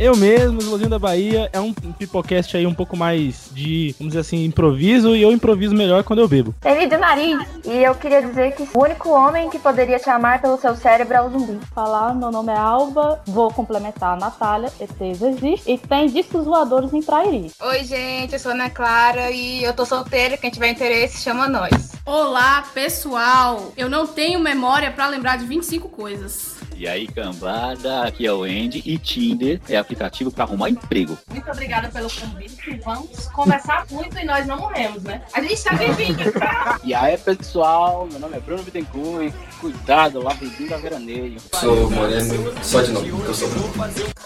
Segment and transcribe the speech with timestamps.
[0.00, 4.20] Eu mesmo, Luzinho da Bahia, é um pipocast aí um pouco mais de, vamos dizer
[4.20, 6.54] assim, improviso, e eu improviso melhor quando eu bebo.
[6.62, 10.58] David Nariz, e eu queria dizer que o único homem que poderia te amar pelo
[10.58, 11.60] seu cérebro é o zumbi.
[11.74, 16.94] Falar, meu nome é Alba, vou complementar a Natália, ETs existe, e tem discos voadores
[16.94, 17.52] em Trairi.
[17.60, 21.92] Oi, gente, eu sou Ana Clara e eu tô solteira, quem tiver interesse, chama nós.
[22.12, 23.72] Olá, pessoal!
[23.76, 26.56] Eu não tenho memória pra lembrar de 25 coisas.
[26.80, 31.18] E aí, cambada, aqui é o Andy e Tinder é aplicativo para arrumar emprego.
[31.28, 32.80] Muito obrigada pelo convite.
[32.82, 35.20] Vamos conversar muito e nós não morremos, né?
[35.34, 36.80] A gente tá vivinho, tá?
[36.82, 39.30] E aí, pessoal, meu nome é Bruno Bittencourt.
[39.60, 41.36] Cuidado, lá vizinho da veraneio.
[41.52, 43.48] Sou moreno, só de novo, eu sou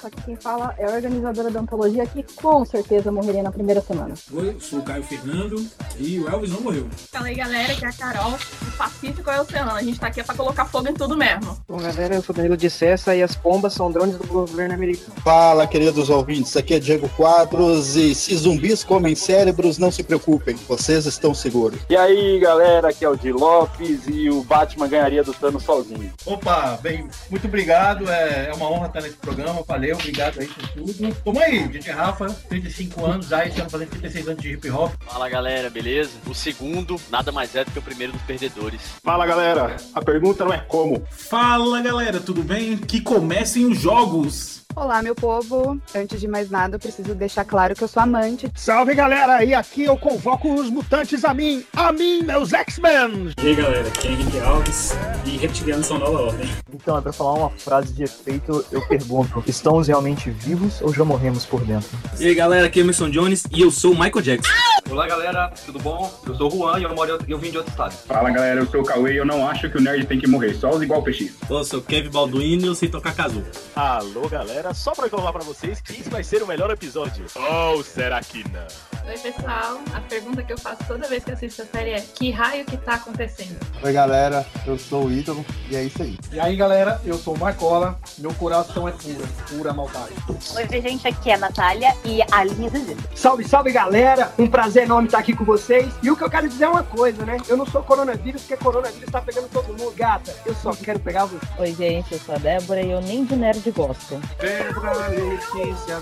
[0.00, 3.80] Só que quem fala é a organizadora da antologia que com certeza morreria na primeira
[3.80, 4.14] semana.
[4.32, 6.86] Oi, sou o Caio Fernando e o Elvis não morreu.
[7.10, 8.32] Fala aí, galera, que é a Carol.
[8.32, 9.70] O Pacífico é o oceano.
[9.72, 11.58] A gente tá aqui pra colocar fogo em tudo mesmo.
[11.68, 15.12] Bom, galera, eu sou Danilo de Cessa e as pombas são drones do governo americano.
[15.22, 20.56] Fala, queridos ouvintes, aqui é Diego Quadros e se zumbis comem cérebros, não se preocupem,
[20.68, 21.80] vocês estão seguros.
[21.88, 26.12] E aí, galera, aqui é o Di Lopes e o Batman ganharia do Thanos sozinho.
[26.26, 30.68] Opa, bem, muito obrigado, é, é uma honra estar nesse programa, valeu, obrigado aí por
[30.68, 31.14] tudo.
[31.24, 34.92] Tamo aí, DJ Rafa, 35 anos, já estamos fazendo 36 anos de hip hop.
[35.06, 36.10] Fala, galera, beleza?
[36.28, 38.80] O segundo nada mais é do que o primeiro dos perdedores.
[39.02, 41.06] Fala, galera, a pergunta não é como.
[41.10, 42.76] Fala, galera, tudo bem?
[42.76, 44.63] Que comecem os jogos!
[44.76, 45.80] Olá, meu povo.
[45.94, 48.50] Antes de mais nada, eu preciso deixar claro que eu sou amante.
[48.56, 49.44] Salve, galera!
[49.44, 53.32] E aqui eu convoco os mutantes a mim, a mim, meus X-Men!
[53.40, 54.92] E aí, galera, aqui é Henrique Alves
[55.24, 56.50] e reptilianos são nova ordem.
[56.72, 61.46] Então, pra falar uma frase de efeito, eu pergunto: estamos realmente vivos ou já morremos
[61.46, 61.96] por dentro?
[62.18, 64.52] E aí, galera, aqui é Emerson Jones e eu sou o Michael Jackson.
[64.90, 66.12] Olá, galera, tudo bom?
[66.26, 67.92] Eu sou o Juan e eu, moro, eu vim de outro estado.
[67.92, 70.26] Fala, galera, eu sou o Cauê e eu não acho que o nerd tem que
[70.26, 71.32] morrer, só os igual PX.
[71.48, 73.42] Eu sou o Kevin Balduino e eu sei tocar casu.
[73.74, 77.26] Alô, galera, só pra informar pra vocês que esse vai ser o melhor episódio.
[77.34, 78.66] Ou será que não?
[79.06, 79.80] Oi, pessoal.
[79.92, 82.76] A pergunta que eu faço toda vez que assisto a série é: que raio que
[82.78, 83.58] tá acontecendo?
[83.82, 86.18] Oi, galera, eu sou o Ítalo e é isso aí.
[86.32, 90.14] E aí, galera, eu sou o Marcola, meu coração é pura, pura maldade.
[90.56, 92.96] Oi, gente, aqui é a Natália e a linha Zezé.
[93.14, 94.32] Salve, salve, galera!
[94.38, 95.92] Um prazer enorme estar aqui com vocês.
[96.02, 97.36] E o que eu quero dizer é uma coisa, né?
[97.46, 100.34] Eu não sou coronavírus, porque coronavírus tá pegando todo mundo, gata.
[100.46, 101.44] Eu só quero pegar você.
[101.58, 104.20] Oi, gente, eu sou a Débora e eu nem de nerd gosto.
[104.54, 106.00] O Letícia.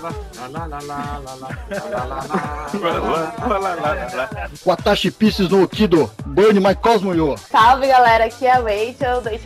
[4.65, 5.13] Watashi
[5.49, 6.11] no Okido.
[6.25, 7.37] Burn my Cosmo Yo.
[7.37, 9.45] Salve galera, aqui é a Rachel do It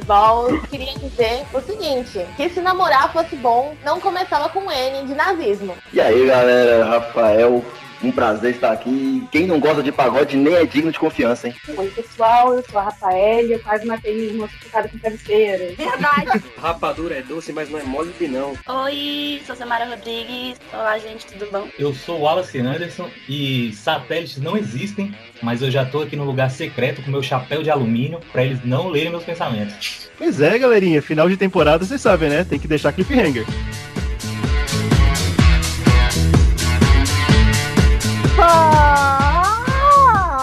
[0.69, 5.75] Queria dizer o seguinte: que se namorar fosse bom, não começava com N de nazismo.
[5.94, 7.63] E aí galera, Rafael
[8.02, 9.28] um prazer estar aqui.
[9.31, 11.56] Quem não gosta de pagode nem é digno de confiança, hein?
[11.75, 15.75] Oi, pessoal, eu sou a Rafael eu quase matei uma ficada com travesseiro.
[15.75, 16.44] Verdade.
[16.57, 18.53] Rapadura é doce, mas não é mole que não.
[18.68, 20.59] Oi, sou Samara Rodrigues.
[20.72, 21.68] Olá, gente, tudo bom?
[21.78, 26.24] Eu sou o Wallace Anderson e satélites não existem, mas eu já tô aqui no
[26.24, 30.09] lugar secreto com meu chapéu de alumínio para eles não lerem meus pensamentos.
[30.18, 32.44] Pois é, galerinha, final de temporada, vocês sabem, né?
[32.44, 33.46] Tem que deixar cliffhanger.
[38.38, 39.67] 哈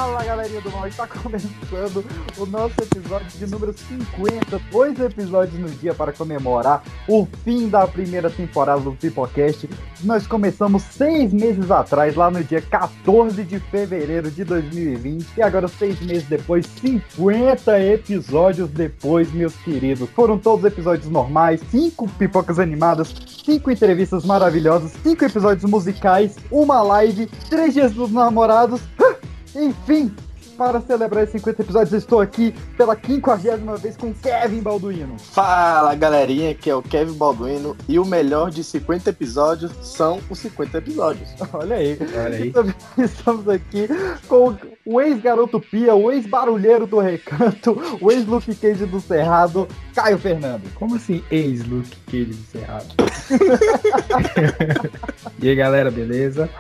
[0.05, 2.05] Fala galerinha do mal, está começando
[2.37, 7.87] o nosso episódio de número 50, dois episódios no dia para comemorar o fim da
[7.87, 9.67] primeira temporada do Pipocast.
[10.03, 15.69] Nós começamos seis meses atrás, lá no dia 14 de fevereiro de 2020, e agora
[15.69, 20.11] seis meses depois, 50 episódios depois, meus queridos.
[20.11, 27.27] Foram todos episódios normais, cinco pipocas animadas, cinco entrevistas maravilhosas, cinco episódios musicais, uma live,
[27.49, 28.83] três dias dos namorados.
[29.55, 30.15] Enfim,
[30.57, 35.19] para celebrar esses 50 episódios, eu estou aqui pela quinquagésima vez com Kevin Balduino.
[35.19, 40.39] Fala galerinha, que é o Kevin Balduino e o melhor de 50 episódios são os
[40.39, 41.31] 50 episódios.
[41.53, 41.99] Olha aí.
[42.01, 42.53] Olha aí.
[42.99, 43.89] Estamos aqui
[44.29, 50.63] com o ex-garoto Pia, o ex-barulheiro do recanto, o ex-Luke Cage do Cerrado, Caio Fernando.
[50.75, 52.95] Como assim, ex-Luke Cage do Cerrado?
[55.41, 56.51] e aí, galera, beleza?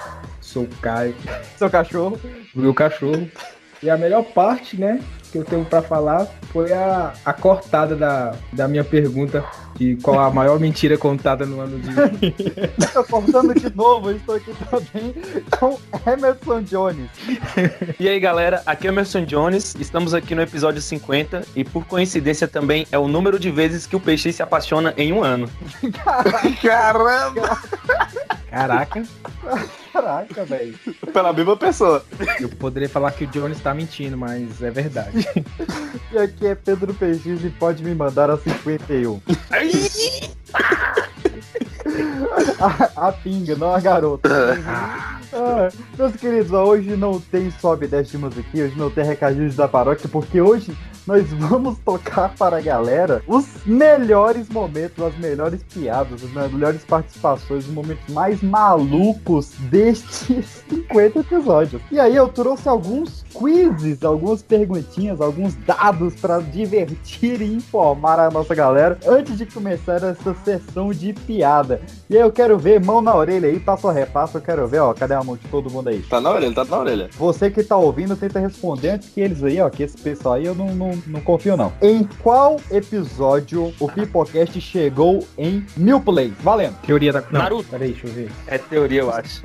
[0.55, 1.17] Sou o Caio,
[1.59, 2.17] Seu cachorro.
[2.55, 3.29] o meu cachorro.
[3.83, 5.01] E a melhor parte, né,
[5.33, 10.21] que eu tenho pra falar foi a, a cortada da, da minha pergunta de qual
[10.21, 11.91] a maior mentira contada no ano de.
[12.79, 15.13] Estou cortando de novo, eu estou aqui também
[15.59, 15.77] com
[16.09, 17.11] Emerson Jones.
[17.99, 19.75] E aí, galera, aqui é o Emerson Jones.
[19.81, 23.97] Estamos aqui no episódio 50 e, por coincidência, também é o número de vezes que
[23.97, 25.51] o peixe se apaixona em um ano.
[26.63, 27.59] Caramba!
[28.49, 29.03] Caraca, Caraca,
[30.45, 30.79] velho.
[31.13, 32.05] Pela mesma pessoa.
[32.41, 35.27] eu poderia falar que o Jones tá mentindo, mas é verdade.
[36.13, 39.21] E aqui é Pedro PX e pode me mandar a 51.
[42.61, 44.29] a, a pinga, não a garota.
[44.65, 45.69] Ah,
[45.99, 49.57] meus queridos, ó, hoje não tem sobe e desce de musiquinha, hoje não tem recadinhos
[49.57, 50.73] da paróquia, porque hoje
[51.07, 57.67] nós vamos tocar para a galera os melhores momentos, as melhores piadas, as melhores participações,
[57.67, 61.83] os momentos mais malucos destes 50 episódios.
[61.91, 68.31] E aí eu trouxe alguns quizzes, algumas perguntinhas, alguns dados para divertir e informar a
[68.31, 71.81] nossa galera antes de começar essa sessão de piada.
[72.09, 74.81] E aí eu quero ver, mão na orelha aí, passo a repasso, eu quero ver,
[74.81, 76.03] ó, cadê a mão de todo mundo aí?
[76.03, 77.11] Tá na orelha, tá na orelha.
[77.17, 80.47] Você que tá ouvindo, tenta responder antes que eles aí, ó, que esse pessoal aí
[80.47, 81.73] eu não, não, não confio não.
[81.81, 86.35] Em qual episódio o Pipocast chegou em mil plays?
[86.41, 86.77] Valendo.
[86.87, 87.21] Teoria da.
[87.31, 87.69] Não, Naruto.
[87.71, 88.31] Peraí, deixa eu ver.
[88.47, 89.43] É teoria, eu acho.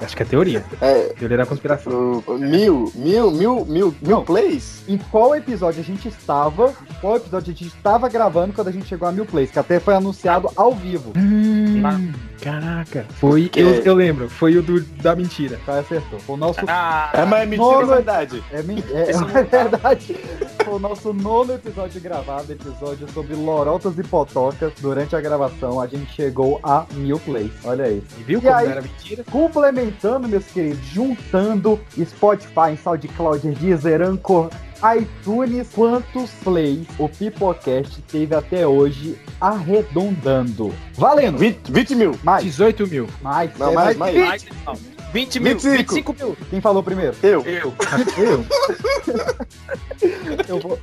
[0.00, 0.64] Acho que é teoria.
[0.80, 1.14] É.
[1.18, 2.22] Teoria da conspiração.
[2.38, 4.82] Mil, mil, mil, mil, mil plays?
[4.88, 6.72] Em qual episódio a gente estava?
[7.00, 9.50] Qual episódio a gente estava gravando quando a gente chegou a mil plays?
[9.50, 11.12] Que até foi anunciado ao vivo.
[11.16, 13.06] Hum, caraca.
[13.20, 13.48] Foi.
[13.48, 15.58] Que- Eu, eu lembro, foi o do, da mentira.
[15.66, 16.18] Tá, acertou.
[16.20, 16.60] Foi o nosso.
[16.66, 18.42] Ah, É, mas é mentira Nono- ou verdade?
[18.52, 20.16] É, men- é, é verdade.
[20.64, 24.72] Foi o nosso nono episódio gravado, episódio sobre lorotas e potocas.
[24.80, 27.50] Durante a gravação, a gente chegou a mil plays.
[27.64, 28.02] Olha aí.
[28.18, 29.24] E viu E como aí- não era mentira?
[29.30, 34.50] Complementando, meus queridos, juntando Spotify, SoundCloud, Deezer, Anchor,
[34.96, 40.74] iTunes, quantos plays o Pipocast teve até hoje, arredondando.
[40.94, 41.38] Valendo!
[41.38, 42.18] 20, 20 mil.
[42.22, 43.06] Mais, 18 mil.
[43.20, 44.14] mais, Não, é, mais, mais.
[44.14, 44.26] 20.
[44.26, 44.98] Mais, não.
[45.12, 46.12] 20 mil, 25.
[46.12, 46.36] 25 mil.
[46.50, 47.14] Quem falou primeiro?
[47.22, 47.42] Eu.
[47.42, 47.74] Eu.
[48.18, 48.44] Eu?
[50.48, 50.78] eu, vou,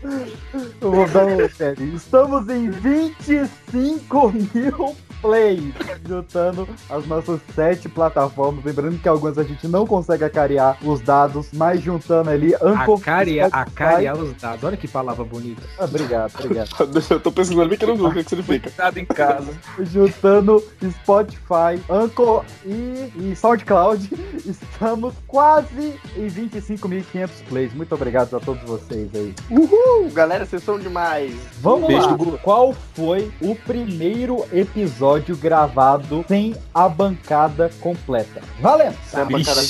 [0.81, 1.95] eu vou dar um sério.
[1.95, 4.95] Estamos em 25 mil
[5.25, 5.74] plays,
[6.07, 8.63] juntando as nossas sete plataformas.
[8.63, 13.50] Lembrando que algumas a gente não consegue acarear os dados, mas juntando ali Anchor, Acarear,
[13.50, 14.63] Spotify- acarear os dados.
[14.63, 15.62] Olha que palavra bonita.
[15.80, 16.69] Ah, Obrigado, obrigado.
[17.10, 18.72] Eu tô pesquisando bem que não o que significa.
[18.77, 19.51] Nada em casa.
[19.80, 20.63] Juntando
[21.01, 24.10] Spotify, Anchor e, e SoundCloud,
[24.45, 27.74] estamos quase em 25.500 plays.
[27.74, 29.33] Muito obrigado a todos vocês aí.
[29.50, 31.33] Uhul, galera, vocês são demais.
[31.62, 32.38] Vamos Beijo lá.
[32.44, 38.42] Qual foi o primeiro episódio gravado sem a bancada completa?
[38.60, 38.98] Valendo!
[39.06, 39.62] Sem a bancada,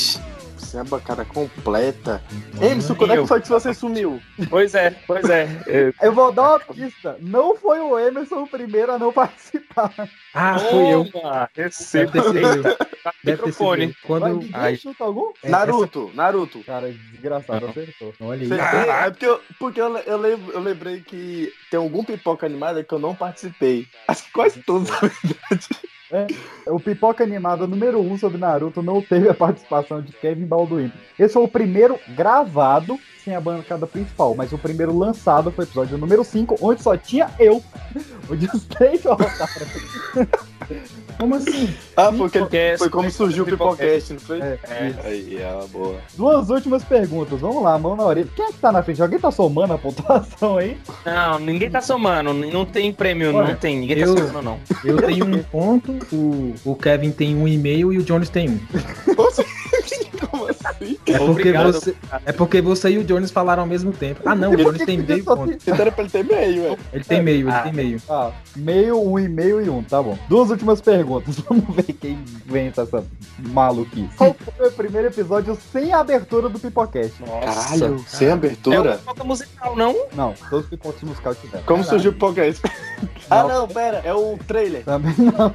[0.76, 2.22] sem a bancada completa.
[2.62, 4.22] Emerson, quando é que foi que você sumiu?
[4.50, 5.48] Pois é, pois é.
[5.66, 7.16] Eu- Eu vou dar uma pista.
[7.22, 9.94] Não foi o Emerson o primeiro a não participar.
[10.34, 11.10] Ah, foi eu.
[11.10, 12.12] Toma, Deve recebo.
[12.12, 12.64] ter sido eu.
[13.24, 13.94] Deve ter sido eu.
[14.04, 14.22] Quando.
[14.22, 15.32] Vai, ninguém Ai, chuta algum?
[15.44, 16.60] é, Naruto, Naruto.
[16.66, 18.14] Cara, desgraçado, acertou.
[18.20, 19.06] Olha aí.
[19.06, 22.94] É porque, eu, porque eu, eu, lembro- eu lembrei que tem algum pipoca animada que
[22.94, 23.88] eu não participei.
[24.10, 25.68] Acho que quase todos, na verdade.
[26.16, 26.28] É,
[26.72, 30.94] o Pipoca Animada número 1 um sobre Naruto não teve a participação de Kevin Balduino.
[31.20, 35.68] Esse foi o primeiro gravado sem a bancada principal, mas o primeiro lançado foi o
[35.68, 37.62] episódio número 5, onde só tinha eu.
[38.30, 39.02] Onde os três.
[41.20, 41.74] Como assim?
[41.96, 44.42] Ah, porque Pipocast, foi como surgiu o Pipocast, não foi?
[44.42, 44.58] É,
[44.90, 45.00] isso.
[45.08, 45.96] Aí, é uma boa.
[46.16, 47.40] Duas últimas perguntas.
[47.40, 48.28] Vamos lá, mão na orelha.
[48.36, 49.02] Quem é que tá na frente?
[49.02, 50.78] Alguém tá somando a pontuação aí?
[51.06, 52.34] Não, ninguém tá somando.
[52.34, 53.80] Não tem prêmio, Olha, não tem.
[53.80, 54.60] Ninguém eu- tá somando, não.
[54.84, 58.60] Eu tenho um ponto, o, o Kevin tem um e-mail e o Jones tem um.
[59.16, 59.32] Como
[60.86, 60.98] assim?
[61.06, 61.72] É porque, Obrigado.
[61.74, 61.96] você,
[62.26, 64.22] é porque você e o Jones falaram ao mesmo tempo.
[64.26, 65.54] Ah, não, o Jones tem meio ponto.
[65.60, 66.78] Você era pra ele ter meio, velho.
[66.94, 67.62] Ele tem meio, ele Ah.
[67.62, 68.02] tem meio.
[68.10, 70.18] Ah, meio, um e meio e um, tá bom.
[70.30, 71.36] Duas últimas perguntas.
[71.50, 73.04] Vamos ver quem vence essa
[73.40, 74.10] maluquice.
[74.18, 77.14] Qual foi o primeiro episódio sem a abertura do Pipocast?
[77.24, 78.82] Caralho, sem É abertura?
[78.82, 79.96] uma toca musical, não?
[80.16, 81.64] Não, todos os pipocas musicais tiveram.
[81.66, 82.62] Como surgiu o Pipocast?
[83.28, 84.84] Ah, não, pera, é o trailer.
[84.86, 85.52] Também não.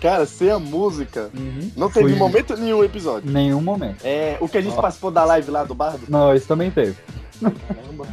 [0.00, 1.70] Cara, sem a música, Uhum.
[1.76, 3.30] não teve Foi- momento nenhum episódio.
[3.30, 3.98] Nenhum momento.
[4.02, 4.80] É, o que a gente Ó.
[4.80, 6.00] participou da live lá do Bardo.
[6.08, 6.96] Não, isso também teve.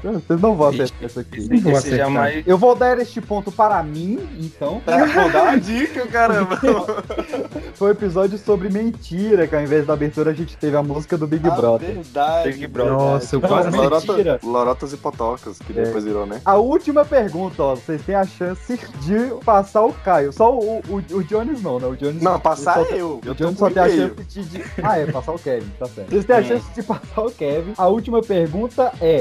[0.03, 1.39] Vocês não vão acertar isso aqui.
[1.41, 1.97] Vou Esse acertar.
[2.07, 2.43] jamais.
[2.47, 4.81] Eu vou dar este ponto para mim, então.
[5.13, 6.59] Vou dar uma dica, caramba.
[7.75, 11.17] Foi um episódio sobre mentira, que ao invés da abertura a gente teve a música
[11.17, 11.93] do Big Ah, Brother.
[11.95, 12.51] verdade.
[12.51, 12.93] Big Brother.
[12.93, 13.69] Nossa, eu quase.
[13.75, 16.39] Lorota, Lorotas e Potocas, que depois virou, né?
[16.45, 17.75] A última pergunta, ó.
[17.75, 20.31] Vocês têm a chance de passar o Caio.
[20.31, 21.87] Só o, o, o Jones não, né?
[21.87, 22.21] O Jones.
[22.21, 23.19] Não, passar só- eu.
[23.23, 25.69] O Eu tô Jones só tem a chance de, de- Ah, é, passar o Kevin,
[25.79, 26.09] tá certo.
[26.15, 26.43] Vocês têm a Hum.
[26.43, 27.73] chance de passar o Kevin.
[27.77, 29.14] A última pergunta é: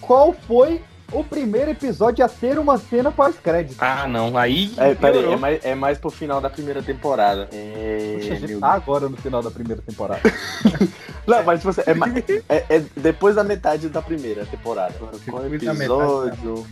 [0.00, 0.82] Qual foi
[1.12, 3.76] o primeiro episódio a ter uma cena pós-crédito?
[3.80, 4.36] Ah, não.
[4.36, 4.72] Aí.
[4.76, 7.48] É, peraí, é mais, é mais pro final da primeira temporada.
[7.52, 10.20] É, Puxa, a gente meu tá agora no final da primeira temporada.
[11.26, 12.08] Não, mas tipo assim, é, ma-
[12.48, 14.94] é- é depois da metade da primeira temporada.
[15.30, 16.66] Qual episódio?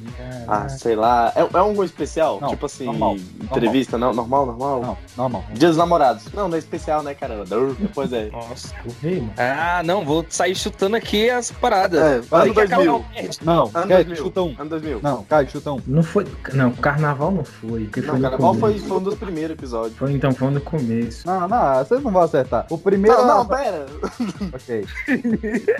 [0.49, 1.33] Ah, sei lá.
[1.37, 2.41] É, é um especial?
[2.41, 4.13] Não, tipo assim, normal, entrevista, não?
[4.13, 4.81] Normal, normal?
[4.81, 5.45] Não, normal.
[5.53, 6.25] Dia dos namorados.
[6.33, 7.45] Não, não é especial, né, cara?
[7.79, 8.31] Depois é.
[8.31, 8.75] Nossa.
[9.03, 9.33] Rei, mano.
[9.37, 12.01] Ah, não, vou sair chutando aqui as paradas.
[12.03, 12.97] É, Vai ano que acaba 2000.
[12.97, 13.39] o nerd.
[13.43, 14.17] Não, Ano Caio, 2000.
[14.29, 14.55] Chuta um.
[14.59, 15.01] Ano 2000.
[15.03, 15.81] Não, Caio, chuta um.
[15.87, 16.27] Não foi.
[16.53, 17.85] Não, carnaval não foi.
[17.85, 19.97] porque Não, foi Carnaval foi, foi um dos primeiros episódios.
[19.97, 21.27] Foi, então, foi no começo.
[21.27, 22.67] Não, não, vocês não vão acertar.
[22.71, 23.17] O primeiro.
[23.19, 23.87] Não, não, pera.
[24.55, 24.87] Ok.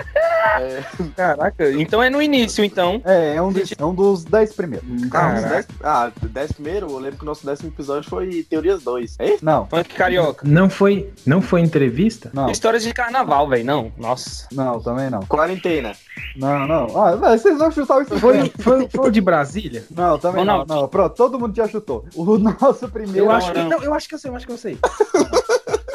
[0.61, 0.83] É,
[1.15, 3.01] Caraca, então é no início, então.
[3.05, 4.89] É, é um dos, é um dos dez primeiros.
[4.89, 5.49] ah, os Caraca.
[5.49, 9.17] dez, ah, dez primeiro, eu lembro que o nosso décimo episódio foi Teorias 2.
[9.19, 9.45] É isso?
[9.45, 10.47] Não, Funk carioca.
[10.49, 12.31] Não foi, não foi entrevista?
[12.33, 13.65] não, Histórias de carnaval, velho.
[13.65, 14.47] Não, nossa.
[14.53, 15.21] não, também não.
[15.27, 15.93] Quarentena.
[16.37, 17.03] Não, não.
[17.05, 19.85] Ah, vocês vão chutar o Foi, foi, foi o de Brasília?
[19.91, 20.89] Não, também não, não.
[20.89, 22.05] Pronto, todo mundo já chutou.
[22.15, 23.27] O nosso primeiro.
[23.27, 24.79] Eu acho, que, não, eu acho que eu sei, eu acho que eu sei.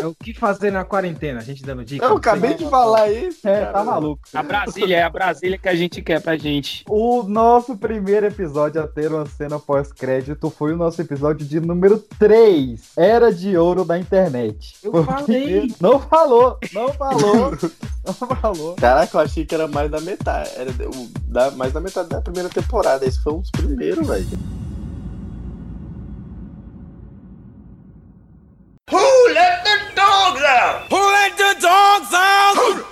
[0.03, 2.05] É o que fazer na quarentena, a gente dando dica.
[2.05, 3.47] Eu acabei de falar isso.
[3.47, 3.71] É, cara.
[3.71, 4.21] tá maluco.
[4.33, 6.83] A Brasília, é a Brasília que a gente quer pra gente.
[6.89, 11.99] O nosso primeiro episódio a ter uma cena pós-crédito foi o nosso episódio de número
[12.19, 12.81] 3.
[12.97, 14.75] Era de ouro da internet.
[14.83, 15.73] Eu falei.
[15.79, 17.57] Não falou, não falou,
[18.05, 18.75] não falou.
[18.75, 20.49] Caraca, eu achei que era mais da metade.
[20.57, 20.73] Era
[21.29, 23.05] da, mais da metade da primeira temporada.
[23.05, 24.27] Esse foi um dos primeiros, velho.
[28.93, 30.85] Who let the dogs out?
[30.91, 32.83] Who let the dogs out?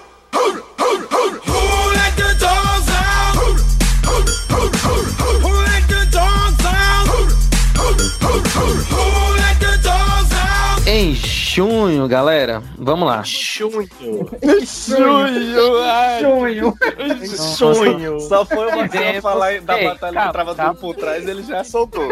[11.53, 13.21] Junho, galera, vamos lá.
[13.25, 13.89] Junho.
[14.65, 16.77] Sonho.
[17.27, 18.19] Sonho.
[18.21, 18.91] Só foi uma Exemplo.
[18.99, 20.73] cena falar da Ei, batalha calma, que trava calma.
[20.75, 22.07] tudo por trás, ele já soltou.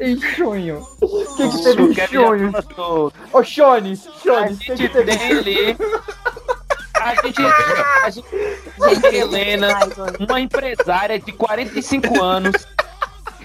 [0.00, 0.86] Em junho.
[1.02, 2.52] O que, que teve em sonho?
[3.32, 5.76] Ô, Shone, A Shone, o que, que gente teve tem ali.
[6.94, 9.78] A gente, a gente tem Helena,
[10.18, 12.66] uma empresária de 45 anos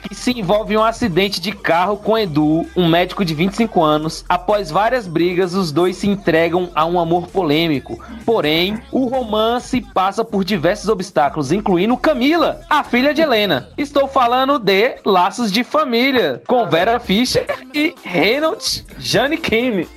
[0.03, 4.25] que se envolve em um acidente de carro com Edu, um médico de 25 anos.
[4.27, 7.99] Após várias brigas, os dois se entregam a um amor polêmico.
[8.25, 13.69] Porém, o romance passa por diversos obstáculos, incluindo Camila, a filha de Helena.
[13.77, 19.87] Estou falando de Laços de Família, com Vera Fischer e Reynolds Jane Kim.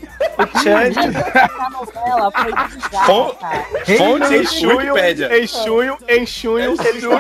[0.63, 0.91] Cara.
[3.97, 5.39] Fonte em Wikipédia.
[5.39, 6.27] em junho, em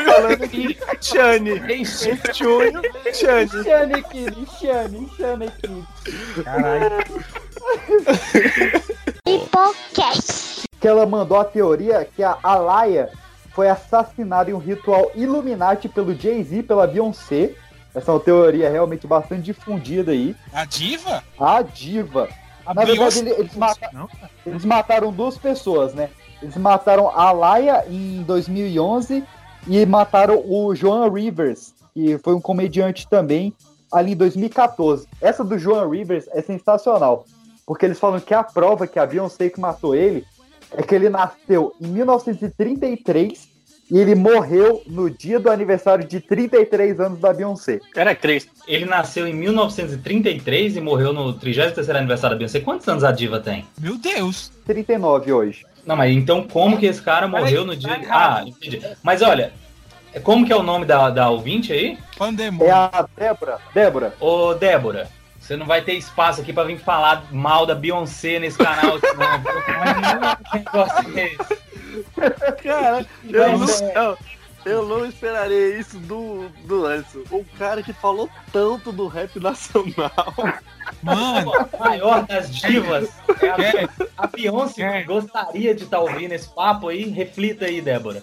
[0.04, 1.62] falando de Chane.
[1.68, 2.75] Em junho,
[3.14, 3.48] Chane.
[3.48, 5.86] Shane Kid, Shane, Shane Kid.
[6.44, 7.04] Caralho.
[10.80, 13.10] Que ela mandou a teoria que a Alaya
[13.52, 17.54] foi assassinada em um ritual Illuminati pelo Jay-Z e pela Beyoncé.
[17.94, 20.36] Essa é uma teoria realmente bastante difundida aí.
[20.52, 21.24] A diva?
[21.40, 22.28] A diva.
[22.66, 23.18] A Na verdade, Beyoncé?
[23.20, 23.90] ele- eles, mata-
[24.44, 26.10] eles mataram duas pessoas, né?
[26.42, 29.24] Eles mataram a Laia em 2011
[29.66, 33.54] e mataram o Joan Rivers, que foi um comediante também,
[33.90, 35.08] ali em 2014.
[35.18, 37.24] Essa do Joan Rivers é sensacional,
[37.66, 40.22] porque eles falam que a prova que a Beyoncé que matou ele
[40.72, 43.48] é que ele nasceu em 1933
[43.90, 47.80] e ele morreu no dia do aniversário de 33 anos da Beyoncé.
[47.94, 48.52] Era Cristo.
[48.68, 52.60] Ele nasceu em 1933 e morreu no 33º aniversário da Beyoncé.
[52.60, 53.64] Quantos anos a diva tem?
[53.80, 54.52] Meu Deus.
[54.66, 55.64] 39 hoje.
[55.86, 57.98] Não, mas então como que esse cara morreu no dia...
[58.10, 58.82] Ah, entendi.
[59.02, 59.52] Mas olha,
[60.20, 61.98] como que é o nome da, da ouvinte aí?
[62.64, 63.58] É a Débora.
[63.74, 64.14] Débora.
[64.20, 65.08] Ô, Débora,
[65.40, 70.44] você não vai ter espaço aqui pra vir falar mal da Beyoncé nesse canal, não.
[70.50, 72.62] Que negócio é esse?
[72.62, 73.92] Cara, eu não, ser-
[74.64, 77.20] eu, não esperaria isso do, do Anderson.
[77.30, 80.34] Um cara que falou tanto do rap nacional.
[81.02, 81.52] Mano.
[81.74, 83.10] A maior das divas.
[83.42, 87.04] É a, a Beyoncé gostaria de estar ouvindo esse papo aí.
[87.10, 88.22] Reflita aí, Débora.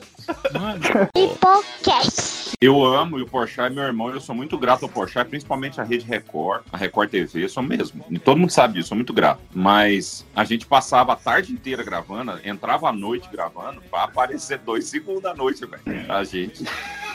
[2.59, 4.09] Eu amo e o Porchat é meu irmão.
[4.09, 7.43] Eu sou muito grato ao Porchat, principalmente a Rede Record, a Record TV.
[7.43, 8.03] Eu sou mesmo.
[8.09, 9.41] E todo mundo sabe disso, sou muito grato.
[9.53, 14.85] Mas a gente passava a tarde inteira gravando, entrava à noite gravando, pra aparecer dois
[14.85, 16.11] segundos da noite, velho.
[16.11, 16.63] A gente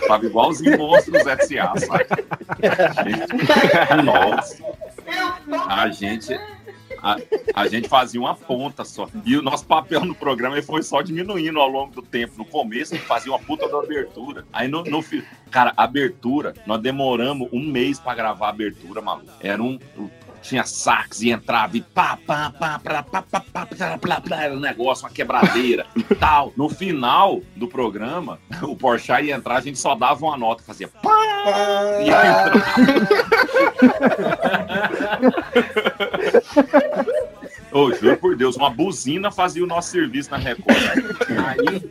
[0.07, 2.05] tava igualzinho monstros S.A., sabe?
[4.05, 4.63] Nossa.
[5.69, 6.39] A gente.
[7.01, 7.17] A,
[7.55, 9.09] a gente fazia uma ponta só.
[9.25, 12.35] E o nosso papel no programa foi só diminuindo ao longo do tempo.
[12.37, 14.45] No começo, fazia uma puta da abertura.
[14.53, 15.05] Aí no, no
[15.51, 19.33] Cara, abertura, nós demoramos um mês pra gravar a abertura, maluco.
[19.41, 19.79] Era um.
[20.43, 24.37] Tinha sax e entrava e pá, pá, pá, pá, pá, pá, pá, pá, pá, pá,
[24.43, 26.53] era um negócio, uma quebradeira e tal.
[26.57, 30.89] No final do programa, o Porchat ia entrar, a gente só dava uma nota, fazia
[30.89, 31.11] pá,
[32.01, 32.65] e ia entrar.
[37.71, 40.79] Ô, juro por Deus, Deus, uma buzina fazia o nosso serviço na Record.
[41.47, 41.83] Aí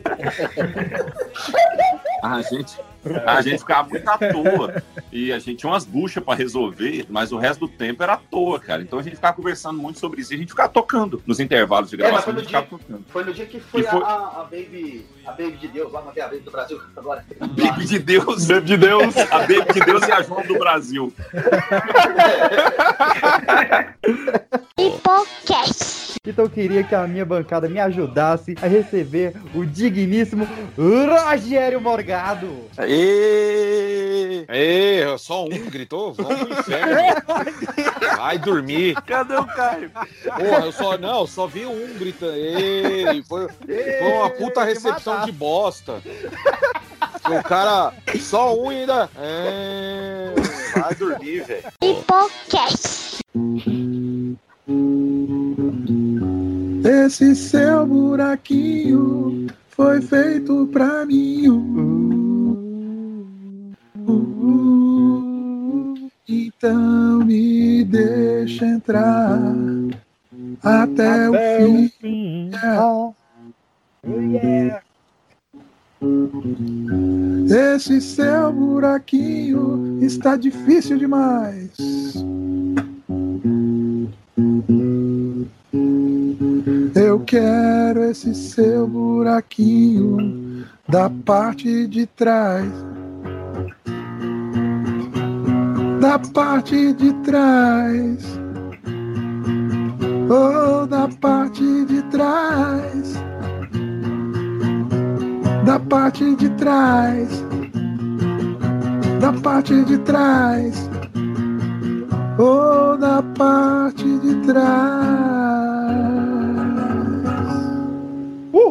[2.22, 2.78] a gente,
[3.26, 4.82] a gente ficava muito à toa.
[5.12, 8.16] E a gente tinha umas buchas pra resolver, mas o resto do tempo era à
[8.16, 8.82] toa, cara.
[8.82, 10.32] Então a gente ficava conversando muito sobre isso.
[10.32, 12.22] E a gente ficava tocando nos intervalos de É, gravação.
[12.24, 13.04] foi a no, gente dia, ficava tocando.
[13.08, 15.06] foi no dia que foi, foi- A, a, a Baby.
[15.26, 17.24] A Baby de Deus, lá manter a Baby do Brasil agora.
[17.40, 18.46] Baby de Deus.
[18.46, 19.16] Baby de Deus.
[19.16, 21.12] A Baby de Deus e a João do Brasil.
[24.78, 26.18] Hipocast.
[26.26, 30.46] Então eu queria que a minha bancada me ajudasse a receber o digníssimo
[30.76, 32.64] Rogério Morgado.
[32.78, 36.96] Ê, ê, só um gritou, vamos pro inferno.
[38.16, 38.94] Vai dormir.
[39.02, 39.90] Cadê o Caio?
[39.90, 42.32] Porra, eu só não, só vi um gritando.
[42.32, 46.00] Ei, foi, foi uma puta recepção de bosta.
[47.26, 49.10] O cara, só um e ainda.
[49.18, 50.32] É,
[50.80, 51.64] vai dormir, velho.
[51.82, 53.18] Hipocast.
[57.04, 59.46] Esse seu buraquinho
[59.78, 61.48] foi feito pra mim.
[61.48, 61.54] Uh,
[64.08, 66.10] uh, uh.
[66.28, 69.40] Então me deixa entrar
[70.64, 72.50] até, o fim.
[74.04, 74.82] Yeah.
[77.76, 81.70] Esse seu buraquinho está difícil demais.
[86.94, 92.72] Eu quero esse seu buraquinho da parte de trás.
[96.00, 98.38] Da parte de trás.
[100.30, 103.14] Oh, da parte de trás.
[105.66, 107.44] Da parte de trás.
[109.20, 110.88] Da parte de trás.
[112.38, 115.47] Oh, da parte de trás.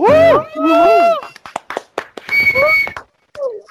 [0.08, 0.46] Uhul!
[0.56, 1.17] Uhul!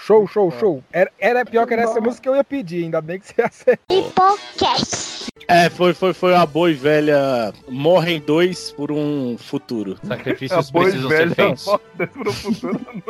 [0.06, 0.84] Show, show, show.
[0.92, 3.42] Era, era pior que era essa música que eu ia pedir, ainda bem que você
[3.42, 3.98] acertou.
[3.98, 5.26] Hipocast.
[5.48, 9.96] É, foi, foi, foi a boa e velha Morrem dois por um futuro.
[10.02, 11.66] Sacrifícios precisam ser feitos.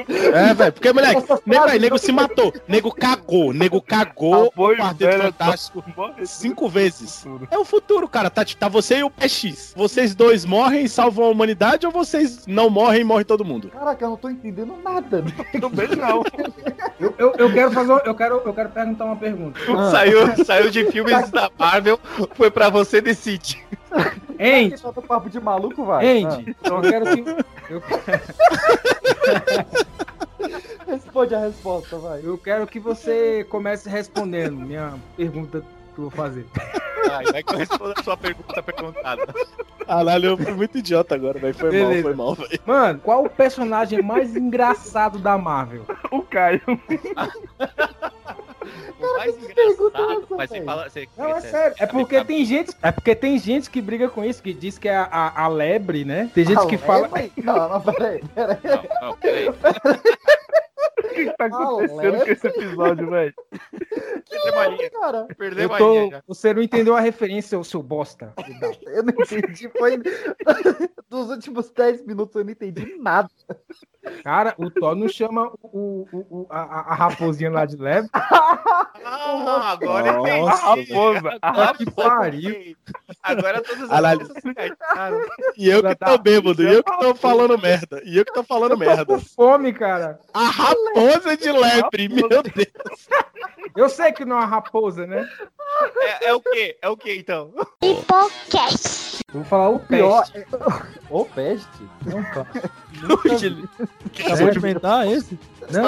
[0.08, 2.52] É, velho, porque, moleque, nego, aí, nego se matou.
[2.68, 3.52] Nego cagou.
[3.52, 5.84] Nego cagou o Quarteto Fantástico
[6.24, 7.26] cinco vezes.
[7.50, 8.30] É o futuro, cara.
[8.30, 9.74] Tá, tá você e o PX.
[9.76, 13.68] Vocês dois morrem e salvam a humanidade ou vocês não morrem e morre todo mundo?
[13.68, 15.24] Caraca, eu não tô entendendo nada.
[15.60, 16.22] Também não.
[16.98, 19.58] Eu, eu, eu quero fazer, eu quero, eu quero perguntar uma pergunta.
[19.90, 21.98] Saiu, saiu de filmes da Marvel,
[22.34, 23.62] foi pra você decidir.
[24.38, 26.22] Andy, Só papo de maluco, vai.
[26.22, 27.24] Andy, eu quero que.
[27.70, 27.82] Eu,
[29.28, 29.86] Ah,
[30.86, 32.20] Responde a resposta, vai.
[32.22, 35.62] eu quero que você comece respondendo minha pergunta
[35.96, 36.46] que eu vou fazer.
[37.10, 39.26] Ai, vai que eu respondo a sua pergunta perguntada.
[39.86, 41.54] Caralho, eu fui muito idiota agora, velho.
[41.54, 42.02] Foi mal, Beleza.
[42.02, 42.60] foi mal, velho.
[42.66, 45.84] Mano, qual o personagem mais engraçado da Marvel?
[46.10, 46.60] O Caio.
[48.98, 50.88] O mais engraçado, mas você fala.
[50.90, 51.76] Você, Não, é você- sério.
[51.78, 54.88] É porque tem gente, é porque tem gente que briga com isso, que diz que
[54.88, 56.28] é a, a, a lebre, né?
[56.34, 57.02] Tem gente Ah, que fala.
[57.12, 57.32] lebre?
[57.36, 58.58] Não, não, peraí, peraí.
[58.64, 59.46] Não, não, peraí.
[60.98, 63.34] O que, que tá acontecendo com esse episódio, velho?
[64.28, 64.90] Perdeu a linha.
[64.90, 68.32] Cara, Perdeu Eu a tô, linha você não entendeu a referência, seu, seu bosta.
[68.86, 69.68] eu não entendi.
[69.78, 69.98] Foi
[71.08, 73.28] dos últimos 10 minutos eu não entendi nada.
[74.22, 76.60] Cara, o Thor não chama o, o, o- a,
[76.92, 78.08] a- raposinha lá de leve.
[78.12, 80.48] Ah, agora eu entendi.
[80.48, 82.76] A raposa, a Ah, que pariu.
[83.22, 84.18] Agora todas as Caralho.
[84.20, 85.20] coisas se encaixaram.
[85.56, 88.00] E eu que tô bêbado, e eu que tô falando merda.
[88.04, 89.04] E eu que tô falando merda.
[89.06, 90.18] Com fome, cara.
[90.32, 90.75] A raposa
[91.36, 93.08] de lebre, meu Deus.
[93.76, 95.28] Eu sei que não é uma raposa, né?
[95.96, 96.78] É, é o quê?
[96.80, 97.52] É o quê, então?
[97.82, 99.20] Hipocast.
[99.32, 100.24] Vou falar o Pior.
[100.30, 100.48] peste.
[101.10, 101.82] Ô, peste?
[102.06, 102.48] Não, cara.
[104.24, 105.38] Acabou de inventar esse?
[105.70, 105.82] Não,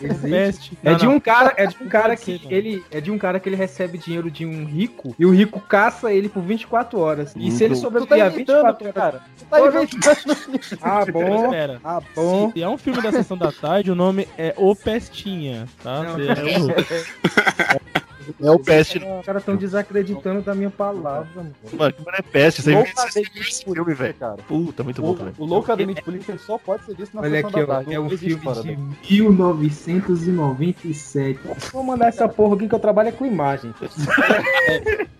[0.00, 0.76] Existe.
[0.82, 3.48] É de um cara, é de um cara que ele é de um cara que
[3.48, 7.34] ele recebe dinheiro de um rico e o rico caça ele por 24 horas.
[7.36, 9.20] E se ele Tu tá sobreviver a inventando, 24 horas, cara.
[9.38, 10.78] Tu tá inventando.
[10.82, 11.44] ah, bom.
[11.44, 11.80] Espera.
[11.84, 12.52] Ah, bom.
[12.52, 16.02] Se é um filme da sessão da tarde, o nome é O Pestinha, tá?
[16.02, 18.01] Não, é o-
[18.40, 18.98] É o peste.
[18.98, 21.54] Os caras estão desacreditando da minha palavra, mano.
[21.72, 24.14] Mano, que é peste, você Louca inventa esse filme, velho.
[24.46, 25.34] Puta, muito bom, O, velho.
[25.38, 28.10] o Louco Academia de Polícia só pode ser visto na Olha aqui, ó, é um
[28.10, 28.78] filme de dele.
[29.10, 31.40] 1997.
[31.72, 33.72] Vou mandar essa porra aqui que eu trabalho é com imagem.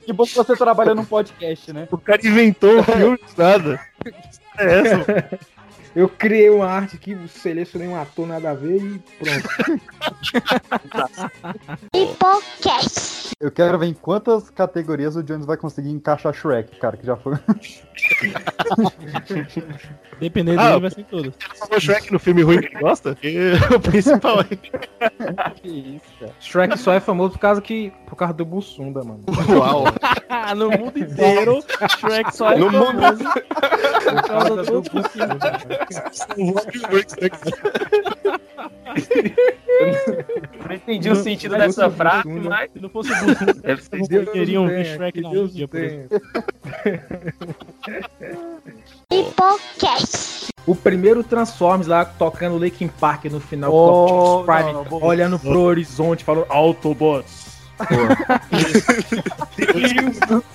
[0.05, 1.87] Que bom que você trabalha num podcast, né?
[1.91, 3.79] O cara inventou o filme, nada.
[4.59, 5.39] É essa?
[5.95, 9.49] Eu criei uma arte aqui, selecionei um ator nada a ver e pronto.
[11.95, 13.33] Hipocast.
[13.39, 17.17] Eu quero ver em quantas categorias o Jones vai conseguir encaixar Shrek, cara, que já
[17.17, 17.35] foi.
[20.23, 21.35] Dependendo Ah, dele, vai ser todas.
[21.59, 23.15] Falou Shrek no filme ruim que gosta?
[23.17, 24.57] Que é o principal aí.
[25.57, 26.33] que isso, cara.
[26.39, 29.25] Shrek só é famoso por causa, que, por causa do Bussunda, mano.
[29.51, 29.85] Uau.
[30.57, 31.59] no mundo inteiro,
[31.99, 34.83] Shrek só é No mundo- famoso por causa do
[40.69, 42.71] Não entendi o sentido dessa frase, mas.
[42.71, 43.17] Se não fosse o
[43.99, 46.21] Bussunda, queriam ver tenha, Shrek na Deus por exemplo.
[49.13, 50.49] Hipocast.
[50.67, 55.61] O primeiro Transformers lá tocando Linkin Park no final, Oh, Prime, não, não, olhando pro
[55.61, 57.43] horizonte, falando Autobots.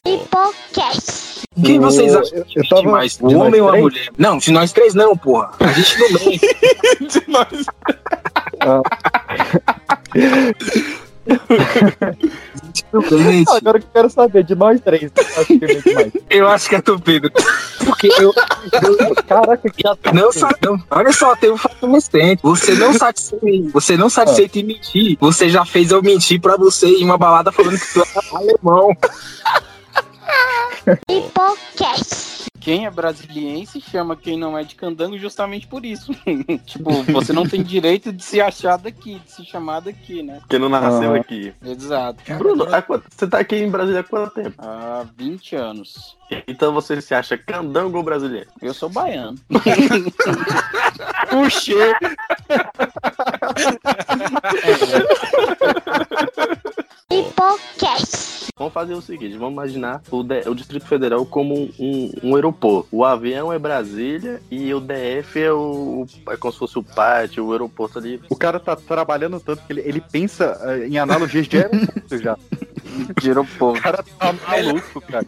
[0.06, 1.41] Hipocast.
[1.63, 3.17] Quem vocês acham eu- que eu tava- mais?
[3.17, 4.10] de O homem ou a mulher?
[4.17, 5.52] Não, de nós três não, porra.
[5.60, 6.39] A gente não mente.
[7.20, 7.65] de nós.
[12.91, 13.49] Não mente.
[13.51, 16.11] Agora que eu quero saber, de nós três, mente mais?
[16.29, 17.31] Eu acho que é tu, Pedro.
[17.85, 18.33] Porque eu.
[19.27, 20.81] Caraca, que Não, sa- não.
[20.89, 22.41] Olha só, tem um fato recente.
[22.43, 25.17] Você não satisfeito, você não satisfeito em mentir.
[25.19, 28.95] Você já fez eu mentir pra você em uma balada falando que tu é alemão.
[31.09, 32.47] Hipocast.
[32.59, 36.11] Quem é brasiliense chama quem não é de candango justamente por isso.
[36.65, 40.39] tipo, você não tem direito de se achar daqui, de se chamar daqui, né?
[40.41, 41.17] Porque não nasceu Ah.
[41.17, 41.53] aqui.
[41.63, 42.21] Exato.
[42.37, 44.55] Bruno, quanto- você tá aqui em Brasília há quanto tempo?
[44.57, 46.17] Há 20 anos.
[46.45, 48.49] Então você se acha candango ou brasileiro?
[48.61, 49.37] Eu sou baiano.
[51.29, 51.93] Puxei.
[57.10, 58.48] Hipocast.
[58.58, 62.89] Vamos fazer o seguinte, vamos imaginar o, D- o Distrito Federal como um, um- aeroporto.
[62.91, 67.46] O avião é Brasília e o DF é o é como se fosse o pátio,
[67.46, 68.20] o aeroporto ali.
[68.30, 72.38] O cara tá trabalhando tanto que ele, ele pensa eh, em analogias de aeroporto já.
[73.21, 73.80] De aeroporto.
[73.80, 75.26] O cara tá maluco, cara.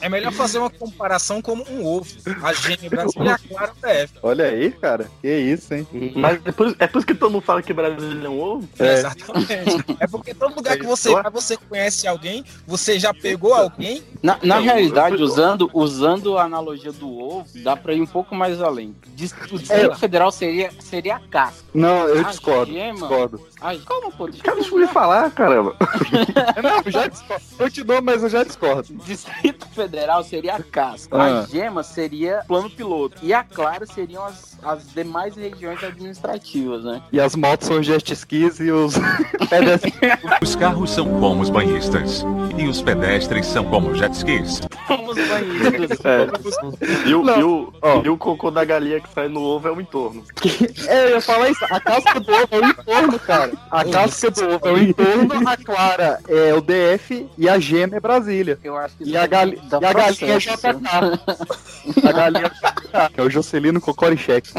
[0.00, 2.06] É melhor fazer uma comparação como um ovo.
[2.42, 4.14] A gêmea brasileira e a clara DF.
[4.22, 5.10] Olha aí, cara.
[5.20, 5.86] Que isso, hein?
[6.14, 8.68] Mas é por, é por isso que todo mundo fala que Brasília é um ovo?
[8.78, 8.94] É.
[8.94, 9.84] Exatamente.
[10.00, 14.02] É porque todo lugar que você vai, você conhece alguém, você já pegou alguém.
[14.22, 18.60] Na, na realidade, usando, usando a analogia do ovo, dá pra ir um pouco mais
[18.60, 18.94] além.
[19.06, 19.58] O Distrito
[19.98, 21.64] Federal seria, seria a casca.
[21.74, 22.72] Não, eu A discordo.
[22.72, 23.40] gema- Discordo.
[23.60, 24.28] Ai, calma, pô.
[24.42, 25.76] Cara, deixa eu me falar, caramba.
[26.62, 27.44] Não, já discordo.
[27.58, 28.94] Eu te dou, mas eu já discordo.
[29.04, 31.16] Distrito Federal seria a casca.
[31.16, 31.40] Ah.
[31.40, 33.16] A gema seria plano piloto.
[33.22, 37.02] E a clara seriam as, as demais regiões administrativas, né?
[37.12, 38.94] E as motos são jet skis e os
[39.48, 39.94] pedestres.
[40.42, 42.24] Os carros são como os banhistas.
[42.56, 44.60] E os pedestres são como jet skis.
[44.86, 45.98] Como os banhistas.
[46.04, 47.08] É.
[47.08, 47.72] E o, e, o,
[48.04, 50.24] e o cocô da galinha que sai no ovo é o entorno.
[50.88, 51.64] É, eu ia falar isso.
[51.70, 53.52] A casca do ovo é o entorno, cara.
[53.70, 56.60] A casca do ovo é o entorno, a clara é o
[56.96, 58.58] DF e a gema é Brasília.
[58.62, 60.38] Eu acho que E a, gali dá e a galinha é.
[60.38, 62.06] JK.
[62.06, 64.52] A galinha é JK, que é o Jocelino Cocoricheque.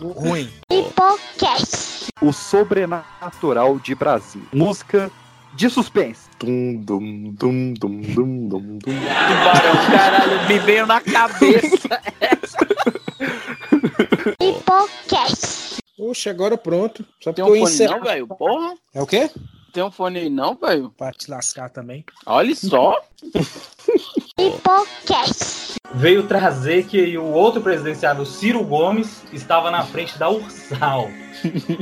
[0.00, 0.50] Ruim.
[0.70, 2.08] Hipocast.
[2.20, 4.42] O Sobrenatural de Brasil.
[4.52, 5.10] Música
[5.54, 6.28] de suspense.
[6.38, 8.78] Dum, dum, dum, dum, dum, dum, dum.
[8.78, 12.00] Tubarão, caralho, me veio na cabeça.
[14.40, 15.83] Hipocast.
[16.04, 17.02] Poxa, agora pronto.
[17.18, 18.26] Só Tem um fone não, velho?
[18.26, 18.74] Porra.
[18.92, 19.30] É o quê?
[19.72, 20.90] Tem um fone aí não, velho?
[20.90, 22.04] Pra te lascar também.
[22.26, 23.02] Olha só.
[24.38, 25.76] Hipocast.
[25.94, 31.08] Veio trazer que o outro presidenciável, Ciro Gomes, estava na frente da Ursal.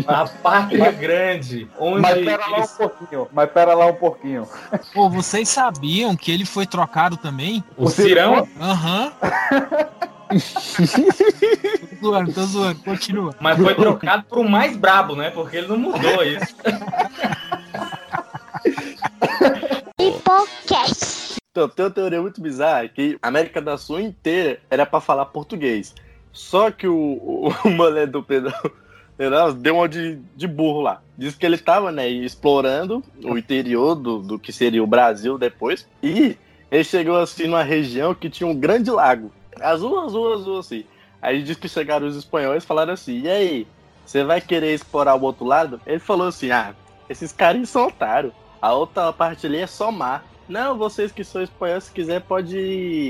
[0.07, 3.29] A pátria grande, onde Mas pera lá um pouquinho.
[3.33, 4.49] Mas pera lá um pouquinho.
[4.93, 7.63] Pô, vocês sabiam que ele foi trocado também?
[7.77, 8.49] O Cirão?
[8.61, 9.13] Aham.
[12.01, 12.81] tô zoando, tô zoando.
[12.83, 13.35] Continua.
[13.41, 15.31] Mas foi trocado por um mais brabo, né?
[15.31, 16.55] Porque ele não mudou isso.
[19.99, 21.37] Hipocast.
[21.51, 25.27] Então, tem uma teoria muito bizarra que a América do Sul inteira era pra falar
[25.27, 25.95] português.
[26.33, 28.53] Só que o, o, o mané do Pedro
[29.59, 31.03] deu uma de, de burro lá.
[31.17, 35.87] Diz que ele tava, né, explorando o interior do, do que seria o Brasil depois.
[36.03, 36.37] E
[36.71, 39.31] ele chegou assim numa região que tinha um grande lago.
[39.61, 40.85] Azul, azul, azul, assim.
[41.21, 43.67] Aí diz que chegaram os espanhóis e falaram assim: e aí,
[44.05, 45.81] você vai querer explorar o outro lado?
[45.87, 46.75] Ele falou assim: ah,
[47.09, 47.93] esses caras são.
[48.61, 50.25] A outra parte ali é só mar.
[50.49, 52.59] Não, vocês que são espanhóis, se quiser, pode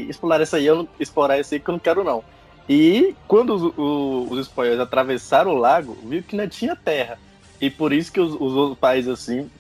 [0.09, 0.67] explorar essa aí.
[0.67, 2.23] Eu não explorar essa aí que eu não quero, não.
[2.69, 7.19] E quando os, os espanhóis atravessaram o lago, viu que não tinha terra.
[7.61, 9.51] E por isso que os, os outros países assim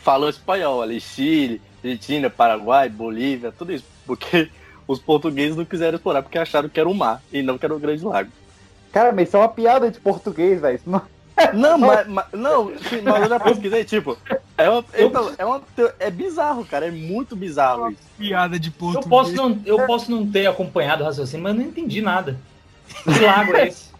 [0.00, 3.84] falam espanhol ali, Chile, Argentina, Paraguai, Bolívia, tudo isso.
[4.06, 4.48] Porque
[4.86, 7.74] os portugueses não quiseram explorar porque acharam que era o mar e não que era
[7.74, 8.30] o grande lago.
[8.92, 10.80] Cara, mas isso é uma piada de português, velho.
[10.86, 11.02] Não-
[11.54, 12.64] Não, mas, mas- não,
[13.04, 14.16] mas eu já pesquisei, tipo,
[14.64, 15.62] é, uma, então, é, uma,
[15.98, 18.00] é bizarro, cara, é muito bizarro isso.
[18.18, 21.66] Piada de Eu posso, não, eu posso não ter acompanhado o raciocínio, mas eu não
[21.68, 22.36] entendi nada.
[23.04, 23.90] Que lago é esse?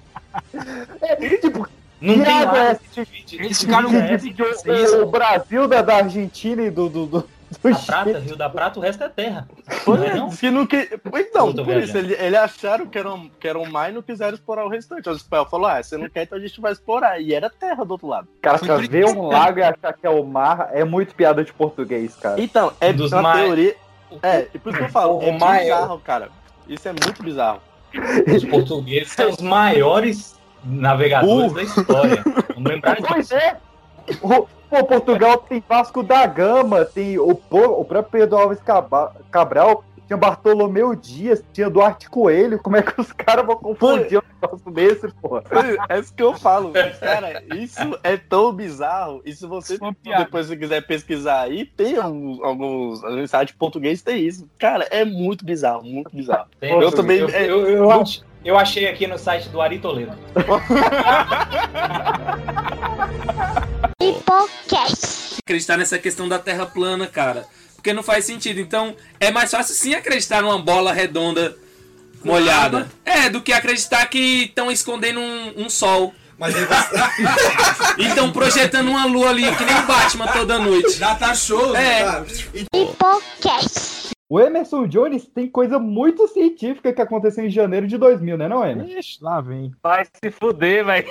[1.40, 1.68] tipo,
[2.00, 2.80] Não que tem água é lago.
[3.26, 5.02] Tipo, Esse que cara não divide deve o- ser isso.
[5.02, 7.28] o Brasil da, da Argentina e do, do, do,
[7.60, 9.48] do Da prata, Rio da Prata, o resto é terra.
[9.84, 10.30] Foi, Não é não?
[10.30, 11.00] que não que...
[11.14, 11.98] Então, por isso, viajando.
[11.98, 15.08] ele, eles acharam que eram, que eram mar e não quiseram explorar o restante.
[15.08, 17.20] O espanhol falou, ah, você não quer, então a gente vai explorar.
[17.20, 18.28] E era terra do outro lado.
[18.40, 21.52] Cara, pra ver um lago e achar que é o mar é muito piada de
[21.52, 22.40] português, cara.
[22.40, 23.76] Então, é Dos uma mai- teoria...
[24.22, 26.28] É, e por isso que eu falo, O é maior- bizarro, cara.
[26.68, 27.60] Isso é muito bizarro.
[28.34, 31.54] Os portugueses são os maiores navegadores Uh.
[31.54, 32.22] da história.
[32.54, 33.08] Vamos lembrar disso.
[33.08, 33.56] Pois é.
[34.22, 38.58] O, pô, Portugal tem Vasco da Gama, tem o, o próprio Pedro Alves
[39.30, 42.58] Cabral, tinha Bartolomeu Dias, tinha Duarte Coelho.
[42.58, 45.38] Como é que os caras vão confundir um negócio desse, pô?
[45.88, 46.72] É isso que eu falo.
[47.00, 49.22] Cara, isso é tão bizarro.
[49.24, 49.78] E se você
[50.24, 54.48] depois se quiser pesquisar aí, tem alguns, alguns alguns sites portugueses tem isso.
[54.58, 56.48] Cara, é muito bizarro, muito bizarro.
[56.58, 57.18] Tem- eu também.
[57.20, 60.16] Eu, é, eu, eu ach- eu achei aqui no site do Ari Toledo.
[64.00, 65.36] Hipocast.
[65.44, 67.46] acreditar nessa questão da Terra plana, cara.
[67.74, 68.60] Porque não faz sentido.
[68.60, 71.56] Então, é mais fácil sim acreditar numa bola redonda
[72.24, 72.88] molhada.
[73.04, 76.14] É, do que acreditar que estão escondendo um, um sol.
[76.38, 76.62] Mas aí
[77.98, 80.92] E estão projetando uma lua ali, que nem o Batman toda noite.
[80.92, 82.02] Já tá show, É.
[82.04, 82.24] tá?
[82.74, 84.11] Hipocast.
[84.32, 88.66] O Emerson Jones tem coisa muito científica que aconteceu em janeiro de 2000, né, não,
[88.66, 88.98] Emerson?
[88.98, 89.74] Ixi, lá vem.
[89.82, 91.06] Vai se fuder, velho.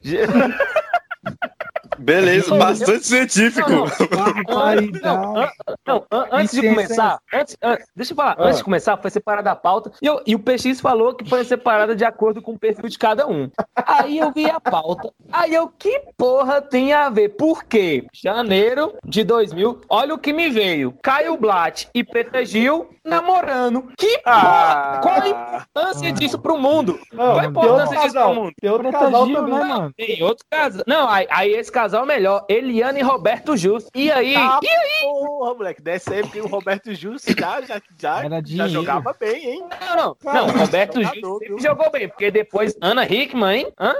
[1.98, 3.70] Beleza, bastante científico.
[3.70, 5.50] Não, an-
[5.86, 8.44] não, an- antes de começar, antes, an- deixa eu falar, Ah.
[8.44, 11.44] antes de começar, foi separada a pauta e, eu- e o PX falou que foi
[11.44, 13.50] separada de acordo com o perfil de cada um.
[13.74, 17.30] Aí eu vi a pauta, aí eu, que porra tem a ver?
[17.30, 18.06] Por quê?
[18.12, 23.92] Janeiro de 2000, olha o que me veio, Caio Blatt e Preta Gil namorando.
[23.96, 25.00] Que porra?
[25.02, 26.98] Qual a importância disso pro mundo?
[27.14, 28.52] Qual a importância disso pro casal, mundo?
[28.60, 29.54] tem outro casal também.
[29.54, 29.94] né, mano?
[29.96, 30.84] Tem outro casal.
[30.86, 32.44] Não, aí, aí esse casal é melhor.
[32.48, 33.90] Eliane e Roberto Justo.
[33.94, 34.34] E aí?
[34.36, 35.02] Ah, e aí?
[35.02, 39.64] Porra, moleque, desse aí porque o Roberto Justo já, já, já, já jogava bem, hein?
[39.80, 40.32] Não, não.
[40.32, 43.72] Não, Roberto Justo sempre jogou bem, porque depois Ana Hickman, hein?
[43.78, 43.94] Hã?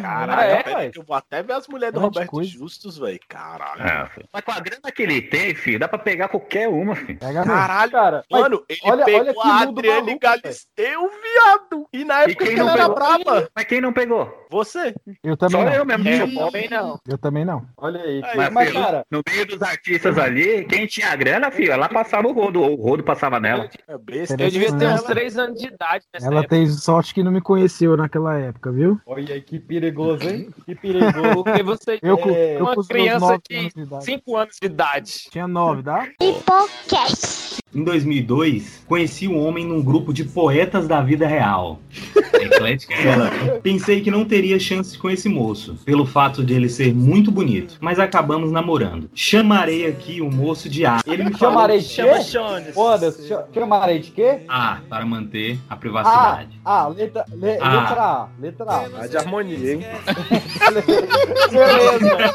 [0.00, 0.90] Caralho, é, ué.
[0.94, 2.50] eu vou até ver as mulheres do Roberto coisa.
[2.50, 3.20] Justus, velho.
[3.28, 3.82] Caralho.
[3.82, 7.18] É, mas com a grana que ele tem, filho, dá pra pegar qualquer uma, filho.
[7.18, 8.15] Caralho, cara.
[8.30, 11.88] Mano, Mas ele olha- pegou olha que a Adriane maluco, Galisteu, viado.
[11.92, 12.94] E na E época quem que ela não era pegou?
[13.24, 13.48] braba.
[13.54, 14.45] Mas quem não pegou?
[14.50, 14.94] Você.
[15.22, 15.72] Eu também Só não.
[15.74, 16.08] eu mesmo.
[16.08, 17.00] É, Eu eu também não.
[17.08, 17.66] Eu também não.
[17.76, 18.20] Olha aí.
[18.34, 22.28] Mas, Mas, filho, cara, no meio dos artistas ali, quem tinha grana, filho, ela passava
[22.28, 23.68] o rodo, o rodo passava nela.
[23.88, 24.34] É besta.
[24.40, 26.54] Eu devia ter uns 3 anos de idade nessa Ela época.
[26.56, 29.00] tem sorte que não me conheceu naquela época, viu?
[29.06, 30.48] olha aí que perigoso, hein?
[30.64, 31.42] Que perigoso.
[31.44, 34.04] Porque você Eu com- é eu uma criança de anos de idade.
[34.04, 35.12] 5 anos de idade.
[35.30, 36.06] Tinha nove, dá?
[36.20, 37.56] Hipocast.
[37.74, 41.80] Em 2002, conheci um homem num grupo de poetas da vida real.
[42.40, 43.30] Eclética é ela.
[43.62, 47.76] Pensei que não teria chance com esse moço, pelo fato de ele ser muito bonito,
[47.80, 49.08] mas acabamos namorando.
[49.14, 51.00] Chamarei aqui o moço de A.
[51.06, 52.18] Ele me falou Chamarei de chama
[52.62, 52.72] quê?
[52.72, 54.40] Foda-se, cha- chamarei de quê?
[54.48, 56.60] A para manter a privacidade.
[56.64, 57.80] ah, letra, le- Ah.
[57.80, 58.88] letra A, letra A.
[58.90, 59.80] Tá de harmonia, hein?
[61.50, 62.16] Beleza.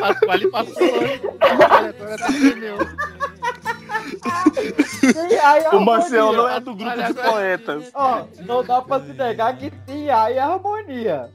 [0.00, 0.86] Pascoal passou,
[3.98, 4.18] hein?
[4.22, 5.28] Agora meu.
[5.28, 7.90] Tem A e O Marcel não é do grupo Olha de poetas.
[7.94, 11.30] Ó, não dá pra se negar que tem A e harmonia.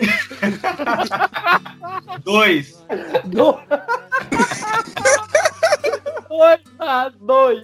[2.24, 2.84] Dois.
[3.26, 3.58] Do...
[6.30, 6.62] Dois
[7.19, 7.63] dois.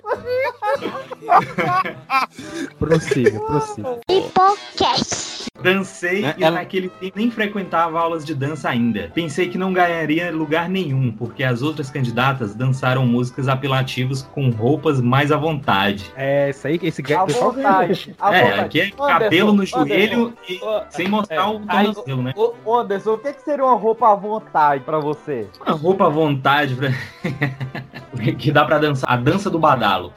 [2.79, 3.99] Prossiga, prossiga.
[4.09, 5.46] Hipocast.
[5.61, 9.11] Dancei Né, e naquele tempo nem frequentava aulas de dança ainda.
[9.13, 15.01] Pensei que não ganharia lugar nenhum, porque as outras candidatas dançaram músicas apelativas com roupas
[15.01, 16.11] mais à vontade.
[16.15, 18.15] É, isso aí, esse À pessoal vontade.
[18.19, 18.59] É, vontade.
[18.59, 22.33] aqui é Anderson, cabelo no Anderson, joelho e Ô, sem mostrar é, o tornozelo, né?
[22.35, 25.47] Ô, Anderson, o que, que seria uma roupa à vontade pra você?
[25.65, 26.89] Uma roupa à vontade pra...
[28.37, 29.11] que dá pra dançar.
[29.11, 30.13] A dança do badalo.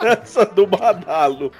[0.00, 1.52] Dança do badalo.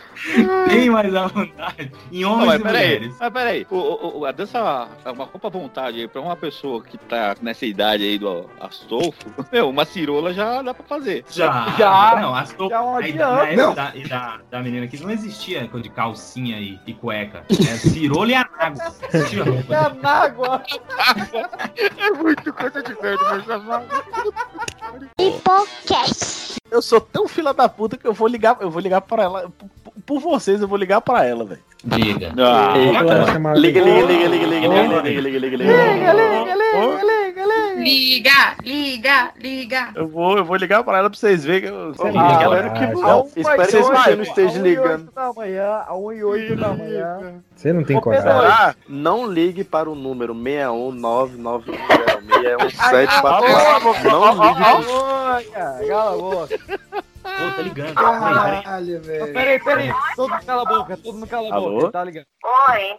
[0.68, 1.92] Bem mais à vontade.
[2.10, 3.16] Em Não, homens mas e peraí, mulheres.
[3.20, 6.82] mas peraí, o, o- a dança é uma roupa à vontade aí pra uma pessoa
[6.82, 9.18] que tá nessa idade aí do Astolfo,
[9.52, 11.24] meu, uma cirola já dá pra fazer.
[11.30, 12.68] Já, Já, não, as to...
[12.68, 13.74] já é aí, da, Não.
[13.74, 17.44] da, e da, da menina que não existia de calcinha e, e cueca.
[17.50, 18.78] É cirola e anago.
[19.12, 19.74] Existia roupa.
[19.74, 20.62] É na água.
[21.96, 23.86] É muito coisa de verde, meu chamado.
[25.18, 26.56] Hipocast.
[26.70, 29.52] Eu sou tão fila da puta que eu vou ligar, eu vou ligar pra ela.
[30.06, 31.60] Por, vocês, eu vou ligar pra ela, velho.
[31.84, 32.32] Diga.
[32.38, 33.54] Ah, Eita.
[33.54, 35.74] Liga, liga, liga, liga, liga, liga, liga, liga, liga, liga.
[37.76, 39.90] Liga, liga, liga.
[39.94, 41.92] Eu vou, eu vou ligar pra ela pra vocês verem que eu.
[42.16, 43.28] Ah, espero que não.
[43.36, 45.12] Espero que você não esteja ligando.
[45.12, 47.42] da manhã, a 1 e 8 da manhã.
[47.54, 48.74] Você não tem coragem.
[48.88, 51.64] Não ligue para o número 61991061744.
[54.04, 56.58] Não ligue cala a boca.
[57.36, 57.94] Pô, tá ligando.
[57.94, 59.32] Caralho, velho.
[59.32, 59.92] Peraí, peraí.
[60.16, 61.80] Todo mundo cala a boca, todo mundo cala a Alô?
[61.80, 61.92] boca.
[61.92, 62.26] Tá ligado?
[62.44, 62.96] Oi.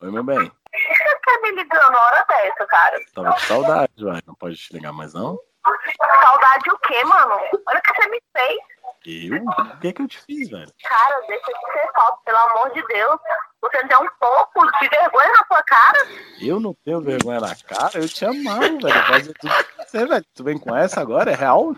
[0.00, 0.38] Oi, meu bem.
[0.38, 3.00] Por que você tá me ligando na hora dessa, cara?
[3.14, 4.20] Tava com saudade, vai.
[4.26, 5.38] Não pode te ligar mais, não?
[6.22, 7.34] Saudade o quê, mano?
[7.68, 8.58] Olha o que você me fez.
[9.06, 9.36] Eu?
[9.36, 10.72] O que é que eu te fiz, velho?
[10.82, 13.20] Cara, deixa de ser falso, pelo amor de Deus.
[13.60, 15.98] Você não tem um pouco de vergonha na sua cara?
[16.40, 19.06] Eu não tenho vergonha na cara, eu te amava, velho.
[19.06, 20.24] Fazer tudo pra você, velho.
[20.34, 21.30] Tu vem com essa agora?
[21.32, 21.74] É real?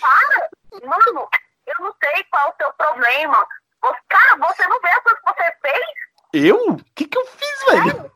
[0.00, 0.48] Para!
[0.82, 1.28] Mano,
[1.66, 3.46] eu não sei qual é o seu problema.
[3.82, 5.84] Você, cara, você não vê as coisas que você fez?
[6.32, 6.56] Eu?
[6.56, 8.12] O que que eu fiz, velho?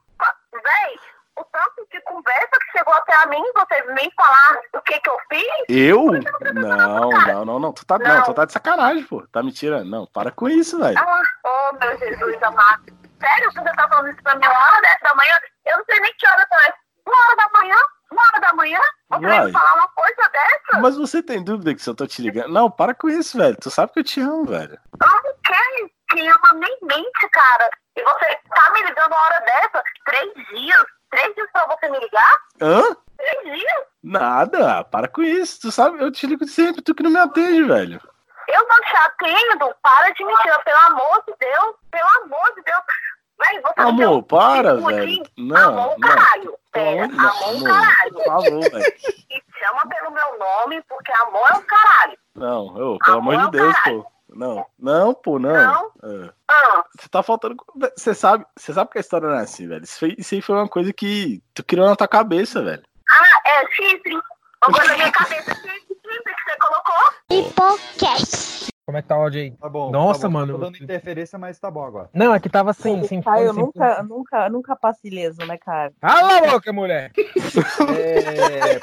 [0.52, 0.98] Véi,
[1.36, 5.08] o tanto de conversa que chegou até a mim, você vem falar o que que
[5.08, 5.64] eu fiz?
[5.68, 6.06] Eu?
[6.52, 7.72] Não, não, não, não.
[7.72, 9.26] Tu tá, não, tu tá de sacanagem, pô.
[9.28, 9.88] Tá me tirando.
[9.88, 10.98] Não, para com isso, velho.
[10.98, 12.84] Ah, oh, meu Jesus amado.
[13.20, 15.38] Sério você tá falando isso pra mim uma hora dessa manhã?
[15.66, 16.74] Eu não sei nem que hora tá.
[17.06, 17.76] Uma hora da manhã?
[18.10, 18.80] Uma hora da manhã?
[19.10, 19.46] Vai.
[19.46, 20.80] me falar uma coisa dessa?
[20.80, 22.48] Mas você tem dúvida que se eu tô te ligando?
[22.52, 23.56] Não, para com isso, velho.
[23.60, 24.78] Tu sabe que eu te amo, velho.
[25.02, 27.70] Eu não quero que ama nem mente, cara.
[27.96, 29.82] E você tá me ligando uma hora dessa?
[30.04, 30.84] Três dias?
[31.10, 32.36] Três dias pra você me ligar?
[32.60, 32.82] Hã?
[33.16, 33.82] Três dias?
[34.02, 35.60] Nada, para com isso.
[35.60, 38.00] Tu sabe, eu te ligo sempre, tu que não me atende, velho.
[38.48, 39.74] Eu não te atendo.
[39.82, 41.76] Para de mentira, pelo amor de Deus.
[41.90, 42.80] Pelo amor de Deus.
[43.40, 45.22] Véi, você Amor, um para, velho.
[45.36, 46.08] Não, amor, não.
[46.08, 46.54] caralho.
[46.72, 48.12] Pera, amor, amor, caralho.
[48.14, 48.94] por favor, velho.
[49.30, 52.18] E chama pelo meu nome, porque amor é o caralho.
[52.34, 54.06] Não, ô, pelo amor de Deus, pô.
[54.30, 55.52] Não, não, pô, não.
[55.52, 56.24] Não?
[56.26, 56.30] É.
[56.48, 57.56] Ah, Você tá faltando.
[57.96, 59.82] Você sabe, você sabe que a história não é assim, velho.
[59.84, 62.82] Isso, foi, isso aí foi uma coisa que tu criou na tua cabeça, velho.
[63.10, 64.14] ah, é chifre.
[64.14, 67.12] Uma coisa na minha cabeça, chifre, chifre que você colocou.
[67.30, 68.68] Hipocast.
[68.88, 69.50] Como é que tá o áudio aí?
[69.50, 69.90] Tá bom.
[69.90, 70.32] Nossa, tá bom.
[70.32, 70.52] mano.
[70.54, 72.08] Tô dando interferência, mas tá bom agora.
[72.14, 73.04] Não, é que tava sem.
[73.04, 75.92] sem Caio sem- nunca, nunca, nunca passa ileso, né, cara?
[76.00, 77.12] Cala a boca, mulher!
[77.98, 78.80] É...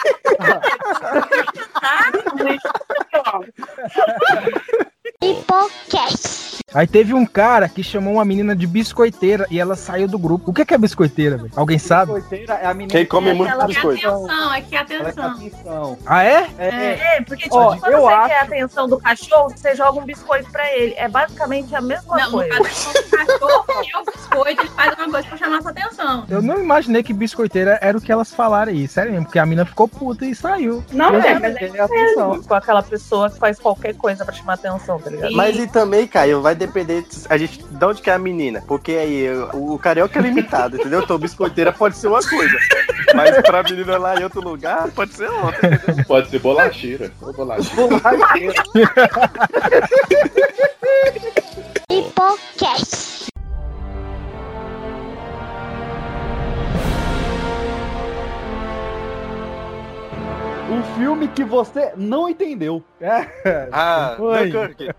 [5.32, 6.46] Hipocast.
[6.74, 10.52] Aí teve um cara que chamou uma menina de biscoiteira e ela saiu do grupo.
[10.52, 11.52] O que que é biscoiteira, velho?
[11.56, 12.14] Alguém sabe?
[12.14, 14.06] Biscoiteira é a menina Quem come que- muito ela- biscoito.
[14.06, 15.32] Atenção, aqui ela quer atenção.
[15.32, 15.98] atenção.
[16.06, 16.50] Ah, é?
[16.58, 20.00] É, porque tipo, Ó, quando eu você acho- quer a atenção do cachorro, você joga
[20.00, 20.94] um biscoito pra ele.
[20.98, 22.58] É basicamente a mesma Não, coisa.
[22.58, 26.26] do cachorro e o biscoito, ele faz uma coisa pra chamar sua atenção.
[26.30, 28.86] Eu não imaginei que biscoiteira era o que elas falaram aí.
[28.88, 30.84] Sério mesmo, porque a mina ficou puta e saiu.
[30.92, 34.54] Não, Eu é, mas é atenção com aquela pessoa que faz qualquer coisa pra chamar
[34.56, 35.34] atenção, tá ligado?
[35.36, 38.64] Mas e também, Caio, vai depender de- a gente, de onde que é a menina.
[38.68, 41.02] Porque aí o, o carioca é limitado, entendeu?
[41.02, 42.58] Então biscoiteira pode ser uma coisa.
[43.14, 45.76] Mas pra menina lá em outro lugar, pode ser outra.
[45.76, 46.06] entendeu?
[46.06, 47.12] Pode ser bolacheira.
[47.22, 48.64] Ô, bolacheira.
[51.90, 53.26] Hipocast.
[60.96, 62.84] Filme que você não entendeu.
[63.72, 64.50] Ah, Oi.
[64.50, 64.96] Dunkirk.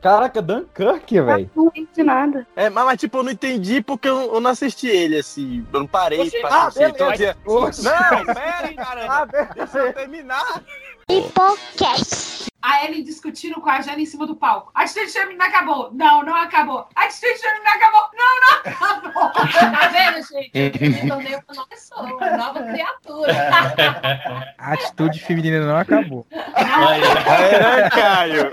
[0.00, 1.50] Caraca, Dunkirk, velho.
[1.54, 2.46] Não entendi nada.
[2.56, 5.66] É, mas, mas, tipo, eu não entendi porque eu, eu não assisti ele, assim.
[5.72, 6.88] Eu não parei Você- pra Ah, assistir.
[6.90, 7.36] Então, beleza.
[7.68, 9.28] assim, não, pera aí, caramba.
[9.54, 10.62] Deixa eu terminar.
[11.10, 12.46] Hipocast.
[12.62, 14.70] A Ellen discutindo com a Jana em cima do palco.
[14.72, 15.90] A Atitude Feminina acabou.
[15.92, 16.86] Não, não acabou.
[16.94, 18.02] A Atitude Feminina acabou.
[18.14, 19.30] Não, não acabou.
[19.32, 20.50] Tá vendo, gente?
[20.54, 23.32] Eu me tornei uma nova pessoa, uma nova criatura.
[24.56, 26.26] A atitude feminina não acabou.
[26.30, 28.50] É, Caio.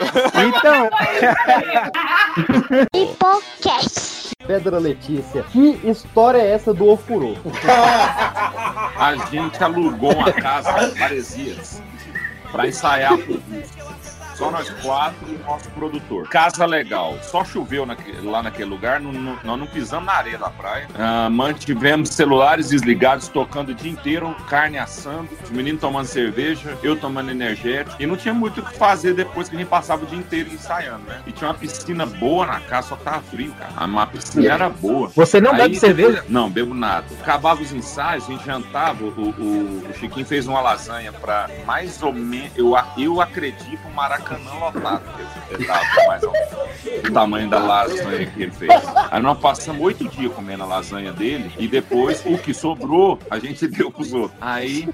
[0.48, 0.90] Então,
[2.96, 4.32] Hipocast.
[4.48, 7.36] Pedra Letícia, que história é essa do Ofurô?
[8.98, 11.84] A gente alugou uma casa em Maresias
[12.52, 13.18] para ensaiar.
[14.38, 16.28] Só nós quatro e o nosso produtor.
[16.30, 17.18] Casa legal.
[17.24, 20.88] Só choveu naque- lá naquele lugar, não- não- nós não pisamos na areia da praia.
[20.98, 26.96] Ah, mantivemos celulares desligados, tocando o dia inteiro, carne assando, os meninos tomando cerveja, eu
[26.96, 27.96] tomando energético.
[28.00, 30.54] E não tinha muito o que fazer depois que a gente passava o dia inteiro
[30.54, 31.22] ensaiando, né?
[31.26, 33.72] E tinha uma piscina boa na casa, só tava frio, cara.
[33.76, 35.10] A piscina era boa.
[35.16, 36.24] Você não bebe cerveja?
[36.30, 37.06] Não, bebo nada.
[37.22, 42.04] Acabava os ensaios, a gente jantava, o, o- o Chiquinho fez uma lasanha pra mais
[42.04, 44.27] ou menos, eu, eu acredito, um maracanã
[44.60, 45.04] lotado.
[45.50, 46.68] Ele tava mais ou menos
[47.08, 48.72] o tamanho da lasanha que ele fez.
[49.12, 53.40] Aí nós passamos oito dias comendo a lasanha dele e depois o que sobrou a
[53.40, 54.38] gente deu pros outros.
[54.42, 54.88] Aí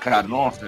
[0.00, 0.66] Cara, nossa,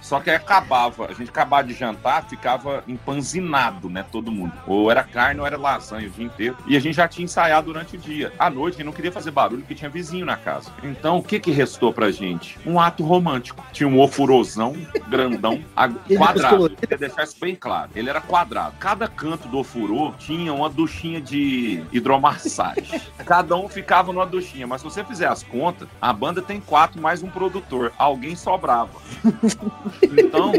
[0.00, 1.06] só que aí acabava.
[1.06, 4.04] A gente acabava de jantar, ficava empanzinado, né?
[4.10, 4.52] Todo mundo.
[4.66, 6.56] Ou era carne ou era lasanha o dia inteiro.
[6.66, 8.32] E a gente já tinha ensaiado durante o dia.
[8.38, 10.70] À noite, a gente não queria fazer barulho porque tinha vizinho na casa.
[10.82, 12.58] Então, o que que restou pra gente?
[12.64, 13.64] Um ato romântico.
[13.72, 14.76] Tinha um ofurosão
[15.08, 15.62] grandão,
[16.16, 16.70] quadrado.
[16.70, 17.90] Queria deixar isso bem claro.
[17.94, 18.76] Ele era quadrado.
[18.78, 23.00] Cada canto do ofurô tinha uma duchinha de hidromassagem.
[23.26, 24.66] Cada um ficava numa duchinha.
[24.66, 27.92] Mas se você fizer as contas, a banda tem quatro mais um produtor.
[27.98, 28.36] Alguém
[30.02, 30.52] Então,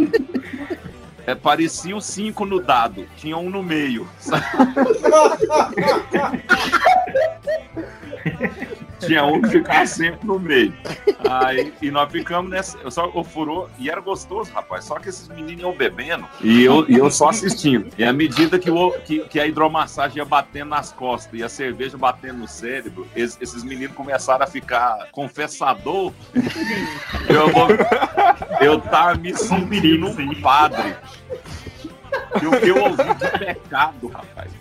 [1.26, 3.05] é, parecia os cinco no dado.
[3.18, 4.07] Tinha um no meio.
[9.00, 10.74] Tinha um que ficava sempre no meio.
[11.30, 12.78] Aí, e nós ficamos nessa.
[12.80, 14.86] Eu só o e era gostoso, rapaz.
[14.86, 17.91] Só que esses meninos iam bebendo e eu, e eu só assistindo.
[17.97, 21.50] E à medida que, o, que, que a hidromassagem ia batendo nas costas e a
[21.50, 26.14] cerveja batendo no cérebro, es- esses meninos começaram a ficar confessador.
[27.30, 30.95] Eu, eu tava me sentindo um padre.
[32.41, 34.52] E o que eu ouvi de pecado, rapaz.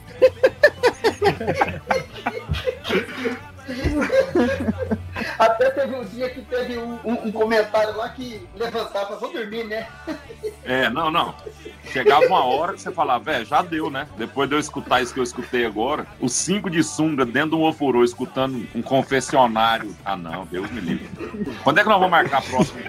[5.38, 9.64] Até teve um dia que teve um, um- um comentário lá que levantava, vou dormir,
[9.64, 9.86] né?
[10.64, 11.34] É, não, não.
[11.92, 14.06] Chegava uma hora que você falava, velho, já deu, né?
[14.16, 17.56] Depois de eu escutar isso que eu escutei agora, os cinco de sunga dentro de
[17.56, 19.94] um ofurô, escutando um confessionário.
[20.04, 21.08] Ah, não, Deus me livre.
[21.64, 22.80] Quando é que nós vamos marcar a próxima?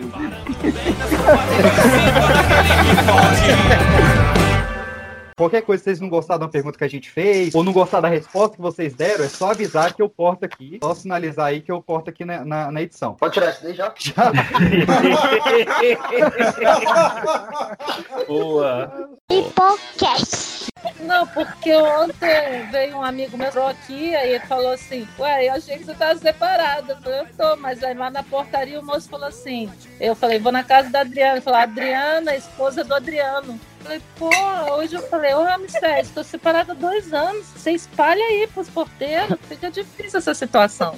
[5.39, 8.01] Qualquer coisa, se vocês não gostaram da pergunta que a gente fez, ou não gostaram
[8.01, 10.79] da resposta que vocês deram, é só avisar que eu corto aqui.
[10.83, 13.15] Só sinalizar aí que eu corto aqui na, na, na edição.
[13.15, 13.93] Pode tirar isso daí já?
[13.97, 14.33] Já.
[18.27, 19.09] Boa.
[19.29, 20.67] Pipocast.
[20.99, 25.53] Não, porque ontem veio um amigo meu entrou aqui, aí ele falou assim, ué, eu
[25.53, 26.93] achei que você tava separada.
[26.93, 29.71] Eu falei, eu tô, mas aí lá na portaria o moço falou assim,
[30.01, 31.35] eu falei, vou na casa da Adriana.
[31.35, 33.57] Ele falou, Adriana, esposa do Adriano.
[33.79, 34.29] Eu falei, pô,
[34.75, 39.37] hoje eu falei, ô Ramsés, tô separada há dois anos, você espalha aí pros porteiros,
[39.47, 40.95] fica difícil essa situação.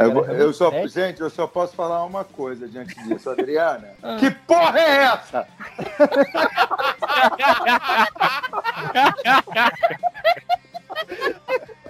[0.00, 3.90] Eu, vou- eu só, gente, eu só posso falar uma coisa diante disso, Adriana.
[4.02, 4.16] Ah.
[4.18, 5.46] Que porra é essa?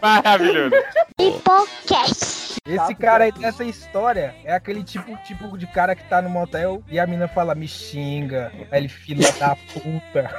[0.04, 0.76] Maravilhoso.
[1.16, 2.58] Pipocast.
[2.66, 6.82] Esse cara aí dessa história é aquele tipo, tipo de cara que tá no motel
[6.90, 8.52] e a mina fala, me xinga.
[8.70, 10.30] Aí ele, filha da puta.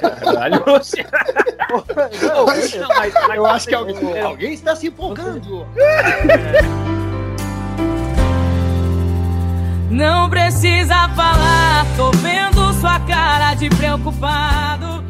[0.00, 0.64] Caralho,
[3.34, 5.66] Eu acho que alguém, alguém está se empolgando.
[9.90, 15.03] Não precisa falar, tô vendo sua cara de preocupado.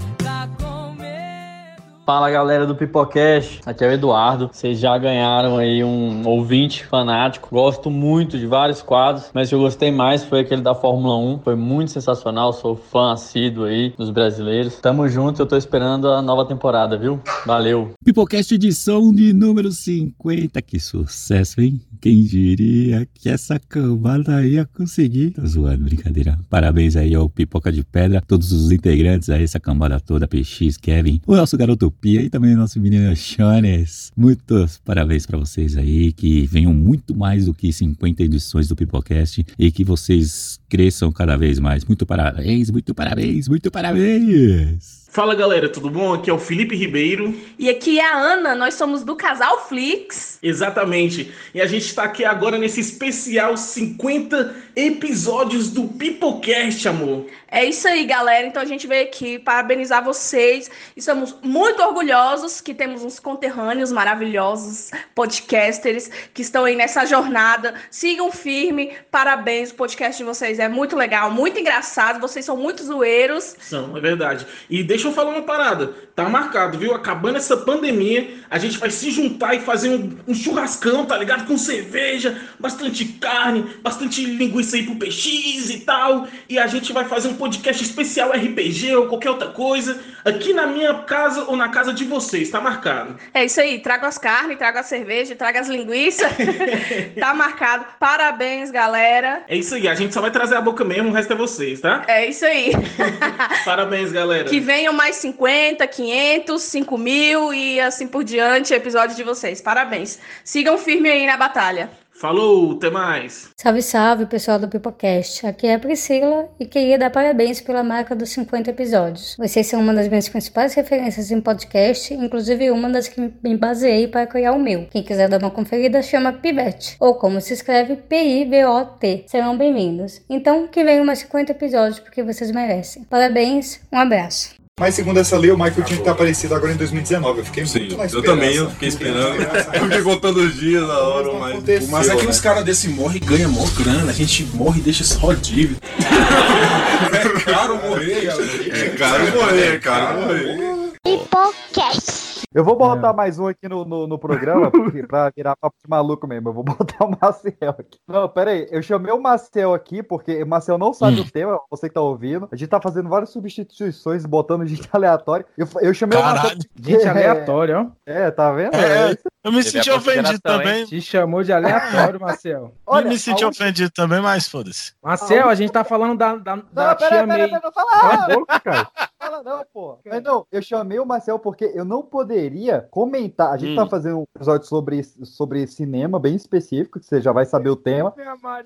[2.06, 4.50] Fala galera do Pipocast, aqui é o Eduardo.
[4.52, 7.48] Vocês já ganharam aí um ouvinte fanático.
[7.50, 11.16] Gosto muito de vários quadros, mas o que eu gostei mais foi aquele da Fórmula
[11.16, 11.38] 1.
[11.38, 14.76] Foi muito sensacional, sou fã assíduo aí dos brasileiros.
[14.82, 17.18] Tamo junto, eu tô esperando a nova temporada, viu?
[17.46, 17.94] Valeu.
[18.04, 20.60] Pipocast edição de número 50.
[20.60, 21.80] Que sucesso, hein?
[22.02, 25.30] Quem diria que essa cambada ia conseguir?
[25.30, 26.38] Tô zoando, brincadeira.
[26.50, 31.22] Parabéns aí ao Pipoca de Pedra, todos os integrantes aí, essa cambada toda, PX, Kevin,
[31.26, 34.12] o nosso garoto Pia e também nosso menino Chones.
[34.16, 39.44] Muitos parabéns pra vocês aí, que venham muito mais do que 50 edições do Pipocast
[39.58, 41.84] e que vocês cresçam cada vez mais.
[41.84, 45.04] Muito parabéns, muito parabéns, muito parabéns!
[45.14, 46.12] Fala galera, tudo bom?
[46.12, 47.32] Aqui é o Felipe Ribeiro.
[47.56, 50.40] E aqui é a Ana, nós somos do Casal Flix.
[50.42, 51.32] Exatamente.
[51.54, 57.26] E a gente está aqui agora nesse especial 50 episódios do Pipocast, amor.
[57.46, 58.44] É isso aí, galera.
[58.44, 60.68] Então a gente veio aqui parabenizar vocês.
[60.96, 67.74] E somos muito orgulhosos que temos uns conterrâneos maravilhosos, podcasters, que estão aí nessa jornada.
[67.88, 68.90] Sigam firme.
[69.12, 72.20] Parabéns, o podcast de vocês é muito legal, muito engraçado.
[72.20, 73.56] Vocês são muito zoeiros.
[73.60, 74.46] São, é verdade.
[74.68, 75.92] E deixa eu falar uma parada.
[76.14, 76.94] Tá marcado, viu?
[76.94, 81.46] Acabando essa pandemia, a gente vai se juntar e fazer um, um churrascão, tá ligado?
[81.46, 86.28] Com cerveja, bastante carne, bastante linguiça aí pro PX e tal.
[86.48, 90.66] E a gente vai fazer um podcast especial RPG ou qualquer outra coisa aqui na
[90.66, 93.16] minha casa ou na casa de vocês, tá marcado.
[93.32, 93.80] É isso aí.
[93.80, 96.30] Traga as carnes, traga a cerveja, traga as linguiças.
[97.18, 97.84] tá marcado.
[97.98, 99.44] Parabéns, galera.
[99.48, 101.80] É isso aí, a gente só vai trazer a boca mesmo, o resto é vocês,
[101.80, 102.04] tá?
[102.06, 102.72] É isso aí.
[103.64, 104.48] Parabéns, galera.
[104.48, 109.60] Que venham mais 50, 500, 5 mil e assim por diante, episódio de vocês.
[109.60, 110.18] Parabéns.
[110.44, 111.90] Sigam firme aí na batalha.
[112.14, 113.50] Falou, até mais.
[113.56, 115.46] Salve, salve, pessoal do Pipocast.
[115.46, 119.36] Aqui é a Priscila e queria dar parabéns pela marca dos 50 episódios.
[119.36, 124.06] Vocês são uma das minhas principais referências em podcast, inclusive uma das que me baseei
[124.06, 124.86] para criar o meu.
[124.90, 129.24] Quem quiser dar uma conferida, chama Pivete, ou como se escreve P-I-V-O-T.
[129.26, 130.22] Serão bem-vindos.
[130.30, 133.04] Então, que venham mais 50 episódios, porque vocês merecem.
[133.04, 134.63] Parabéns, um abraço.
[134.80, 137.38] Mas segundo essa lei, o Michael tinha que estar aparecido agora em 2019.
[137.38, 139.40] Eu fiquei muito na Eu também, eu fiquei esperando.
[139.40, 141.88] Eu fiquei contando os dias na hora, mas.
[141.88, 144.10] Mas é que os caras desse morrem e ganham mó grana.
[144.10, 145.80] A gente morre e deixa só dívida.
[145.94, 148.78] é caro morrer, galera.
[148.78, 150.92] É caro morrer, é caro morrer.
[151.04, 152.33] Pipocast.
[152.54, 155.90] Eu vou botar mais um aqui no, no, no programa, porque, pra virar papo de
[155.90, 156.50] maluco mesmo.
[156.50, 157.98] Eu vou botar o Marcel aqui.
[158.06, 158.68] Não, pera aí.
[158.70, 162.00] Eu chamei o Marcel aqui, porque o Marcel não sabe o tema, você que tá
[162.00, 162.48] ouvindo.
[162.52, 165.44] A gente tá fazendo várias substituições, botando gente aleatória.
[165.58, 166.58] Eu, eu chamei Caralho, o Marcel.
[166.80, 167.86] gente aleatória, ó.
[168.06, 168.76] É, tá vendo?
[168.76, 169.16] É.
[169.42, 170.86] Eu me senti ofendido também.
[170.86, 172.72] Te chamou de aleatório, Marcel.
[172.86, 174.92] eu me senti ofendido também, mas foda-se.
[175.02, 177.48] Marcel, a gente tá falando da, da, da Não, tia pera, May.
[177.48, 178.00] pera, pera, fala.
[178.00, 178.90] Cala a boca, cara.
[179.24, 179.98] Fala não, pô.
[180.04, 183.52] Mas não, eu chamei o Marcel porque eu não poderia comentar.
[183.52, 183.76] A gente Hum.
[183.76, 187.76] tá fazendo um episódio sobre, sobre cinema bem específico, que você já vai saber o
[187.76, 188.12] tema.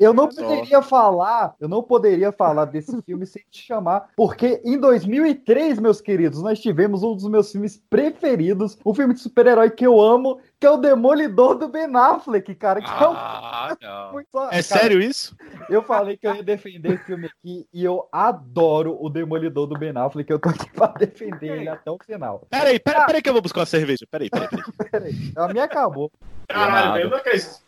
[0.01, 4.79] Eu não poderia falar, eu não poderia falar desse filme sem te chamar, porque em
[4.79, 9.87] 2003, meus queridos, nós tivemos um dos meus filmes preferidos, um filme de super-herói que
[9.87, 12.81] eu amo, que é o Demolidor do Ben Affleck, cara.
[12.81, 13.89] Que Ah, é um...
[13.89, 14.13] não.
[14.13, 15.37] Muito É cara, sério isso?
[15.69, 19.79] Eu falei que eu ia defender esse filme aqui e eu adoro o Demolidor do
[19.79, 20.31] Ben Affleck.
[20.31, 22.47] Eu tô aqui pra defender ele até o final.
[22.51, 24.07] Peraí, peraí, peraí que eu vou buscar uma cerveja.
[24.11, 24.65] Peraí, peraí, peraí.
[24.91, 26.11] Peraí, a minha acabou.
[26.49, 27.63] Caralho, velho, não é que é isso.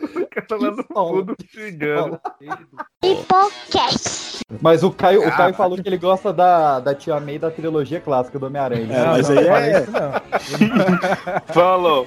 [3.00, 4.40] Pipocast.
[4.60, 7.50] Mas o Caio, o Ah, Caio falou que ele gosta da, da Tia May da
[7.50, 8.92] trilogia clássica do Homem-Aranha.
[8.92, 9.86] É, mas aí é-
[11.52, 12.06] Falou.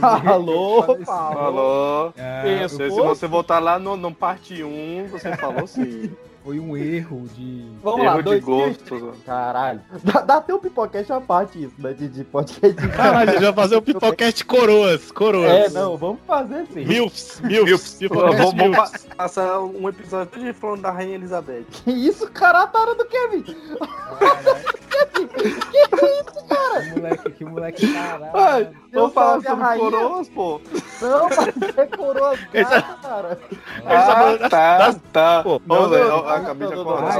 [0.00, 2.12] Falou, Falou.
[2.16, 6.10] É, se, eu se você voltar lá no, no parte 1, você falou sim.
[6.48, 7.70] Foi um erro de.
[7.82, 9.12] Vamos Erro lá, de dois gosto.
[9.26, 9.82] Caralho.
[10.02, 11.92] Dá, dá até um pipocast à parte isso, né?
[11.92, 12.72] De, de podcast.
[12.74, 15.50] de- Caralho, a gente vai fazer o pipocast coroas, coroas.
[15.50, 16.86] É, não, vamos fazer sim.
[16.86, 19.04] Milfs, milfs, Vamos vamos milfs.
[19.08, 21.64] pa- passar um episódio de falando da Rainha Elizabeth.
[21.70, 22.62] Que isso, cara?
[22.62, 23.42] A tara do Kevin?
[23.42, 26.80] Kevin, que que é isso, cara?
[26.82, 28.30] Que moleque, que moleque caralho.
[28.32, 29.90] Ai, Vamos falar sobre rainha.
[29.90, 30.60] coroas, pô.
[31.02, 33.38] Não, mas é coroas gata, cara.
[33.86, 35.42] Ah, tá, tá.
[35.42, 37.18] Pô, não, não, ó, acabei de não, não, acordar.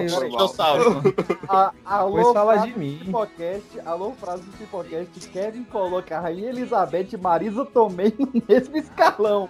[1.85, 3.01] alô, Pois fala frase de do mim.
[3.05, 5.29] Pipocast, alô, frase do Pipocast.
[5.29, 9.49] Kevin coloca a Rainha Elizabeth e Marisa Tomei no mesmo escalão.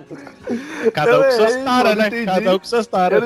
[0.92, 2.24] Cada um com suas taras, né?
[2.24, 3.22] Cada um com suas Eu taras.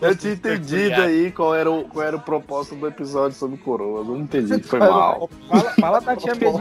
[0.00, 4.06] eu tinha entendido aí qual era, o, qual era o propósito do episódio sobre coroas.
[4.06, 5.28] Eu não entendi, foi mal.
[5.48, 6.60] Fala, fala da tia de novo.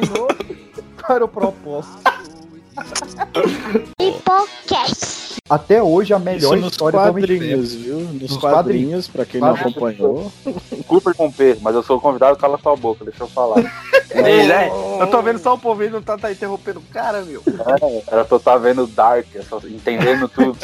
[1.01, 2.38] Qual era o propósito?
[3.97, 5.39] Pipocast.
[5.49, 7.99] Até hoje, a melhor Isso nos história quadrinhos, viu?
[8.01, 9.71] Nos, Nos quadrinhos, pra quem não Quadrinhos.
[9.75, 10.31] acompanhou.
[10.71, 13.57] Desculpa interromper, mas eu sou o convidado, cala sua boca, deixa eu falar.
[14.13, 14.69] Ei, né?
[14.99, 17.41] Eu tô vendo só o povo aí, não tá, tá interrompendo o cara, meu.
[17.47, 20.57] É, era eu estar vendo Dark, só entendendo tudo.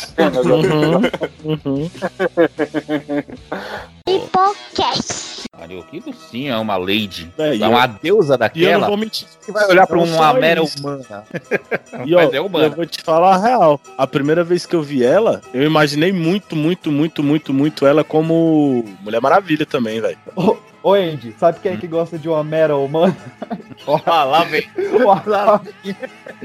[1.44, 1.90] Uhum.
[4.06, 5.46] Pipocast.
[5.58, 7.32] Mario Kilo sim é uma lady.
[7.38, 9.28] É, é uma eu- deusa E eu não daquela vou mentir.
[9.44, 10.80] que vai olhar pra uma mera isso.
[10.80, 11.24] humana.
[12.06, 12.66] E ó, Mas é humana.
[12.68, 13.80] eu vou te falar a real.
[13.98, 18.04] A primeira vez que eu vi ela, eu imaginei muito, muito, muito, muito, muito ela
[18.04, 20.18] como Mulher Maravilha também, velho.
[20.36, 23.16] Ô, ô, Andy, sabe quem é que gosta de uma mera humana?
[24.06, 24.68] Ah, lá vem.
[25.04, 25.62] O Aquaman.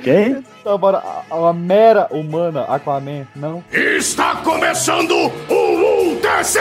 [0.02, 0.44] Quem?
[0.60, 0.98] Então, bora.
[1.30, 3.64] a- Uma mera humana, Aquaman, não?
[3.72, 5.12] Está começando
[5.48, 6.60] o UTC!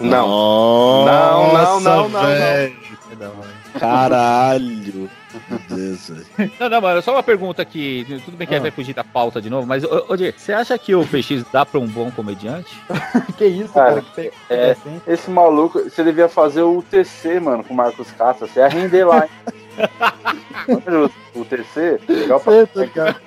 [0.00, 1.04] Não.
[1.04, 2.76] Não, não, não, não, velho.
[3.78, 5.10] Caralho.
[5.50, 6.52] Meu Deus, velho.
[6.60, 8.06] Não, não, mano, só uma pergunta aqui.
[8.24, 8.60] Tudo bem que Ah.
[8.60, 11.44] vai fugir da pauta de novo, mas, ô, ô, Diego, você acha que o PX
[11.52, 12.80] dá pra um bom comediante?
[13.36, 14.30] que isso, Cara, cara?
[14.48, 14.76] É,
[15.08, 18.46] esse maluco, você devia fazer o UTC, mano, com o Marcos Castro.
[18.46, 19.26] Você ia render lá,
[21.34, 22.00] o UTC?
[22.08, 23.16] Legal pra Certo, cara.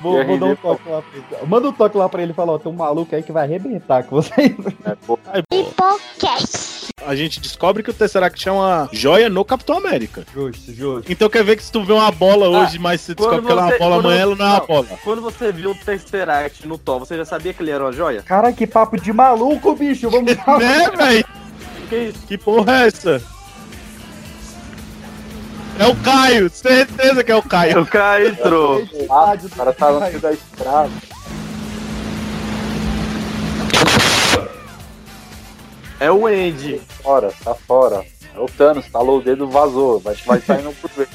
[0.00, 1.46] Vou, vou dar um toque lá pra ele.
[1.46, 3.44] Manda um toque lá pra ele e fala, ó, tem um maluco aí que vai
[3.44, 4.52] arrebentar com vocês.
[5.48, 6.88] Pipocast.
[7.06, 10.24] A gente descobre que o Tesseract é uma joia no Capitão América.
[10.34, 11.10] Justo, justo.
[11.12, 13.62] Então quer ver que se tu vê uma bola hoje, mas você descobre que ela
[13.62, 14.86] é uma bola amanhã, ela não é uma bola.
[15.02, 18.22] Quando você viu o Tesseract no Thor, você já sabia que ele era uma joia?
[18.22, 20.08] Cara, que papo de maluco, bicho.
[20.10, 20.58] Vamos lá.
[20.58, 21.24] Né, velho?
[21.88, 22.18] Que isso?
[22.26, 23.22] Que porra é essa?
[25.78, 27.82] É o Caio, certeza que é o Caio.
[27.82, 28.82] O cara entrou.
[29.10, 30.90] Ah, o cara tá no fio da estrada.
[36.00, 36.80] É o Andy.
[37.02, 38.04] Fora, tá fora.
[38.36, 39.98] É o Thanos, talou o dedo, vazou.
[40.00, 41.08] Vai, vai saindo por vez.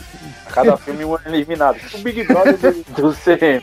[0.51, 1.77] Cada filme um eliminado.
[1.93, 3.61] O Big Brother do, do CM.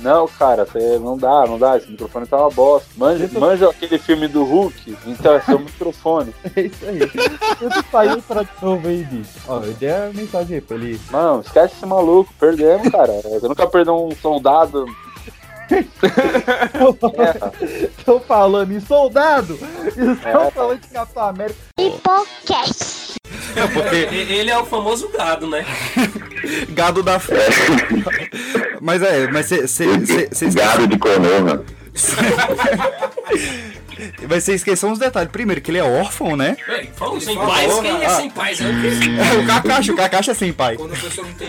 [0.00, 1.76] Não, cara, cê, não dá, não dá.
[1.76, 2.88] Esse microfone tá uma bosta.
[2.96, 6.34] Manja, manja aquele filme do Hulk, então é seu microfone.
[6.56, 7.00] É isso aí.
[7.60, 9.30] Eu saiu pra novo aí, bicho.
[9.48, 11.00] Ó, eu dei a mensagem aí pra ele.
[11.10, 13.12] Mano, esquece esse maluco, perdemos, cara.
[13.22, 14.84] Você nunca perdeu um soldado.
[17.98, 19.58] Estão falando em soldado.
[19.86, 20.50] Estão É.
[20.50, 21.69] falando de Capitão América.
[21.86, 23.14] Hipocast.
[23.56, 23.96] É, porque
[24.32, 25.64] ele é o famoso gado, né?
[26.70, 27.46] Gado da fé.
[28.80, 29.86] Mas é, mas você.
[30.54, 31.64] Gado de coroa.
[34.28, 35.30] Mas você esqueceu uns detalhes.
[35.30, 36.56] Primeiro, que ele é órfão, né?
[36.94, 38.60] Falou sem quem é sem paz?
[38.60, 39.20] É o que?
[39.20, 40.76] É o Kakashi, o Kakashi é sem pai.
[40.76, 41.48] Quando a pessoa não tem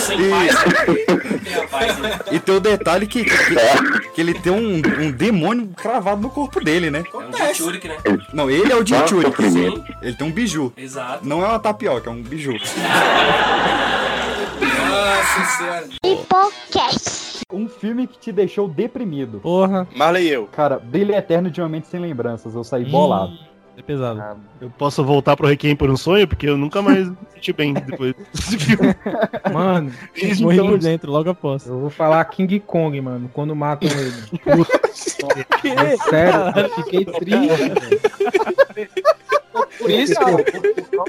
[0.00, 2.18] sem paz, não tem a paz, né?
[2.32, 3.32] E tem o detalhe que, que,
[4.14, 7.02] que ele tem um, um demônio cravado no corpo dele, né?
[7.12, 7.96] É um Jinchurik, né?
[8.32, 9.32] Não, ele é o Jinchuri.
[9.50, 9.84] Sim.
[10.00, 10.72] Ele tem um biju.
[10.76, 11.26] Exato.
[11.26, 12.52] Não é uma tapioca, é um biju.
[14.60, 15.88] Nossa senhora.
[16.04, 17.40] Hipocast.
[17.52, 19.40] Um filme que te deixou deprimido.
[19.40, 19.86] Porra.
[19.96, 20.46] Marley e eu.
[20.46, 22.54] Cara, Brilho Eterno de uma Mente Sem Lembranças.
[22.54, 23.32] Eu saí bolado.
[23.76, 24.22] É pesado.
[24.60, 27.72] Eu posso voltar pro Requiem por um sonho, porque eu nunca mais me senti bem
[27.72, 28.94] depois desse filme.
[29.52, 31.66] Mano, Fiz morri então- por dentro logo após.
[31.66, 34.12] Eu vou falar King Kong, mano, quando matam ele.
[35.62, 35.68] Que?
[35.68, 37.56] É sério, eu fiquei triste.
[37.56, 38.00] velho.
[39.80, 40.14] Por isso,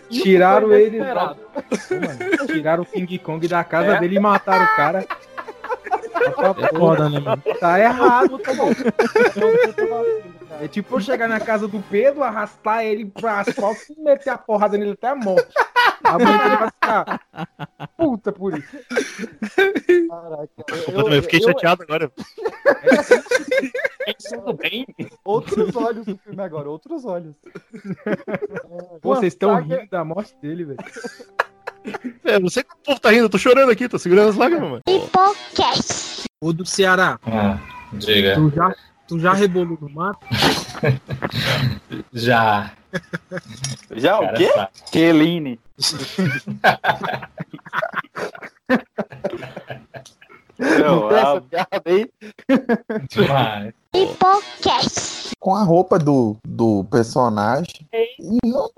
[0.10, 1.00] Tiraram ele.
[1.00, 1.36] Mano,
[2.48, 5.06] tiraram o King Kong da casa dele e mataram o cara.
[6.64, 7.42] É foda, né, mano?
[7.60, 8.70] Tá errado, tá bom.
[10.62, 14.38] É tipo eu chegar na casa do Pedro, arrastar ele pra asfalto e meter a
[14.38, 15.48] porrada nele até a morte.
[16.04, 17.20] A mãe dele vai ficar
[17.98, 18.78] puta por isso.
[20.10, 20.50] Caraca.
[20.88, 22.12] Eu também fiquei chateado agora.
[24.30, 24.86] Tudo bem?
[25.24, 27.36] Outros olhos do filme agora, outros olhos.
[29.02, 30.80] Pô, vocês estão Saga- rindo da morte dele, velho.
[32.24, 34.36] É, não sei como o povo tá rindo, eu tô chorando aqui, tô segurando as
[34.36, 34.82] lágrimas, mano.
[34.88, 36.26] Hipocast.
[36.40, 37.20] O do Ceará.
[37.26, 37.58] Ah,
[37.94, 38.36] diga.
[38.36, 38.76] Tu já,
[39.08, 40.20] tu já rebolou no mato?
[42.14, 42.72] Já.
[43.96, 44.50] Já o quê?
[44.54, 44.70] tá.
[44.92, 45.60] Keline.
[50.60, 52.10] Não tem essa piada aí?
[53.10, 53.74] Demais.
[53.94, 55.32] Hipocast.
[55.40, 57.88] com a roupa do, do personagem.
[57.94, 58.70] E não,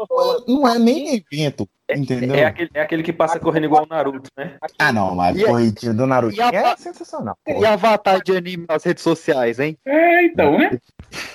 [0.48, 2.34] não é nem evento, entendeu?
[2.36, 4.58] É aquele, é aquele que passa correndo igual o Naruto, né?
[4.80, 7.38] Ah, não, mas E a- corridinho do Naruto e a- é sensacional.
[7.48, 9.78] E avatar de anime nas redes sociais, hein?
[9.86, 10.80] É, então, né?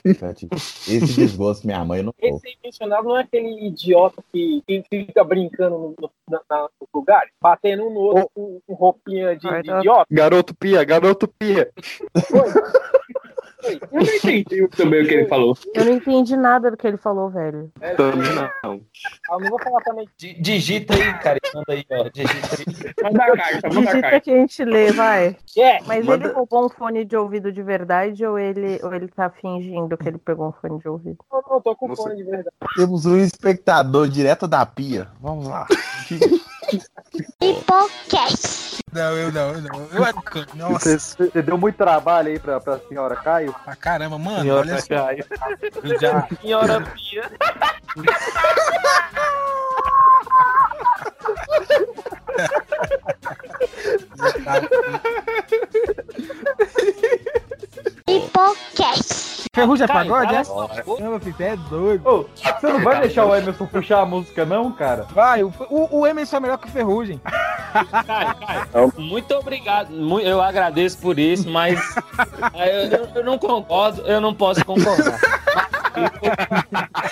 [0.04, 2.12] Esse desgosto, minha mãe, não.
[2.20, 7.94] Esse não é aquele idiota que, que fica brincando no, no, na, lugares, batendo um
[7.94, 10.06] no outro com, com roupinha de, de idiota.
[10.10, 11.70] Garoto pia, garoto pia.
[13.72, 15.56] Eu não entendi também o que ele falou.
[15.74, 17.70] Eu não entendi nada do que ele falou, velho.
[17.96, 18.44] Também não.
[18.44, 20.08] Ah, Eu não vou falar também.
[20.18, 21.38] Digita aí, cara.
[21.54, 22.08] Manda aí, ó.
[22.08, 22.94] Digita aí.
[23.12, 24.20] Manda a carta, manda a Digita carta.
[24.20, 25.36] que a gente lê, vai.
[25.56, 29.08] É, Mas manda- ele roubou um fone de ouvido de verdade ou ele, ou ele
[29.08, 31.18] tá fingindo que ele pegou um fone de ouvido?
[31.32, 32.48] Eu não tô com fone de verdade.
[32.76, 35.08] Temos um espectador direto da pia.
[35.20, 35.66] Vamos lá.
[37.40, 38.78] Hipocast.
[38.92, 39.88] Não, eu não, eu não.
[39.92, 40.56] Eu era o canto.
[40.56, 43.54] Você, você deu muito trabalho aí pra, pra senhora Caio?
[43.66, 44.86] Ah, caramba, mano, Senhora olha só.
[44.88, 45.24] Caio.
[45.82, 46.26] Eu já...
[46.40, 47.30] Senhora Pia.
[58.08, 59.28] Hipocast.
[59.54, 60.44] Ferrugem é pagode, é?
[60.44, 62.28] cala a Não, meu filho, você é doido.
[62.60, 65.06] Você não vai deixar o Emerson puxar a música, não, cara?
[65.12, 67.20] Vai, o, o, o Emerson é melhor que o Ferrugem.
[68.96, 69.90] Muito obrigado.
[70.20, 71.78] Eu agradeço por isso, mas
[72.54, 75.18] eu, eu- eu não concordo, eu não posso concordar.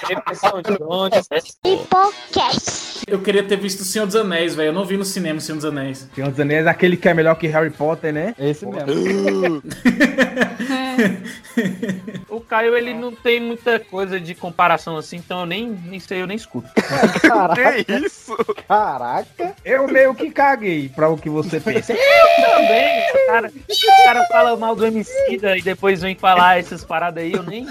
[0.08, 1.28] Repressão de drones.
[1.64, 3.02] Hipocast.
[3.08, 4.68] Eu queria ter visto o Senhor dos Anéis, velho.
[4.68, 6.08] Eu não vi no cinema o Senhor dos Anéis.
[6.14, 8.34] Senhor dos Anéis, aquele que é melhor que Harry Potter, né?
[8.38, 9.62] Esse mesmo.
[12.28, 16.22] O Caio, ele não tem muita coisa de comparação assim, então eu nem, nem sei,
[16.22, 16.68] eu nem escuto.
[17.86, 18.36] Que isso?
[18.68, 19.54] Caraca.
[19.64, 21.94] Eu meio que caguei pra o que você pensa.
[21.94, 27.22] Também, o cara, o cara fala mal do Emicida e depois vem falar essas paradas
[27.22, 27.64] aí, eu nem.
[27.64, 27.68] O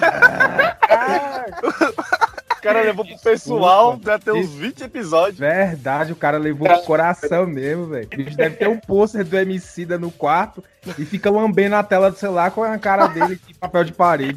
[2.66, 5.38] cara levou pro pessoal, já tem uns 20 episódios.
[5.38, 8.08] Verdade, o cara levou pro coração mesmo, velho.
[8.08, 10.64] Bicho deve ter um pôster do Emicida no quarto
[10.98, 14.36] e fica lambendo a tela do celular com a cara dele de papel de parede.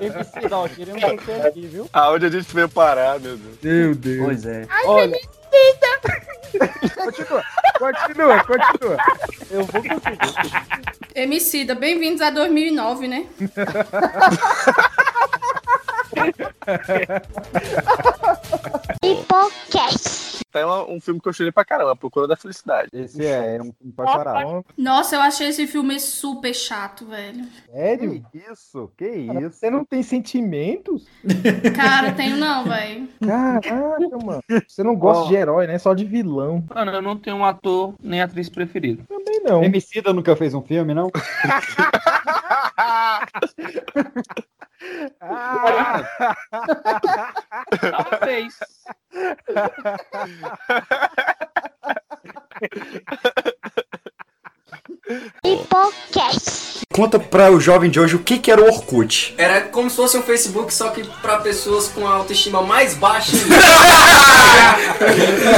[0.00, 1.88] Emicida, ó, queremos você aqui, viu?
[1.92, 3.58] Aonde a gente veio parar, meu Deus.
[3.62, 4.24] Meu Deus.
[4.24, 4.66] Pois é.
[4.86, 5.18] Olha.
[6.94, 7.44] Continua,
[7.78, 8.96] continua, continua.
[9.50, 10.52] Eu vou conseguir.
[11.14, 13.26] Emicida, bem-vindos a 2009, né?
[19.02, 20.24] Hipocast.
[20.48, 22.88] até uma- um filme que eu chorei pra caramba, A Procura da Felicidade.
[22.92, 24.44] Esse é, é um filme pra chorar.
[24.78, 27.44] Nossa, eu achei esse filme super chato, velho.
[27.72, 28.24] Sério?
[28.30, 28.88] Que isso?
[28.96, 29.58] Que isso?
[29.58, 31.04] Você não tem sentimentos?
[31.74, 33.08] Cara, tenho não, velho.
[33.26, 34.42] Caraca, mano.
[34.68, 35.26] Você não gosta Ó.
[35.26, 35.76] de herói, né?
[35.78, 36.64] Só de vilão.
[36.72, 39.02] Mano, eu não tenho um ator nem atriz preferido.
[39.08, 39.64] Também não.
[39.64, 41.10] Emicida nunca fez um filme, não?
[47.80, 48.54] Talvez.
[55.44, 56.84] Hipocast.
[56.92, 59.34] Conta pra o jovem de hoje o que, que era o Orkut.
[59.36, 63.36] Era como se fosse um Facebook, só que pra pessoas com a autoestima mais baixa.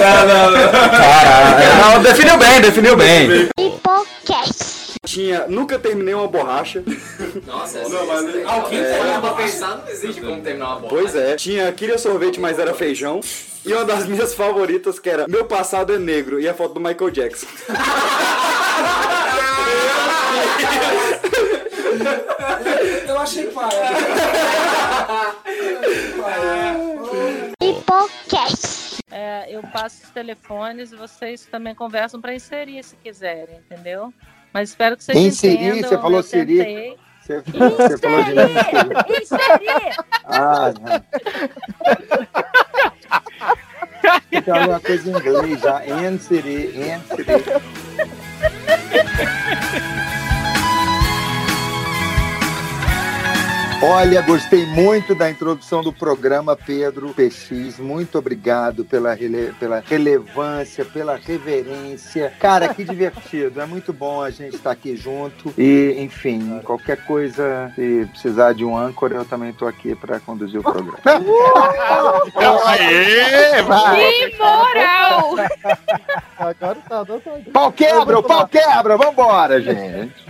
[0.01, 0.71] não, não, não.
[0.91, 1.95] Caralho.
[1.95, 3.49] Não, definiu bem, definiu bem.
[3.59, 4.86] Hipocast.
[5.07, 6.83] Tinha, nunca terminei uma borracha.
[7.47, 8.99] Nossa, essa, essa, alguém É.
[8.99, 10.89] parou pra pensar, não existe como terminar uma bola.
[10.89, 11.37] Pois é.
[11.37, 13.21] Tinha, queria sorvete, mas era feijão.
[13.65, 16.81] E uma das minhas favoritas que era Meu passado é negro e a foto do
[16.81, 17.47] Michael Jackson.
[23.09, 23.91] Eu achei paia.
[27.63, 28.97] Hipocast.
[29.11, 34.13] É, eu passo os telefones e vocês também conversam para inserir se quiserem, entendeu?
[34.57, 35.69] Mas espero que vocês Inserir?
[35.69, 35.91] entendam.
[35.91, 36.97] Você falou tentei.
[37.21, 39.21] Você, você falou de Inserir!
[39.21, 39.97] Inserir!
[40.25, 41.05] Ah, não.
[44.43, 45.85] Tem alguma coisa em inglês já.
[45.87, 47.45] Inserir, inserir.
[53.83, 57.79] Olha, gostei muito da introdução do programa, Pedro PX.
[57.79, 62.33] Muito obrigado pela, rele- pela relevância, pela reverência.
[62.41, 63.61] Cara, que divertido.
[63.61, 65.53] É muito bom a gente estar aqui junto.
[65.59, 70.59] E, enfim, qualquer coisa, se precisar de um âncora, eu também estou aqui para conduzir
[70.59, 70.99] o programa.
[72.67, 74.13] Aê, vai.
[74.31, 75.35] Que moral!
[76.39, 77.23] Agora tá dando.
[77.53, 80.26] Pau quebra, pau quebra, vambora, gente.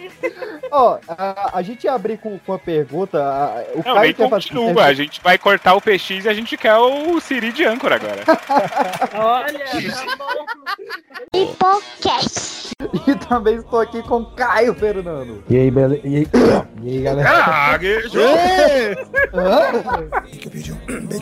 [0.70, 3.18] Ó, a, a gente ia abrir com, com a pergunta.
[3.18, 4.84] a- o Não, Caio quer fazer continua.
[4.84, 8.22] A gente vai cortar o PX e a gente quer o Siri de âncora agora.
[9.14, 11.38] Olha, tá bom.
[11.38, 12.72] Hipocast.
[13.06, 15.42] E também estou aqui com Caio Fernando.
[15.48, 16.00] E aí, bele...
[16.04, 16.26] e aí,
[16.82, 17.28] e aí galera?
[17.44, 18.22] Caguejou!
[19.32, 20.20] Hã?
[20.22, 21.20] Bem que eu pedi, um, bem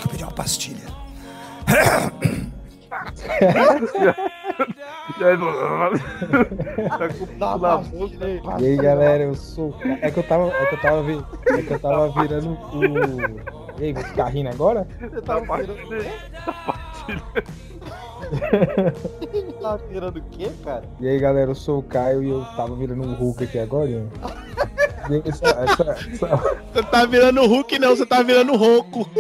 [8.61, 9.75] E aí, galera, eu sou.
[10.01, 10.49] É que eu tava.
[10.49, 11.25] É que eu tava, vi...
[11.49, 12.85] é que eu tava virando o.
[13.81, 14.87] E aí, você tá rindo agora?
[15.01, 15.75] Você tá virando
[19.61, 20.85] Tá virando o quê, cara?
[21.01, 23.91] E aí, galera, eu sou o Caio e eu tava virando um Hulk aqui agora.
[23.91, 24.09] hein?
[25.27, 29.07] Essa- essa- essa- Você tá virando Hulk, não, você tá virando Ronco.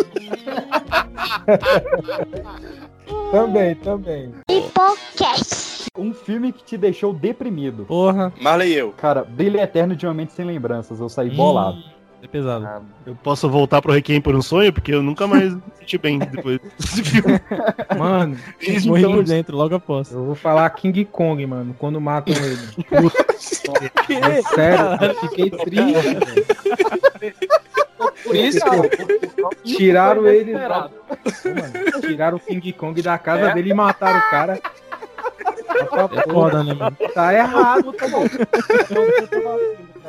[3.35, 4.32] Também, também.
[4.49, 5.89] Hipocast.
[5.99, 7.85] Um filme que te deixou deprimido.
[7.85, 8.32] Porra.
[8.41, 8.93] Marley e eu.
[8.93, 11.01] Cara, Brilho Eterno de uma Mente Sem Lembranças.
[11.01, 11.82] Eu saí bolado.
[12.22, 12.66] É pesado.
[13.05, 16.18] Eu posso voltar pro Requiem por um sonho, porque eu nunca mais me senti bem
[16.20, 17.41] depois desse filme.
[17.99, 20.12] Mano, Então- morri por dentro, logo após.
[20.12, 22.57] Eu vou falar King Kong, mano, quando matam ele.
[22.89, 23.26] Puta,
[24.14, 25.93] é sério, eu fiquei triste.
[27.20, 27.45] velho.
[28.35, 28.61] Por isso,
[29.64, 30.53] Tiraram ele.
[30.53, 30.91] Mano,
[32.01, 33.55] tiraram o King Kong da casa É.
[33.55, 34.61] dele e mataram o cara.
[36.16, 36.97] É foda, né, mano?
[37.14, 38.24] Tá errado, tá bom.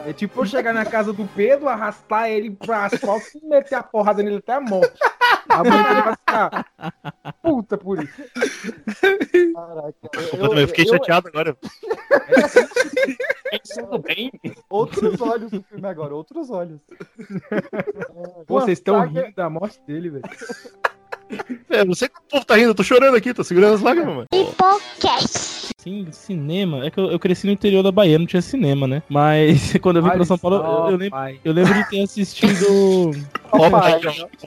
[0.06, 3.84] É tipo eu chegar na casa do Pedro, arrastar ele pra asfalto e meter a
[3.84, 4.98] porrada nele até a morte.
[5.50, 6.66] A mãe dele vai ficar
[7.42, 8.24] puta por isso.
[9.54, 9.96] Caraca.
[10.40, 11.56] Eu, eu fiquei chateado agora.
[13.74, 14.32] Tudo bem?
[14.70, 16.80] Outros olhos do filme agora, outros olhos.
[18.48, 20.24] Pô, vocês estão saga- rindo da morte dele, velho.
[21.70, 23.82] É, não sei que o povo tá rindo, eu tô chorando aqui, tô segurando as
[23.82, 24.28] lágrimas, mano.
[24.34, 25.70] Hipocast.
[25.78, 26.86] Sim, cinema.
[26.86, 29.04] É que eu, eu cresci no interior da Bahia, não tinha cinema, né?
[29.10, 32.02] Mas quando eu vim pra São Paulo, só, eu, eu lembro, eu lembro de ter
[32.02, 33.12] assistido.
[33.52, 34.00] Opa,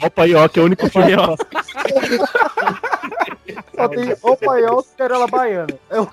[0.02, 1.14] Opa, Ió, que é o único filme.
[1.14, 1.36] Opa, Ió.
[3.74, 5.78] Só tem o paiol e Querela Baiana.
[5.90, 6.08] É o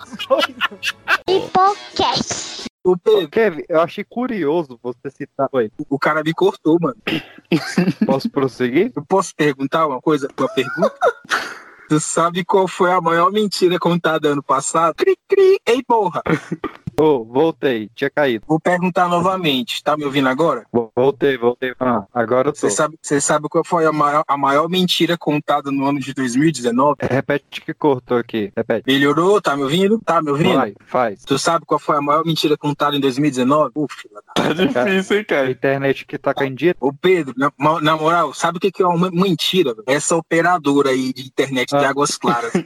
[1.28, 2.66] Hipocast.
[2.86, 5.50] O Pedro, Kevin, eu achei curioso você citar.
[5.52, 5.72] Oi.
[5.90, 6.96] O cara me cortou, mano.
[8.06, 8.92] Posso prosseguir?
[8.96, 10.30] Eu posso perguntar uma coisa?
[10.38, 10.94] Uma pergunta?
[11.90, 14.96] Tu sabe qual foi a maior mentira contada ano passado?
[14.96, 15.60] Cri, cri.
[15.68, 16.22] Ei, porra!
[16.98, 18.46] Ô, voltei, tinha caído.
[18.48, 19.84] Vou perguntar novamente.
[19.84, 20.66] Tá me ouvindo agora?
[20.72, 21.74] Vo- Voltei, voltei.
[21.80, 22.60] Ah, agora eu tô.
[22.60, 26.14] Você sabe, você sabe qual foi a maior, a maior mentira contada no ano de
[26.14, 26.96] 2019?
[27.02, 28.52] Repete que cortou aqui.
[28.56, 28.84] Repete.
[28.88, 29.42] Melhorou?
[29.42, 30.00] Tá me ouvindo?
[30.06, 30.54] Tá me ouvindo?
[30.56, 31.22] Vai, faz.
[31.26, 33.72] Tu sabe qual foi a maior mentira contada em 2019?
[33.76, 35.52] Uf, filha da- Tá difícil, hein, cara?
[35.52, 36.76] Internet que tá caindo dia.
[36.80, 39.74] Ô Pedro, na, na moral, sabe o que que é uma mentira?
[39.74, 39.84] velho?
[39.88, 42.54] Essa operadora aí de internet de Águas Claras.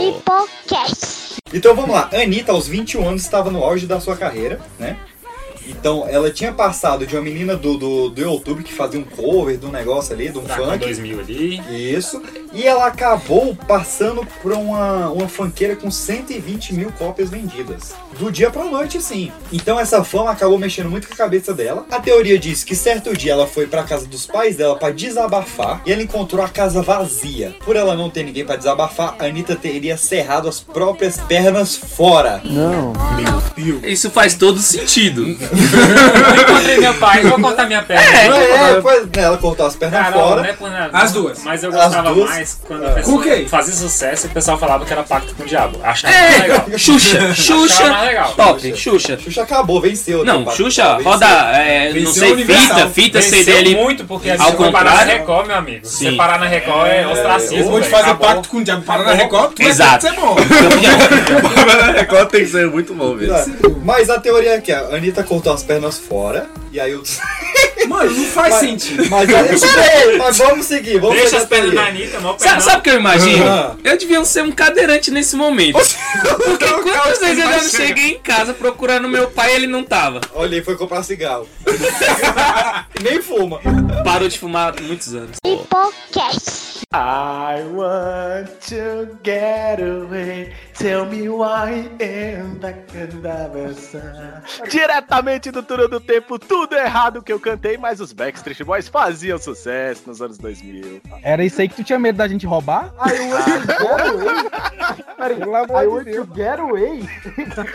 [0.00, 1.36] Hipocast.
[1.52, 2.10] Então vamos lá.
[2.12, 4.96] Anitta, aos 21 anos, estava no auge da sua carreira, né?
[5.70, 9.56] Então ela tinha passado de uma menina do, do, do YouTube que fazia um cover
[9.56, 10.78] de um negócio ali, de um Furacão funk.
[10.78, 11.94] 2000 ali.
[11.94, 12.20] Isso.
[12.52, 17.94] E ela acabou passando por uma, uma funkeira com 120 mil cópias vendidas.
[18.18, 19.30] Do dia pra noite, assim.
[19.52, 21.86] Então essa fama acabou mexendo muito com a cabeça dela.
[21.90, 25.82] A teoria diz que certo dia ela foi pra casa dos pais dela pra desabafar
[25.86, 27.54] e ela encontrou a casa vazia.
[27.64, 32.40] Por ela não ter ninguém pra desabafar, a Anitta teria cerrado as próprias pernas fora.
[32.44, 32.92] Não.
[33.16, 33.42] Meu
[33.80, 33.84] Deus.
[33.84, 35.24] Isso faz todo sentido.
[35.60, 38.02] Eu encontrei meu pai, vou contar minha perna.
[38.18, 40.42] É, é, pois, né, ela cortou as pernas Carol, fora.
[40.42, 40.90] não é por nada.
[40.98, 41.42] As duas.
[41.44, 42.28] Mas eu gostava duas.
[42.30, 42.90] mais quando É.
[42.90, 43.48] a pessoa Com quem?
[43.48, 45.78] fazia sucesso e o pessoal falava que era pacto com o diabo.
[45.82, 46.64] Achava É, mais legal.
[46.78, 47.88] Xuxa, Achava Xuxa.
[47.90, 48.32] mais legal.
[48.32, 49.18] Top, Xuxa.
[49.18, 50.24] Xuxa acabou, venceu.
[50.24, 51.10] Não, né, Xuxa, venceu.
[51.12, 53.74] roda, é, não sei, fita, fita CD ali.
[53.74, 55.20] muito, porque a ao gente foi parar na contrário.
[55.20, 55.86] Record, meu amigo.
[55.86, 56.10] Sim.
[56.10, 57.56] Você parar na Record é ostracismo.
[57.58, 57.90] Eu vou te velho.
[57.92, 58.26] fazer Acabou.
[58.28, 58.82] pacto com o diabo.
[58.82, 59.12] Parar na.
[59.14, 60.06] Record, tu Exato.
[60.06, 60.36] ter que ser bom.
[61.76, 63.80] na Record tem que ser muito bom mesmo.
[63.84, 67.02] Mas a teoria é que a Anitta cortou as pernas fora e aí o.
[67.88, 69.08] Mano, não faz Mas- sentido.
[69.08, 72.82] Mas, aí, mas vamos seguir, vamos Deixa as pernas da Anitta, mó Sabe, sabe o
[72.82, 73.44] que eu imagino?
[73.48, 73.74] Ah.
[73.82, 75.78] Eu devia ser um cadeirante nesse momento.
[76.44, 79.82] Porque quantas vezes eu já não cheguei em casa procurando meu pai e ele não
[79.82, 80.20] tava?
[80.34, 81.48] Olha, ele foi comprar cigarro.
[83.02, 83.60] Nem fuma.
[84.04, 85.36] Parou de fumar há muitos anos.
[85.44, 86.80] Hipocast.
[86.92, 90.52] I want to get away.
[90.80, 91.90] Tell me why
[93.52, 94.00] versão.
[94.66, 99.36] Diretamente do Túnel do Tempo, tudo errado que eu cantei, mas os Backstreet Boys faziam
[99.36, 101.02] sucesso nos anos 2000.
[101.22, 102.94] Era isso aí que tu tinha medo da gente roubar?
[102.96, 104.50] I want to get away.
[105.18, 107.06] Peraí, I want to get away.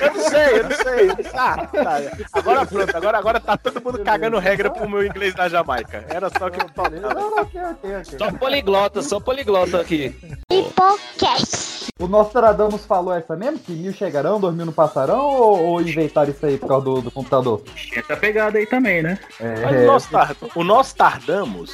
[0.02, 1.32] Eu não sei, eu não sei.
[1.36, 2.02] Ah, tá.
[2.34, 6.04] Agora pronto, agora, agora tá todo mundo cagando regra pro meu inglês da Jamaica.
[6.10, 8.18] Era só que eu ok.
[8.18, 10.16] Só poliglota, só poliglota aqui.
[10.52, 11.76] Hipocast.
[11.98, 13.60] O Nostradamus falou essa mesmo?
[13.60, 15.20] Que mil chegarão, dois mil não passarão?
[15.26, 17.62] Ou, ou inventaram isso aí por causa do, do computador?
[17.94, 19.20] Essa pegada aí também, né?
[19.40, 21.72] Mas É, o Nostar- o Nostradamus,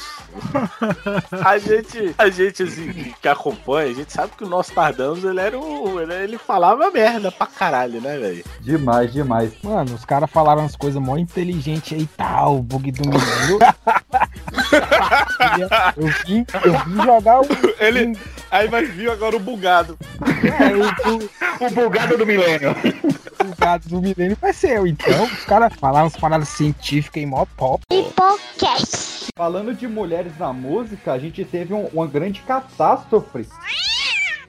[1.44, 5.56] a gente, a gente assim, que acompanha, a gente sabe que o Nostradamus, ele era
[5.56, 8.44] um, ele, ele falava merda pra caralho, né, velho?
[8.60, 9.52] demais, demais.
[9.62, 13.58] Mano, os caras falaram umas coisas mó inteligentes aí e tal, o bug do milhão.
[15.96, 17.44] eu, vim, eu vim jogar o.
[17.78, 18.16] Ele,
[18.52, 19.98] aí vai vir agora o bugado.
[20.22, 22.70] É, o, O bugado do milênio.
[22.70, 24.86] o, o gato do milênio vai ser eu.
[24.86, 27.82] Então, os caras falaram umas paradas científicas e mó top.
[27.90, 29.26] Hipocast.
[29.36, 33.48] Falando de mulheres na música, a gente teve um- uma grande catástrofe.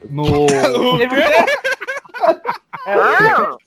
[0.10, 0.46] No.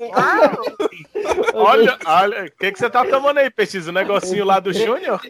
[1.55, 3.79] Olha, olha, o que, que você tá tomando aí, Peixe?
[3.79, 5.21] O negocinho lá do Júnior?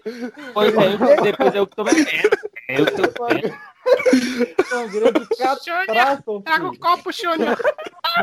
[0.52, 2.36] Pois é, eu, depois eu que tô bebendo.
[2.68, 3.54] Eu tô bebendo.
[4.72, 6.42] Uma grande catástrofe.
[6.44, 7.56] Pega o copo, Júnior.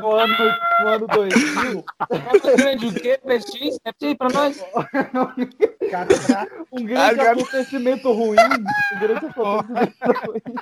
[0.01, 0.35] No ano,
[0.81, 1.85] no ano 2000.
[2.57, 3.19] Grande o quê?
[3.25, 3.77] PX?
[3.85, 4.63] Repete aí pra nós.
[6.71, 8.35] Um grande Agora- acontecimento ruim.
[8.39, 10.55] Um grande acontecimento ruim.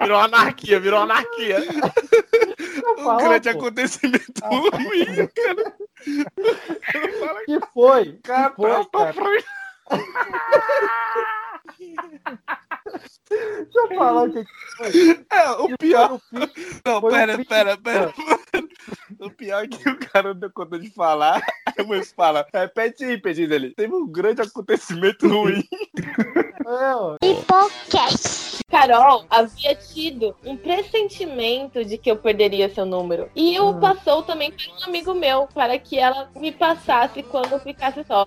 [0.00, 1.58] Virou anarquia, virou anarquia.
[2.98, 3.58] Um fala, grande pô.
[3.58, 5.74] acontecimento ruim, cara.
[7.44, 8.04] Que foi?
[8.12, 9.14] Que Cara, foi, tô cara?
[13.28, 14.44] Deixa eu falar o que
[14.76, 15.26] foi.
[15.30, 16.20] É, o pior.
[16.84, 18.14] Não, Foi pera, pera, pera.
[19.18, 21.42] O pior é que o cara não deu conta de falar.
[21.66, 23.74] Aí o moço fala: repete aí, pedido dele.
[23.74, 25.62] Teve um grande acontecimento ruim.
[26.66, 27.16] É, ó.
[27.22, 28.47] Hipocast.
[28.78, 33.28] Carol havia tido um pressentimento de que eu perderia seu número.
[33.34, 37.60] E o passou também para um amigo meu, para que ela me passasse quando eu
[37.60, 38.26] ficasse só.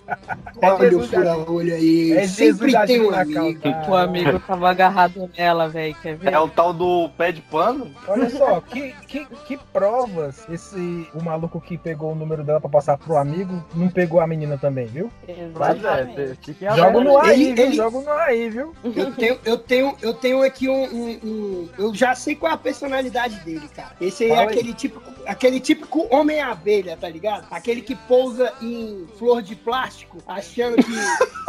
[0.60, 2.12] Olha o fura-olho aí.
[2.12, 3.68] É Sempre tem um amigo.
[3.88, 5.94] O amigo tava agarrado nela, velho.
[6.02, 6.32] Quer ver?
[6.32, 7.94] É o tal do pé de pano?
[8.08, 12.68] Olha só, que, que, que provas esse o maluco que pegou o número dela pra
[12.68, 15.08] passar pro amigo não pegou a menina também, viu?
[15.54, 17.64] Mas é, fiquem Jogo no ar aí, Ele- viu?
[17.66, 18.74] ele- Jogo no ar aí, viu?
[18.84, 22.54] Eu tenho, eu tenho, eu tenho aqui um, um- um- Eu já sei qual é
[22.54, 23.94] a personalidade dele, cara.
[24.00, 24.54] Esse aí é Fala aí.
[24.56, 27.46] aquele típico, aquele típico homem-abelha, tá ligado?
[27.50, 30.82] Aquele que pousa em flor de plástico, achando que,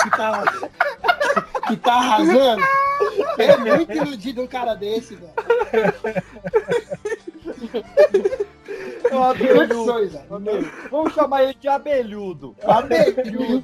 [0.04, 0.44] que, tá,
[1.70, 2.64] que tá arrasando.
[3.38, 5.32] É muito iludido um cara desse, velho.
[5.74, 6.22] É.
[9.10, 10.72] Condições, velho.
[10.90, 12.56] Vamos chamar ele de abelhudo.
[12.64, 13.64] Abelhudo.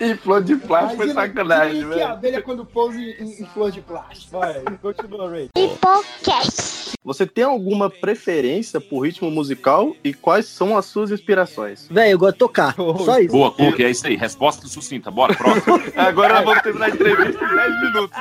[0.00, 2.12] E flor de plástico foi Imagina- sacanagem, imagina que velho.
[2.12, 4.38] abelha quando pousa em, em flor de plástico.
[4.38, 5.48] Vai, continua, Ray.
[5.56, 6.94] Hipocast.
[7.04, 11.86] Você tem alguma preferência por ritmo musical e quais são as suas inspirações?
[11.90, 12.74] Velho, eu gosto de tocar.
[13.04, 13.32] Só isso.
[13.32, 14.16] Boa, Cook, é isso aí.
[14.16, 15.10] Resposta sucinta.
[15.10, 15.80] Bora, próximo.
[15.96, 18.18] Agora vamos terminar a entrevista em 10 minutos.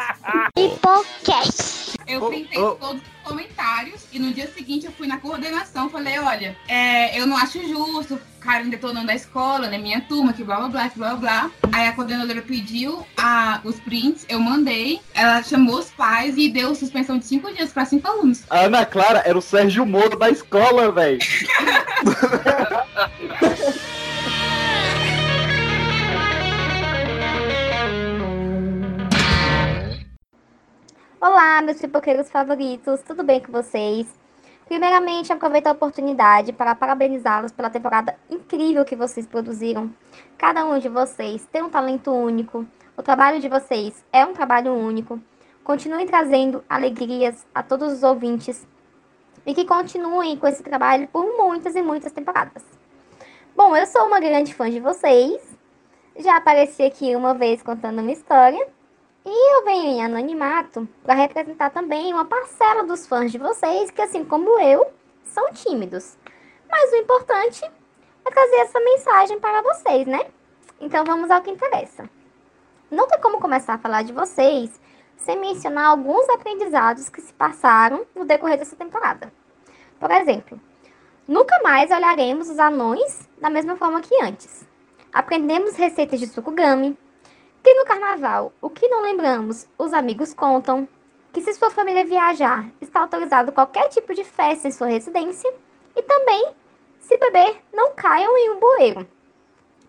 [0.58, 1.94] Hipocast.
[2.08, 2.72] Eu Ô, printei ô.
[2.76, 7.26] todos os comentários e no dia seguinte eu fui na coordenação falei, olha, é, eu
[7.26, 9.78] não acho justo ficarem detonando a escola, né?
[9.78, 11.52] Minha turma, que blá blá blá, que blá blá blá.
[11.72, 16.76] Aí a coordenadora pediu a, os prints, eu mandei, ela chamou os pais e deu
[16.76, 18.44] suspensão de cinco dias para cinco alunos.
[18.50, 21.20] A Ana Clara era o Sérgio Moro da escola, velho.
[31.26, 34.06] Olá, meus pipoqueiros favoritos, tudo bem com vocês?
[34.66, 39.90] Primeiramente, aproveito a oportunidade para parabenizá-los pela temporada incrível que vocês produziram.
[40.38, 42.68] Cada um de vocês tem um talento único,
[42.98, 45.18] o trabalho de vocês é um trabalho único.
[45.64, 48.68] Continuem trazendo alegrias a todos os ouvintes
[49.46, 52.66] e que continuem com esse trabalho por muitas e muitas temporadas.
[53.56, 55.42] Bom, eu sou uma grande fã de vocês,
[56.18, 58.73] já apareci aqui uma vez contando uma história.
[59.26, 64.02] E eu venho em anonimato para representar também uma parcela dos fãs de vocês que,
[64.02, 64.92] assim como eu,
[65.24, 66.18] são tímidos.
[66.70, 67.64] Mas o importante
[68.26, 70.26] é trazer essa mensagem para vocês, né?
[70.80, 72.10] Então vamos ao que interessa.
[72.92, 74.70] Não tem como começar a falar de vocês
[75.16, 79.32] sem mencionar alguns aprendizados que se passaram no decorrer dessa temporada.
[80.00, 80.60] Por exemplo,
[81.26, 84.68] nunca mais olharemos os anões da mesma forma que antes.
[85.14, 86.98] Aprendemos receitas de sukugami,
[87.64, 90.88] que no carnaval, o que não lembramos, os amigos contam,
[91.32, 95.52] que se sua família viajar, está autorizado qualquer tipo de festa em sua residência,
[95.96, 96.54] e também,
[97.00, 99.08] se beber, não caiam em um bueiro.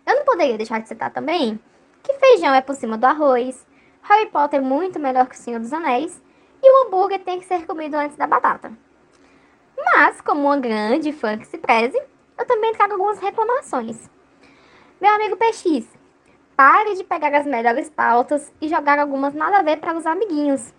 [0.07, 1.59] Eu não poderia deixar de citar também
[2.03, 3.67] que feijão é por cima do arroz,
[4.03, 6.23] Harry Potter é muito melhor que o Senhor dos Anéis,
[6.63, 8.73] e o hambúrguer tem que ser comido antes da batata.
[9.77, 11.99] Mas, como uma grande fã que se preze,
[12.39, 14.09] eu também trago algumas reclamações.
[15.01, 15.89] Meu amigo PX,
[16.57, 20.73] Pare de pegar as melhores pautas e jogar algumas nada a ver para os amiguinhos.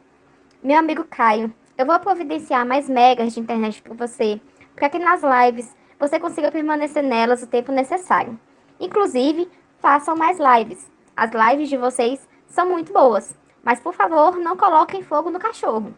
[0.64, 4.40] Meu amigo Caio, eu vou providenciar mais megas de internet para você,
[4.74, 8.40] para que nas lives você consiga permanecer nelas o tempo necessário.
[8.80, 9.50] Inclusive,
[9.80, 10.90] façam mais lives.
[11.14, 15.94] As lives de vocês são muito boas, mas por favor, não coloquem fogo no cachorro.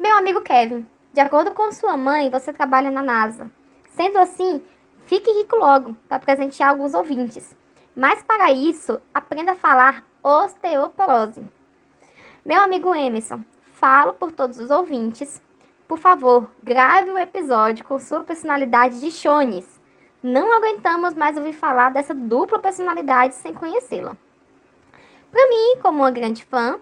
[0.00, 3.50] Meu amigo Kevin, de acordo com sua mãe, você trabalha na NASA.
[3.90, 4.62] Sendo assim,
[5.04, 7.54] fique rico logo para presentear alguns ouvintes.
[7.96, 11.42] Mas para isso, aprenda a falar osteoporose.
[12.44, 13.42] Meu amigo Emerson,
[13.72, 15.42] falo por todos os ouvintes.
[15.88, 19.80] Por favor, grave um episódio com sua personalidade de Chones.
[20.22, 24.14] Não aguentamos mais ouvir falar dessa dupla personalidade sem conhecê-la.
[25.32, 26.78] Para mim, como uma grande fã,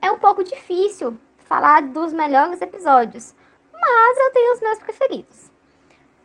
[0.00, 3.34] é um pouco difícil falar dos melhores episódios,
[3.72, 5.50] mas eu tenho os meus preferidos.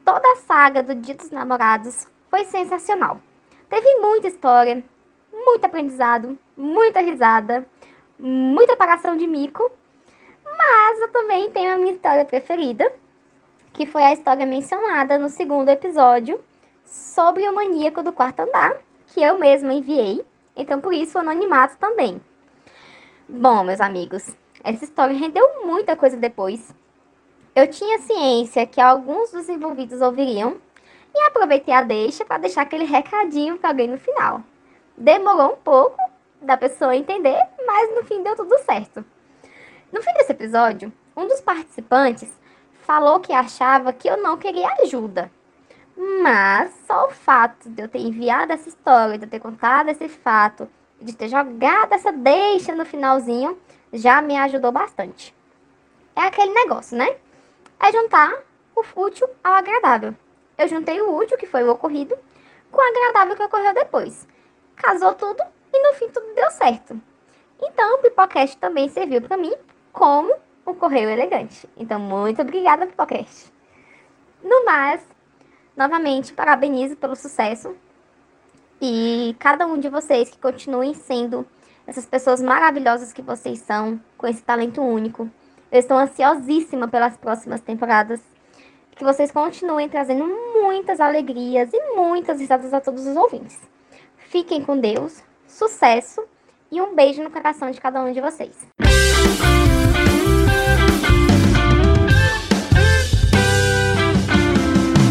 [0.05, 3.19] Toda a saga do Dia dos Namorados foi sensacional.
[3.69, 4.83] Teve muita história,
[5.31, 7.67] muito aprendizado, muita risada,
[8.17, 9.69] muita apagação de mico,
[10.45, 12.89] mas eu também tenho a minha história preferida,
[13.73, 16.39] que foi a história mencionada no segundo episódio
[16.85, 21.77] sobre o maníaco do quarto andar, que eu mesma enviei, então por isso o anonimato
[21.77, 22.21] também.
[23.27, 26.73] Bom, meus amigos, essa história rendeu muita coisa depois.
[27.53, 30.57] Eu tinha ciência que alguns dos envolvidos ouviriam
[31.17, 34.43] e aproveitei a deixa para deixar aquele recadinho para alguém no final.
[34.95, 35.97] Demorou um pouco
[36.41, 39.03] da pessoa entender, mas no fim deu tudo certo.
[39.91, 42.29] No fim desse episódio, um dos participantes
[42.81, 45.31] falou que achava que eu não queria ajuda.
[46.21, 50.07] Mas só o fato de eu ter enviado essa história, de eu ter contado esse
[50.07, 50.69] fato,
[51.01, 53.57] de ter jogado essa deixa no finalzinho,
[53.91, 55.33] já me ajudou bastante.
[56.15, 57.17] É aquele negócio, né?
[57.79, 58.31] É juntar
[58.75, 60.15] o útil ao agradável.
[60.57, 62.17] Eu juntei o útil, que foi o ocorrido,
[62.71, 64.27] com o agradável que ocorreu depois.
[64.75, 65.43] Casou tudo
[65.73, 66.99] e no fim tudo deu certo.
[67.61, 69.53] Então o Pipocast também serviu para mim
[69.91, 70.33] como
[70.65, 71.67] um correio elegante.
[71.77, 73.51] Então muito obrigada, Pipocast.
[74.43, 75.01] No mais,
[75.75, 77.75] novamente parabenizo pelo sucesso
[78.81, 81.45] e cada um de vocês que continuem sendo
[81.85, 85.29] essas pessoas maravilhosas que vocês são, com esse talento único.
[85.71, 88.21] Eu estou ansiosíssima pelas próximas temporadas.
[88.97, 90.25] Que vocês continuem trazendo
[90.61, 93.59] muitas alegrias e muitas risadas a todos os ouvintes.
[94.17, 96.23] Fiquem com Deus, sucesso
[96.71, 98.55] e um beijo no coração de cada um de vocês.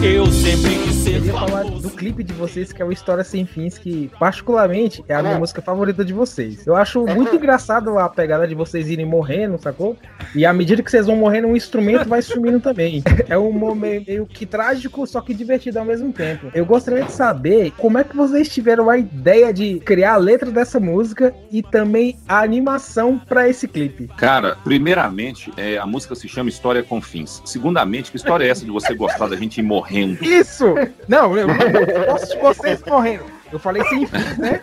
[0.02, 3.24] Eu sempre quis ser Eu ia falar do clipe de vocês, que é o História
[3.24, 5.38] Sem Fins, que particularmente é a minha É.
[5.38, 6.66] música favorita de vocês.
[6.66, 9.96] Eu acho muito engraçado a pegada de vocês irem morrendo, sacou?
[10.34, 13.02] E à medida que vocês vão morrendo, um instrumento vai sumindo também.
[13.28, 16.48] É um momento meio que trágico, só que divertido ao mesmo tempo.
[16.54, 20.50] Eu gostaria de saber como é que vocês tiveram a ideia de criar a letra
[20.50, 24.08] dessa música e também a animação pra esse clipe.
[24.16, 27.42] Cara, primeiramente, é, a música se chama História com Fins.
[27.44, 29.85] Segundamente, que história é essa de você gostar da gente ir morrendo?
[29.90, 30.74] Isso!
[31.08, 31.54] Não, eu não
[32.06, 33.24] gosto de vocês morrendo.
[33.52, 34.60] Eu falei sem fim, né?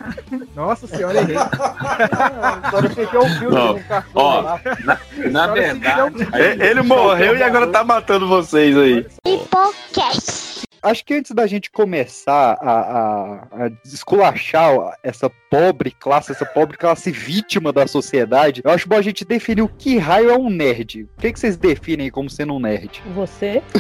[0.55, 1.38] Nossa senhora, errei.
[1.38, 3.15] Agora você que
[3.49, 4.61] Não, um cartão ó, lá.
[4.84, 4.99] na,
[5.32, 6.28] na verdade.
[6.34, 9.05] Ele ele morreu e agora tá matando vocês aí.
[9.26, 10.62] Hipocast.
[10.84, 13.34] Acho que antes da gente começar a, a,
[13.65, 14.69] a esculachar
[15.01, 19.61] essa pobre classe, essa pobre classe vítima da sociedade, eu acho bom a gente definir
[19.61, 21.07] o que raio é um nerd.
[21.17, 23.01] O que, que vocês definem como sendo um nerd?
[23.15, 23.63] Você?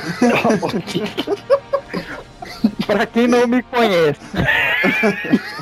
[2.87, 4.21] pra quem não me conhece.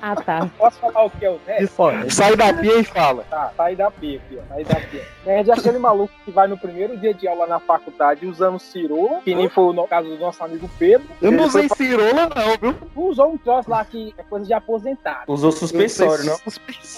[0.00, 0.48] Ah, tá.
[0.56, 1.68] Posso falar o que é o nerd?
[2.10, 3.24] Sai da pia e fala.
[3.28, 4.54] Tá, sai da pia aqui, ó.
[4.54, 5.06] Sai da pia.
[5.26, 9.20] Nerd é aquele maluco que vai no primeiro dia de aula na faculdade usando cirola,
[9.24, 11.06] que nem foi o no- caso do nosso amigo Pedro.
[11.20, 12.76] Eu não usei pra- cirola, não, viu?
[12.96, 15.24] Usou um troço lá que é coisa de aposentado.
[15.26, 16.38] Usou suspensório, não?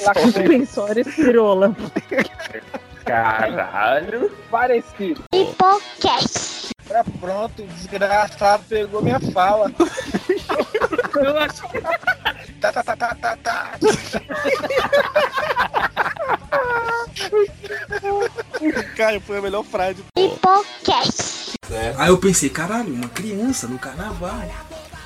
[0.04, 1.74] Lá que Suspensório e cirola.
[3.04, 4.30] Caralho.
[4.50, 5.22] Parecido.
[5.34, 6.70] Hipocast.
[6.88, 9.70] Tá pronto, o desgraçado pegou minha fala.
[11.16, 11.78] Eu acho que.
[12.60, 13.70] Tá, tá, tá, tá, tá, tá.
[18.96, 20.04] Cara, foi a melhor frase.
[20.16, 21.54] Hipocast.
[21.96, 24.42] Aí eu pensei, caralho, uma criança no carnaval.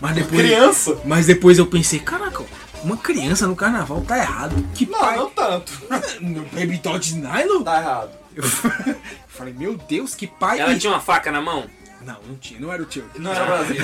[0.01, 0.41] Mas depois.
[0.41, 1.01] Criança?
[1.05, 2.43] Mas depois eu pensei, caraca,
[2.83, 4.55] uma criança no carnaval tá errado.
[4.75, 5.17] Que Não, pai.
[5.17, 5.73] não tanto.
[6.21, 7.63] No Baby Doll Nylon?
[7.63, 8.11] Tá errado.
[8.35, 8.43] Eu
[9.29, 10.61] falei, meu Deus, que pai.
[10.61, 11.67] Ela tinha uma faca na mão?
[12.01, 13.05] Não, não tinha, não era o tio.
[13.17, 13.77] Não era Brasil.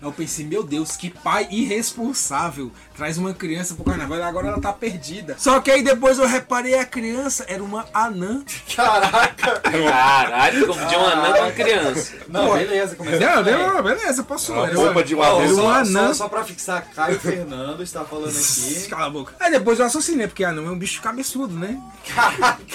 [0.00, 2.70] Eu pensei, meu Deus, que pai irresponsável.
[2.96, 5.36] Traz uma criança pro carnaval e agora ela tá perdida.
[5.38, 8.42] Só que aí depois eu reparei a criança era uma anã.
[8.74, 9.60] Caraca!
[9.60, 12.14] Caralho, confundiu uma anã com uma criança.
[12.26, 14.52] Não, beleza, começou Não, não, beleza, posso.
[14.52, 16.14] Uma Era roupa de uma era só, uma só, anã.
[16.14, 18.86] só pra fixar, Caio Fernando está falando aqui.
[18.88, 19.34] Cala a boca.
[19.40, 21.78] Aí depois eu assassinei, porque anão é um bicho cabeçudo, né?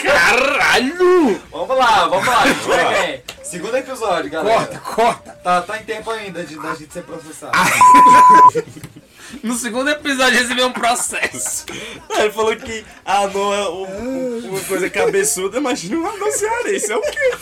[0.03, 1.41] Caralho!
[1.51, 3.23] Vamos lá, vamos lá, gente.
[3.43, 4.67] Segundo episódio, galera.
[4.67, 5.31] Corta, corta.
[5.43, 7.51] Tá, tá em tempo ainda de, da gente ser processado.
[9.43, 11.65] No segundo episódio recebeu um processo.
[12.17, 16.91] Ele falou que anão é um- um- uma coisa cabeçuda, imagina um anão cearense.
[16.91, 17.31] É o quê?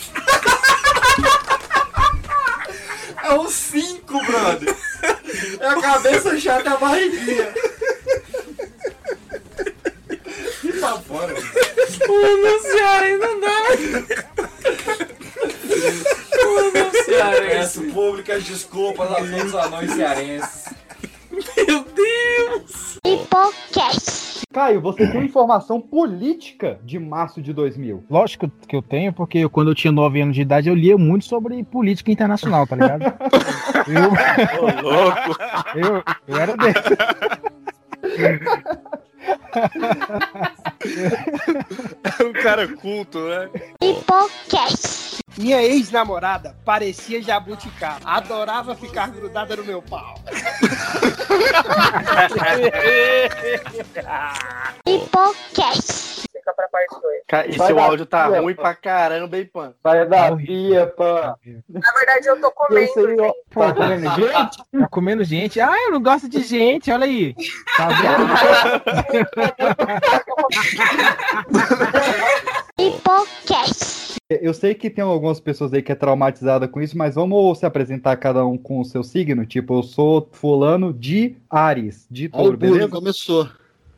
[3.22, 4.74] É um 5, brother.
[5.60, 7.54] É a cabeça chata e a barriguinha.
[10.80, 11.34] Tá fora.
[11.34, 13.62] O anão cearense não dá.
[16.44, 17.50] O anão cearense.
[17.50, 20.64] Peço públicas desculpas a todos os anões cearenses.
[21.56, 22.98] Meu Deus!
[23.04, 24.40] Hipocast.
[24.52, 28.04] Caio, você tem uma informação política de março de 2000.
[28.10, 30.98] Lógico que eu tenho, porque eu, quando eu tinha 9 anos de idade, eu lia
[30.98, 33.02] muito sobre política internacional, tá ligado?
[33.86, 34.10] eu,
[34.60, 35.36] Ô, louco.
[35.76, 36.80] eu, eu era desse.
[42.18, 43.48] É um cara culto, né?
[43.80, 45.20] Hipocast.
[45.36, 48.00] Minha ex-namorada parecia jabuticaba.
[48.04, 50.14] Adorava ficar grudada no meu pau.
[54.86, 56.22] Hipocast.
[56.32, 57.22] Fica pra parte 2.
[57.28, 58.62] Cara, e Vai seu áudio tá pia, ruim pô.
[58.62, 59.72] pra caralho, bem pan.
[59.82, 61.34] Sai da pia, pã.
[61.68, 62.80] Na verdade, eu tô comendo.
[62.80, 63.32] Eu sei, ó.
[63.50, 64.56] Pô, tá comendo gente?
[64.58, 65.60] Tá comendo gente?
[65.60, 67.34] Ah, eu não gosto de gente, olha aí.
[67.76, 68.26] Tá vendo?
[72.80, 74.16] Hipocast.
[74.30, 77.66] Eu sei que tem algumas pessoas aí que é traumatizada com isso, mas vamos se
[77.66, 79.44] apresentar cada um com o seu signo.
[79.44, 82.88] Tipo, eu sou fulano de Ares, de touro, beleza?
[82.88, 83.48] começou.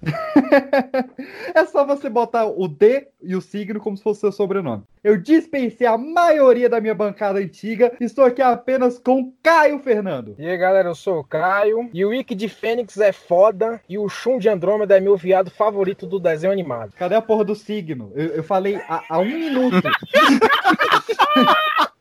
[1.55, 4.83] é só você botar o D e o signo como se fosse seu sobrenome.
[5.03, 7.93] Eu dispensei a maioria da minha bancada antiga.
[8.01, 10.35] Estou aqui apenas com Caio Fernando.
[10.39, 11.89] E aí, galera, eu sou o Caio.
[11.93, 13.81] E o Wiki de Fênix é foda.
[13.89, 16.93] E o Shun de Andrômeda é meu viado favorito do desenho animado.
[16.97, 18.13] Cadê a porra do signo?
[18.15, 19.83] Eu, eu falei há, há um minuto.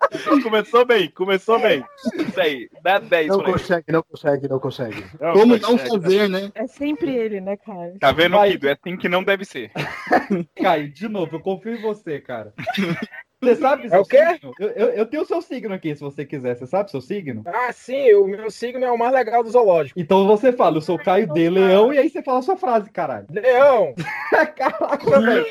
[0.42, 1.84] Começou bem, começou bem.
[2.14, 5.04] Isso aí, dá 10 Não consegue, não consegue, não consegue.
[5.20, 6.50] Não Como não fazer, né?
[6.54, 7.94] É sempre ele, né, cara?
[7.98, 8.52] Tá vendo, Vai.
[8.52, 8.68] Kido?
[8.68, 9.70] É assim que não deve ser.
[10.60, 12.52] Caio, de novo, eu confio em você, cara.
[13.40, 14.18] Você sabe É o quê?
[14.32, 14.52] signo?
[14.58, 16.56] Eu, eu, eu tenho o seu signo aqui, se você quiser.
[16.56, 17.42] Você sabe seu signo?
[17.46, 19.96] Ah, sim, o meu signo é o mais legal do zoológico.
[19.98, 22.90] Então você fala, eu sou Caio de Leão, e aí você fala a sua frase,
[22.90, 23.28] caralho.
[23.30, 23.94] Leão!
[24.56, 25.46] Caraca, velho.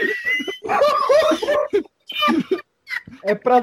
[3.24, 3.62] É pra.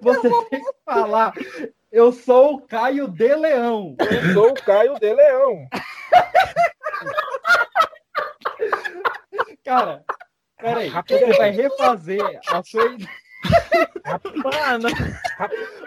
[0.00, 1.32] Você tem que falar.
[1.90, 3.96] Eu sou o Caio de Leão.
[3.98, 5.66] Eu sou o Caio de Leão.
[9.64, 10.04] Cara,
[10.58, 10.90] peraí.
[10.90, 12.96] Você vai refazer a sua.
[14.44, 14.88] Mano.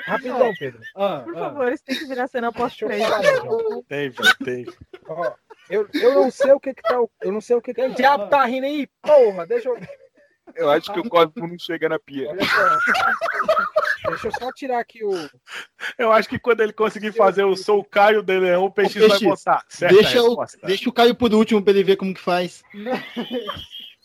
[0.05, 0.81] Rapidão, Pedro.
[0.95, 3.83] Ah, Por favor, isso tem que virar cena pós-crédito.
[3.87, 4.73] Teve, teve.
[5.07, 5.31] Ó,
[5.69, 6.95] eu, eu não sei o que que tá.
[7.21, 9.45] Eu não sei o que que o diabo tá rindo aí, porra.
[9.45, 9.77] Deixa eu.
[10.55, 12.29] Eu acho que o Cosmo não chega na pia.
[12.29, 14.09] Olha só.
[14.09, 15.11] Deixa eu só tirar aqui o.
[15.97, 18.95] Eu acho que quando ele conseguir fazer o Sou o Caio de Leão, o PX
[18.95, 19.65] Ô, vai PX, botar.
[19.69, 22.63] Certa Deixa o, deixa o Caio por último pra ele ver como que faz.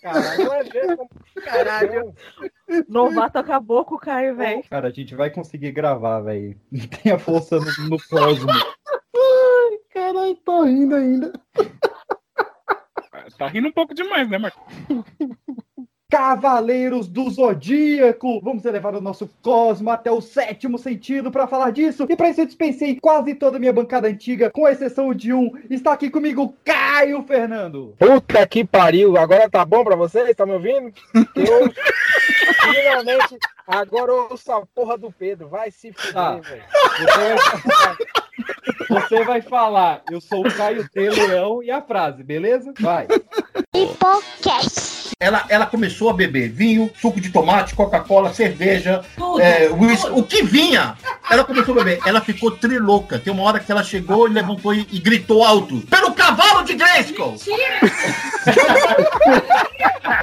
[0.01, 2.15] Caralho, é Caralho.
[2.89, 4.62] Novato acabou com o Caio, velho.
[4.70, 6.59] Cara, a gente vai conseguir gravar, velho.
[6.70, 8.48] Não tem a força no, no cosmo.
[8.51, 11.32] Ai, caralho, tô rindo ainda.
[13.36, 14.62] Tá rindo um pouco demais, né, Marcos?
[16.10, 18.40] Cavaleiros do Zodíaco!
[18.40, 22.06] Vamos elevar o nosso cosmo até o sétimo sentido para falar disso.
[22.09, 25.52] E para isso eu dispensei quase toda a minha bancada antiga, com exceção de um.
[25.68, 27.94] Está aqui comigo Caio Fernando.
[27.98, 30.35] Puta que pariu, agora tá bom pra vocês?
[30.35, 30.94] Tá me ouvindo?
[31.36, 31.72] Eu
[32.72, 35.48] finalmente agora eu ouço a porra do Pedro.
[35.48, 36.36] Vai se fuder, Tá.
[36.36, 36.64] velho.
[38.89, 42.73] Você vai falar, eu sou o Caio de Leão e a frase, beleza?
[42.81, 43.06] Vai.
[43.74, 45.09] Hipocast.
[45.20, 50.23] Ela, ela começou a beber vinho, suco de tomate, Coca-Cola, cerveja, Tudo, é, whisky, o
[50.23, 50.97] que vinha.
[51.28, 51.98] Ela começou a beber.
[52.06, 53.19] Ela ficou trilouca.
[53.19, 56.74] Tem uma hora que ela chegou e levantou e, e gritou alto: Pelo cavalo de
[56.74, 57.35] Grayskull!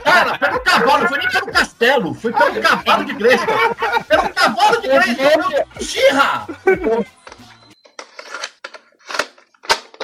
[0.03, 3.75] Cara, pelo cavalo, não foi nem pelo castelo, foi pelo cavalo de Grayskull.
[4.07, 6.47] Pelo cavalo de Grayskull, Xirra!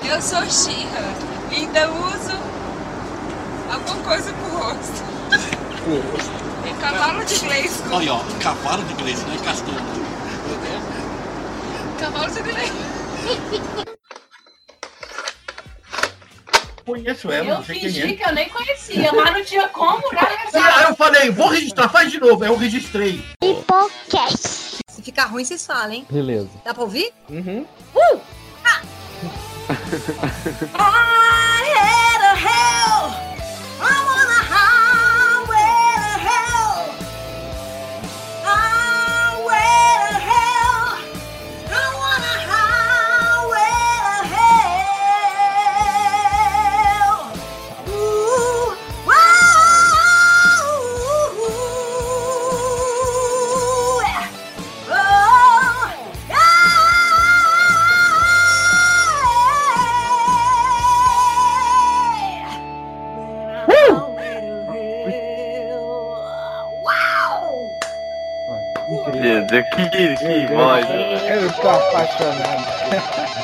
[0.03, 1.13] Eu sou Xirra
[1.51, 2.31] e ainda uso
[3.71, 5.03] alguma coisa pro rosto.
[6.67, 7.83] É cavalo de inglês.
[7.91, 9.77] Olha, ó, cavalo de Grayskull, não é castelo.
[11.99, 12.71] Cavalo de inglês.
[16.85, 18.29] Conheço ela, Eu não sei fingi quem que é.
[18.29, 20.15] eu nem conhecia, mas não tinha como, Ah,
[20.51, 20.89] galera.
[20.89, 22.43] eu falei, vou registrar, faz de novo.
[22.43, 23.23] Eu registrei.
[23.41, 24.79] Hipocast.
[24.89, 26.07] Se ficar ruim, vocês falam, hein?
[26.09, 26.49] Beleza.
[26.65, 27.13] Dá pra ouvir?
[27.29, 27.65] Uhum.
[27.95, 28.19] Uh!
[28.65, 29.50] I
[30.75, 31.27] ah!
[69.51, 70.85] Que, que voz.
[71.27, 73.40] Eu tô apaixonado.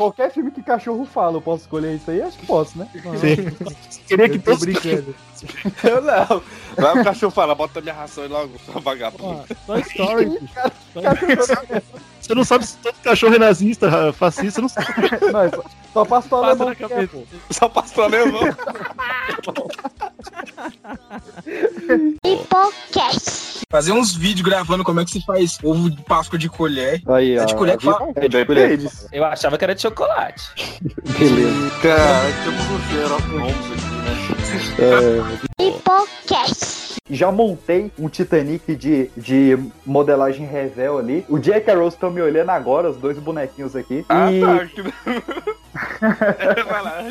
[0.00, 2.22] Qualquer filme que cachorro fala, eu posso escolher isso aí?
[2.22, 2.88] Acho que posso, né?
[3.20, 4.00] Sim.
[4.08, 5.14] Queria que Eu tô todos- brincando.
[5.84, 6.42] Eu não.
[6.74, 9.44] Vai o cachorro falar, bota minha ração aí logo, sua vagabundo.
[9.66, 10.38] Toy Story.
[12.30, 14.86] Você não sabe se todo cachorro é nazista, fascista, não sabe.
[15.32, 17.22] Não, é só, só pastor Passa alemão que é, pô.
[17.50, 18.40] Só pastor alemão.
[22.24, 23.64] Hipocast.
[23.68, 27.02] Fazer uns vídeos gravando como é que se faz ovo de Páscoa de colher.
[27.08, 28.12] Aí, é de colher que fala?
[28.14, 28.78] É de colher.
[29.12, 30.78] Eu achava que era de chocolate.
[31.18, 31.70] Beleza.
[31.82, 33.99] Cara, temos um Holmes aqui,
[34.30, 35.36] né?
[35.58, 36.96] É, Hipocast.
[37.08, 41.24] já montei um Titanic de, de modelagem revel ali.
[41.28, 44.04] O Jack e a Rose estão me olhando agora, os dois bonequinhos aqui.
[44.08, 44.40] Ah, e...
[44.40, 45.50] tá.
[46.68, 47.04] Vai lá,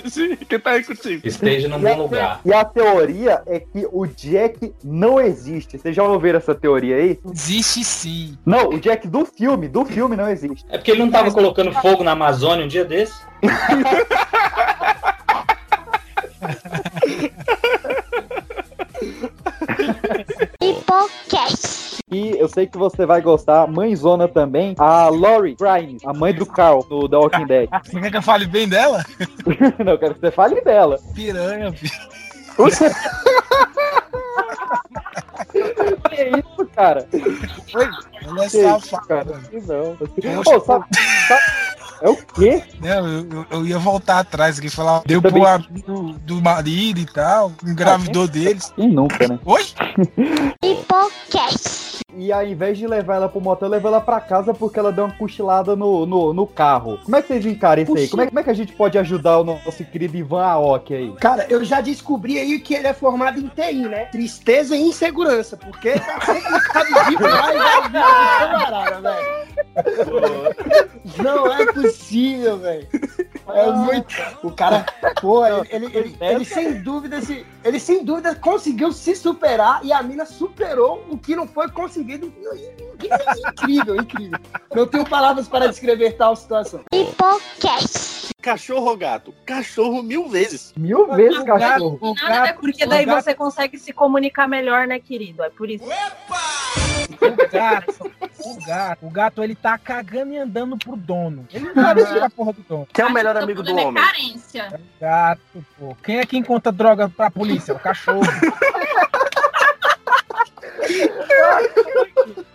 [0.47, 1.25] que tá aí contigo.
[1.25, 2.41] Esteja no bom lugar.
[2.43, 5.77] E a teoria é que o Jack não existe.
[5.77, 7.19] Vocês já ouviram essa teoria aí?
[7.31, 8.37] Existe sim.
[8.45, 10.65] Não, o Jack do filme, do filme não existe.
[10.69, 13.13] É porque ele não tava colocando fogo na Amazônia um dia desse?
[20.61, 21.99] Hipocast.
[22.11, 26.45] E eu sei que você vai gostar, mãezona também, a Lori Grimes, a mãe do
[26.45, 27.69] Carl, do The Walking Dead.
[27.85, 29.03] Você quer que eu fale bem dela?
[29.83, 30.97] não, eu quero que você fale dela.
[31.13, 31.91] Piranha, filho.
[36.09, 37.07] que isso, cara?
[38.23, 39.07] Ela é Que isso, safada.
[39.07, 39.39] cara?
[39.49, 39.97] Que não.
[40.41, 40.85] Ô, sabe,
[41.27, 41.41] sabe-
[42.01, 42.63] É o quê?
[42.79, 45.01] Não, eu, eu- eu ia voltar atrás aqui e falar.
[45.05, 48.73] Deu pro amigo do marido e tal, engravidou deles.
[48.77, 49.37] E nunca, né?
[49.45, 49.65] Oi?
[50.63, 51.99] Hipocast.
[52.17, 55.05] E ao invés de levar ela pro motel, leva ela pra casa porque ela deu
[55.05, 56.97] uma cochilada no, no, no carro.
[57.03, 58.07] Como é que vocês encaram isso aí?
[58.09, 61.11] Como é, como é que a gente pode ajudar o nosso querido Ivan Aoki aí?
[61.13, 64.05] Cara, eu já descobri aí que ele é formado em TI, né?
[64.05, 67.53] Tristeza e insegurança, porque tá lá e vai
[67.91, 69.39] camarada, velho.
[71.23, 71.88] Não é possível,
[72.57, 72.87] velho.
[73.47, 74.15] É muito.
[74.43, 74.85] O cara,
[75.21, 77.45] pô, ele, ele, ele, ele sem dúvida se.
[77.63, 82.33] Ele sem dúvida conseguiu se superar e a mina superou o que não foi conseguido.
[83.49, 84.39] Incrível, incrível.
[84.73, 86.81] Não tenho palavras para descrever tal situação.
[86.93, 88.29] Hipocast.
[88.41, 89.33] Cachorro ou gato?
[89.45, 90.73] Cachorro mil vezes.
[90.77, 92.15] Mil vezes cachorro.
[92.23, 95.43] Nada, é porque daí você consegue se comunicar melhor, né, querido?
[95.43, 95.83] É por isso.
[95.83, 101.45] O gato, o gato, o gato, ele tá cagando e andando pro dono.
[101.51, 102.87] Ele não sabe tirar a porra do dono.
[102.93, 103.93] Quem é o melhor amigo do homem?
[104.01, 104.79] Carência.
[105.01, 105.97] Gato, pô.
[106.03, 107.48] Quem é que encontra droga pra polícia?
[107.57, 108.21] O cachorro.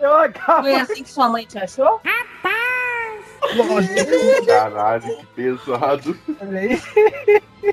[0.01, 0.63] Eu acabo.
[0.63, 2.01] Foi assim que sua mãe te achou?
[4.47, 6.19] Caralho, que pesado.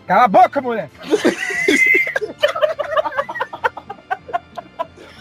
[0.07, 0.89] Cala a boca, mulher.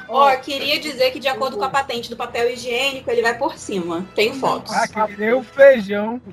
[0.09, 3.57] Ó, queria dizer que de acordo com a patente do papel higiênico, ele vai por
[3.57, 4.05] cima.
[4.15, 4.73] Tenho fotos.
[4.73, 6.21] Ah, que nem o feijão.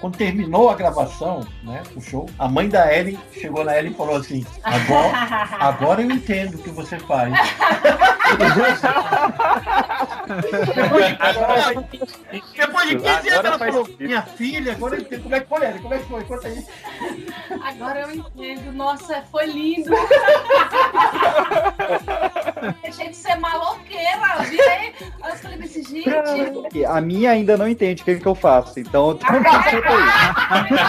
[0.00, 3.94] Quando terminou a gravação, né, o show, a mãe da Ellen chegou na Ellen e
[3.94, 7.32] falou assim: agora, agora eu entendo o que você faz.
[12.54, 15.66] Depois de 15 anos, ela falou: minha filha, agora eu entendo como é que foi,
[15.66, 16.24] Ellen, como é que foi?
[16.24, 16.66] Conta aí.
[17.62, 18.72] Agora eu entendo.
[18.72, 19.90] Nossa, foi lindo.
[22.82, 24.20] Deixei de ser maloqueira.
[24.38, 24.94] Eu virei.
[25.00, 26.84] Eu falei desse gente.
[26.86, 29.26] A minha ainda não entende o que, que eu faço, então eu tô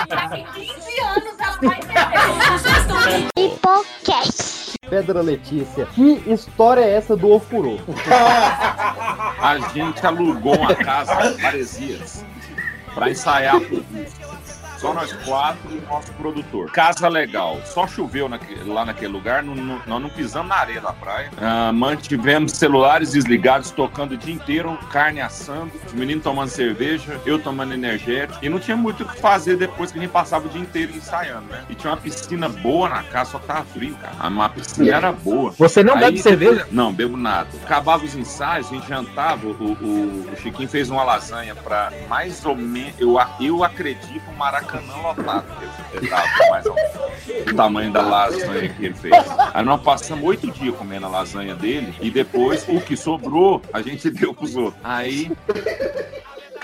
[0.07, 2.15] Daqui 15 anos ela vai entender.
[3.37, 4.75] Hipocast.
[4.89, 7.79] Pedra Letícia, que história é essa do Ofurô?
[9.39, 12.23] A gente alugou uma casa em Maresias
[12.93, 13.83] pra ensaiar por
[14.85, 16.71] Só nós quatro e o nosso produtor.
[16.71, 17.59] Casa legal.
[17.65, 19.43] Só choveu naque- lá naquele lugar.
[19.43, 21.29] não- não- nós não pisamos na areia da praia.
[21.41, 27.37] Ah, mantivemos celulares desligados, tocando o dia inteiro, carne assando, os meninos tomando cerveja, eu
[27.39, 28.39] tomando energético.
[28.43, 30.95] E não tinha muito o que fazer depois que a gente passava o dia inteiro
[30.95, 31.63] ensaiando, né?
[31.69, 34.15] E tinha uma piscina boa na casa, só tava frio, cara.
[34.45, 35.51] A piscina era boa.
[35.57, 36.67] Você não bebe cerveja?
[36.71, 37.49] Não, bebo nada.
[37.63, 39.47] Acabava os ensaios, a gente jantava.
[39.47, 44.35] O, o- o Chiquinho fez uma lasanha pra mais ou menos, eu, eu acredito, um
[44.35, 45.45] maracanã lotado.
[45.93, 49.13] Ele tava mais o tamanho da lasanha que ele fez.
[49.53, 53.81] Aí nós passamos oito dias comendo a lasanha dele e depois o que sobrou a
[53.81, 54.81] gente deu pros outros.
[54.83, 55.31] Aí.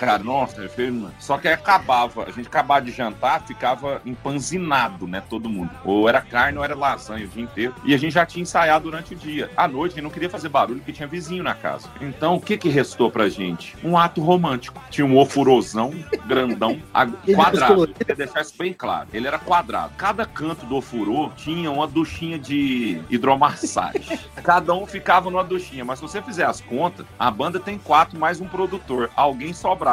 [0.02, 1.14] Cara, nossa, mano.
[1.20, 5.22] Só que aí acabava, a gente acabava de jantar, ficava empanzinado, né?
[5.30, 5.70] Todo mundo.
[5.86, 7.76] Ou era carne ou era lasanha o dia inteiro.
[7.84, 9.52] E a gente já tinha ensaiado durante o dia.
[9.56, 11.88] À noite, a gente não queria fazer barulho porque tinha vizinho na casa.
[12.02, 13.78] Então, o que que restou pra gente?
[13.84, 14.82] Um ato romântico.
[14.90, 15.94] Tinha um ofurosão
[16.26, 16.82] grandão,
[17.36, 17.90] quadrado.
[17.90, 19.08] Queria deixar isso bem claro.
[19.14, 19.94] Ele era quadrado.
[19.98, 24.18] Cada canto do ofurô tinha uma duchinha de hidromassagem.
[24.42, 25.86] Cada um ficava numa duchinha.
[25.86, 29.12] Mas se você fizer as contas, a banda tem quatro mais um produtor.
[29.16, 29.91] Alguém sobrava.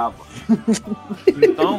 [1.26, 1.76] Então,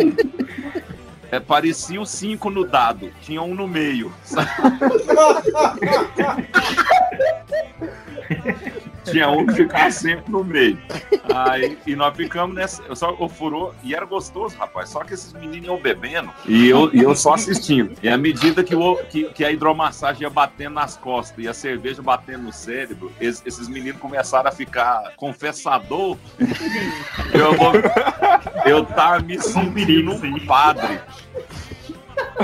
[1.32, 3.12] é, parecia os cinco no dado.
[3.22, 4.12] Tinha um no meio.
[4.24, 4.50] sabe?
[9.12, 10.78] Tinha um que ficava sempre no meio.
[11.36, 12.82] Aí, e nós ficamos nessa.
[12.84, 14.90] Eu só ofurou e era gostoso, rapaz.
[14.90, 17.96] Só que esses meninos iam bebendo e eu, e eu só assistindo.
[18.02, 21.54] E à medida que, o, que, que a hidromassagem ia batendo nas costas e a
[21.54, 26.18] cerveja batendo no cérebro, es- esses meninos começaram a ficar confessador.
[27.34, 27.74] Eu, vou,
[28.66, 31.00] eu tava me sentindo um padre.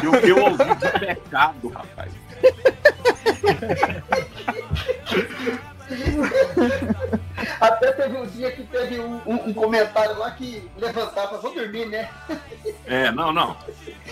[0.01, 2.11] E o que eu ouvi de pecado, rapaz.
[7.59, 11.85] Até teve um dia que teve um, um- um comentário lá que levantava, vou dormir,
[11.87, 12.09] né?
[12.87, 13.57] É, não, não.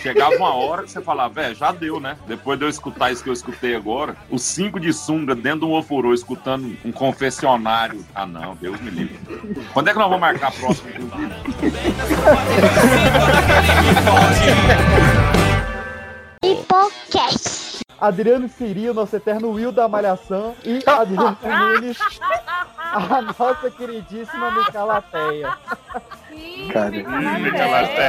[0.01, 2.17] Chegava uma hora que você falava, velho, já deu, né?
[2.25, 5.65] Depois de eu escutar isso que eu escutei agora, os cinco de sunga dentro de
[5.65, 8.03] um ofurô, escutando um confessionário.
[8.15, 9.19] Ah, não, Deus me livre.
[9.73, 10.89] Quando é que nós vamos marcar a próxima?
[16.43, 17.82] Hipocast.
[18.03, 21.97] Adriano Siri, o nosso eterno Will da Malhação, e Adriano Nunes,
[22.91, 25.57] a nossa queridíssima Micalateia.
[26.73, 26.91] Cara,
[27.39, 28.03] Micalateia.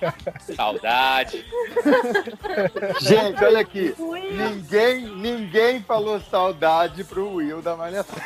[0.56, 1.44] Saudade.
[3.00, 3.94] Gente, olha aqui.
[3.98, 8.18] Ninguém, ninguém falou saudade pro Will da Malhação.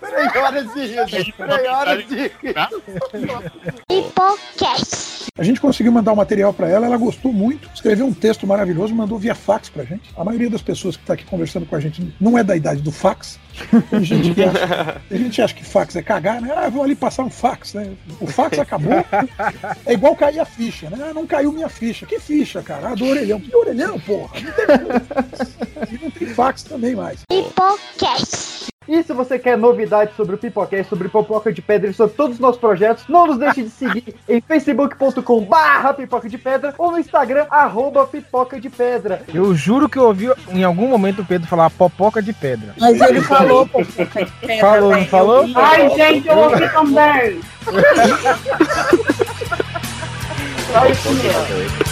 [0.00, 1.36] Três horas de.
[1.36, 2.32] Três horas de
[3.88, 5.12] Hipocast.
[5.38, 8.94] A gente conseguiu mandar o material para ela, ela gostou muito, escreveu um texto maravilhoso,
[8.94, 10.10] mandou via fax pra gente.
[10.16, 12.71] A maioria das pessoas que está aqui conversando com a gente não é da idade
[12.80, 13.38] do fax.
[13.90, 16.52] Tem gente que acha, tem gente acha que fax é cagar, né?
[16.56, 17.92] Ah, vou ali passar um fax, né?
[18.20, 19.04] O fax acabou.
[19.84, 20.98] É igual cair a ficha, né?
[21.10, 22.06] Ah, não caiu minha ficha.
[22.06, 22.90] Que ficha, cara?
[22.90, 23.40] Ah, do orelhão.
[23.40, 24.40] Que orelhão, porra?
[24.40, 27.20] Não tem, e não tem fax também mais.
[27.30, 28.71] Hipocast.
[28.88, 32.34] E se você quer novidades sobre o Pipocast, sobre Pipoca de Pedra e sobre todos
[32.34, 36.90] os nossos projetos, não nos deixe de seguir em facebook.com barra Pipoca de Pedra ou
[36.90, 39.22] no Instagram, arroba Pipoca de Pedra.
[39.32, 42.74] Eu juro que eu ouvi em algum momento o Pedro falar popoca de pedra.
[42.78, 44.60] Mas ele falou popoca de pedra.
[44.60, 45.46] Falou, não falou?
[45.54, 47.40] Ai, gente, eu ouvi também.
[50.74, 51.91] Ai, filha.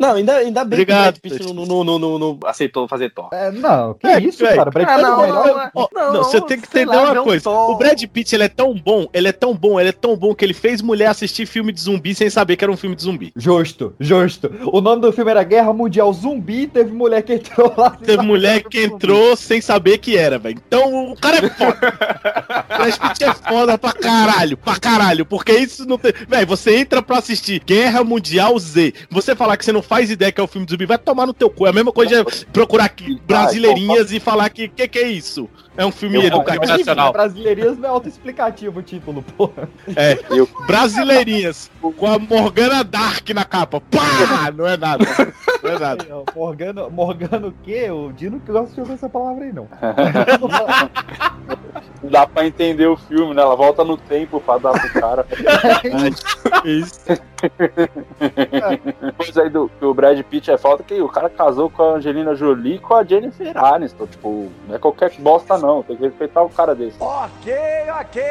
[0.00, 2.88] Não, ainda, ainda bem Obrigado, que o Brad Pitt não, não, não, não, não aceitou
[2.88, 3.28] fazer Thor.
[3.32, 4.56] É, não, que É, isso, velho.
[4.56, 4.70] cara?
[4.70, 5.70] Brad Ah, Pitt é o não, melhor.
[5.74, 7.50] Ó, Não, não, você tem que entender lá, uma um coisa.
[7.50, 10.34] O Brad Pitt, ele é tão bom, ele é tão bom, ele é tão bom
[10.34, 13.02] que ele fez mulher assistir filme de zumbi sem saber que era um filme de
[13.02, 13.30] zumbi.
[13.36, 14.50] Justo, justo.
[14.72, 17.90] O nome do filme era Guerra Mundial Zumbi, teve mulher que entrou lá.
[17.90, 20.58] Teve mulher que entrou sem saber que era, velho.
[20.66, 21.78] Então o cara é foda.
[22.70, 25.26] O Brad Pitt é foda pra caralho, pra caralho.
[25.26, 26.12] Porque isso não tem.
[26.28, 28.94] Velho, você entra pra assistir Guerra Mundial Z.
[29.10, 31.26] Você falar que você não faz ideia que é o filme de zumbi, vai tomar
[31.26, 31.66] no teu cu.
[31.66, 35.50] É a mesma coisa de procurar aqui brasileirinhas e falar que que, que é isso?
[35.76, 37.12] É um filme educativo.
[37.12, 39.68] Brasileirinhas não é autoexplicativo o título, porra.
[39.96, 40.18] É,
[40.66, 41.70] brasileirinhas.
[41.80, 43.80] Com a Morgana Dark na capa.
[43.80, 44.50] Pá!
[44.54, 45.04] Não é nada.
[45.62, 46.04] Não é nada.
[46.04, 47.90] Aí, ó, Morgano, Morgano o quê?
[47.90, 49.68] O Dino que gosta de ouvir essa palavra aí, não.
[52.02, 53.42] Não dá pra entender o filme, né?
[53.42, 55.26] Ela volta no tempo pra dar pro cara.
[56.64, 57.00] Isso.
[59.00, 61.94] Depois aí do que o Brad Pitt é falta que o cara casou com a
[61.94, 64.06] Angelina Jolie e com a Jennifer Aniston.
[64.06, 65.82] Tipo, não é qualquer bosta, não.
[65.82, 66.96] Tem que respeitar o cara desse.
[67.00, 67.52] Ok,
[68.00, 68.22] ok.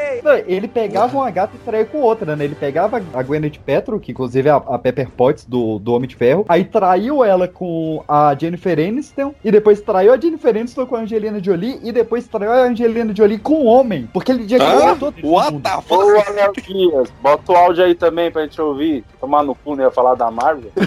[0.46, 2.44] Ele pegava uma gata e traía com outra, né?
[2.44, 6.08] Ele pegava a Gwyneth Paltrow, que inclusive é a, a Pepper Potts do, do Homem
[6.08, 10.86] de Ferro, aí traiu ela com a Jennifer Aniston, e depois traiu a Jennifer Aniston
[10.86, 14.48] com a Angelina Jolie, e depois traiu a Angelina Jolie com um homem, porque ele
[14.48, 15.94] já Ah, todo What the fuck?
[15.94, 19.04] Ô, Anarquias, bota o áudio aí também pra gente ouvir.
[19.20, 20.70] Tomar no cu, não ia falar da Marvel.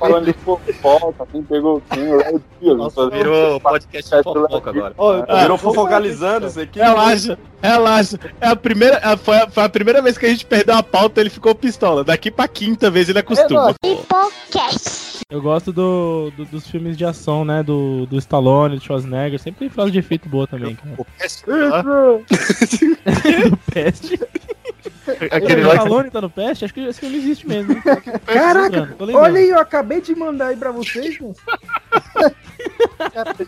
[0.00, 2.76] Falando de fofoca, quem pegou quem, o Léo Dias.
[2.76, 4.94] Nossa, virou podcast de fofoca agora.
[5.42, 6.78] Virou fofocalizando isso aqui.
[6.80, 8.18] Relaxa, relaxa.
[8.40, 10.82] É a primeira, é, foi, a, foi a primeira vez que a gente perdeu a
[10.82, 12.02] pauta, ele ficou pistola.
[12.02, 13.74] Daqui pra quinta vez ele acostuma.
[15.30, 17.62] Eu gosto do, do- dos filmes de ação, né?
[17.62, 19.38] Do, do Stallone, do Schwarzenegger.
[19.38, 20.96] Sempre tem frase de efeito boa também, cara.
[23.48, 24.18] do Peste.
[25.30, 26.64] Aquele o lá que- Stallone tá no Peste?
[26.64, 27.72] Acho que esse filme existe mesmo.
[27.72, 27.82] hein?
[28.26, 31.34] Caraca, olha aí, eu acabei de mandar aí pra vocês, mano.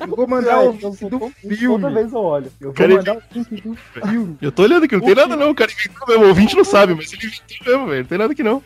[0.01, 1.91] Eu vou mandar o link do Toda filme.
[1.95, 2.47] vez eu olho.
[2.59, 4.39] Eu vou Cara, mandar o link do filme.
[4.41, 6.25] Eu tô olhando aqui, não tem nada não, o cara inventou mesmo.
[6.25, 8.01] O ouvinte não sabe, mas ele inventou mesmo, velho.
[8.01, 8.63] Não tem nada aqui não.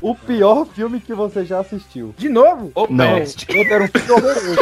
[0.00, 2.14] O pior filme que você já assistiu.
[2.16, 2.72] De novo?
[2.74, 3.16] O Não.
[3.16, 3.46] Peste.
[3.56, 4.56] Outro era um filme horroroso.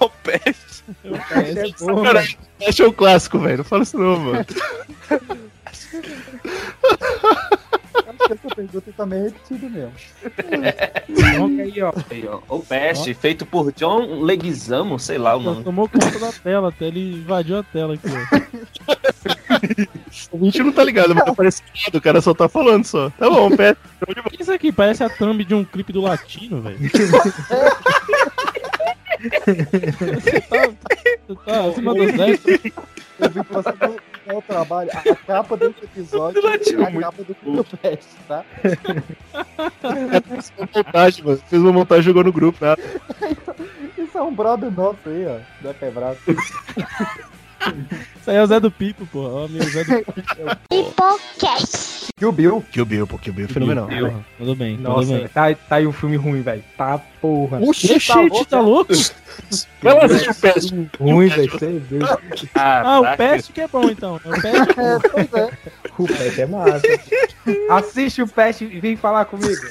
[0.00, 0.73] O Peste.
[0.88, 2.36] É bom, velho.
[2.60, 3.58] É um clássico, velho.
[3.58, 4.46] Não fala isso não, mano.
[7.94, 9.92] Acho que essa pergunta também é repetida mesmo.
[11.36, 11.92] Coloca aí, ó.
[12.10, 15.64] Aí, ó, O Peste, feito por John Leguizamo, sei lá o nome.
[15.64, 18.94] Tomou conta da tela, até ele invadiu a tela aqui, ó.
[20.32, 23.10] O ouvinte não tá ligado, mas parece que o cara só tá falando só.
[23.10, 23.80] Tá bom, Peste.
[24.02, 24.72] O que é isso aqui?
[24.72, 26.78] Parece a thumb de um clipe do Latino, velho.
[29.20, 30.68] Você tá,
[31.28, 32.44] você tá acima dos 10.
[33.20, 33.96] Eu vi que você não
[34.26, 34.90] é o trabalho.
[34.92, 38.44] A capa desse episódio é a capa do Pest, tá?
[40.28, 41.42] Fez uma montagem, mano.
[41.48, 42.74] Fez uma montagem e jogou no grupo, né?
[43.96, 45.38] Isso é um brother nosso aí, ó.
[45.62, 46.18] Zé Quebrado.
[48.20, 49.20] Isso aí é o Zé do Pipo, pô.
[49.20, 50.14] Ó, meu Zé do Pipo.
[50.70, 52.08] Hipocast.
[52.16, 52.64] Kill Bill.
[52.70, 53.18] Kill Bill, pô.
[53.18, 53.88] Kill Bill é fenomenal.
[53.88, 55.28] Porra, Tudo bem, tudo Nossa, bem.
[55.28, 56.62] tá, tá aí um filme ruim, velho.
[56.76, 57.58] Tá porra.
[57.62, 57.98] Oxi,
[58.50, 58.92] tá louco?
[59.82, 60.90] Vai lá assistir o Peste.
[61.00, 61.54] Ruim, velho.
[61.54, 62.20] É doido.
[62.54, 64.20] Ah, o Peste que é bom, então.
[64.22, 64.78] É o Peste.
[64.78, 65.50] É, é.
[65.96, 66.82] O Pest é massa.
[67.70, 69.62] Assiste o Pest e vem falar comigo.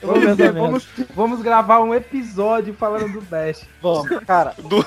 [0.00, 0.54] Menos.
[0.54, 3.62] Vamos, vamos gravar um episódio falando do Dash.
[3.82, 4.54] Vamos, cara.
[4.56, 4.78] Do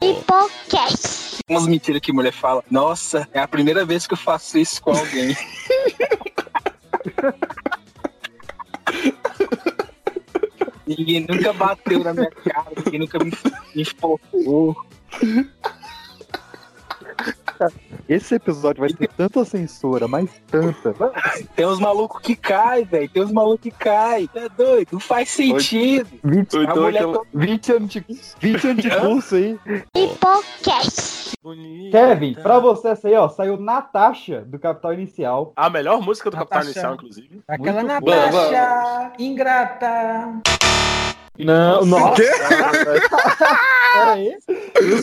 [0.00, 1.42] Hipocast.
[1.48, 2.62] Umas mentiras que mulher fala.
[2.70, 5.36] Nossa, é a primeira vez que eu faço isso com alguém.
[10.86, 13.32] Ninguém nunca bateu na minha cara, ninguém nunca me,
[13.74, 14.76] me espocou.
[18.08, 20.94] Esse episódio vai ter tanta censura, mas tanta.
[21.54, 23.08] Tem uns malucos que caem, velho.
[23.08, 24.28] Tem uns malucos que caem.
[24.34, 26.08] É doido, não faz sentido.
[26.22, 28.04] 20, A mulher to- 20 anos de,
[28.40, 29.58] 20 anos de curso aí.
[29.96, 31.36] Hipocast.
[31.92, 35.52] Kevin, pra você essa aí, ó, saiu Natasha do Capital Inicial.
[35.56, 36.72] A melhor música do Capital Natasha.
[36.78, 37.40] Inicial, inclusive.
[37.46, 40.42] Aquela Muito Natasha ingrata.
[41.38, 42.22] Não, nossa.
[42.22, 42.30] quê?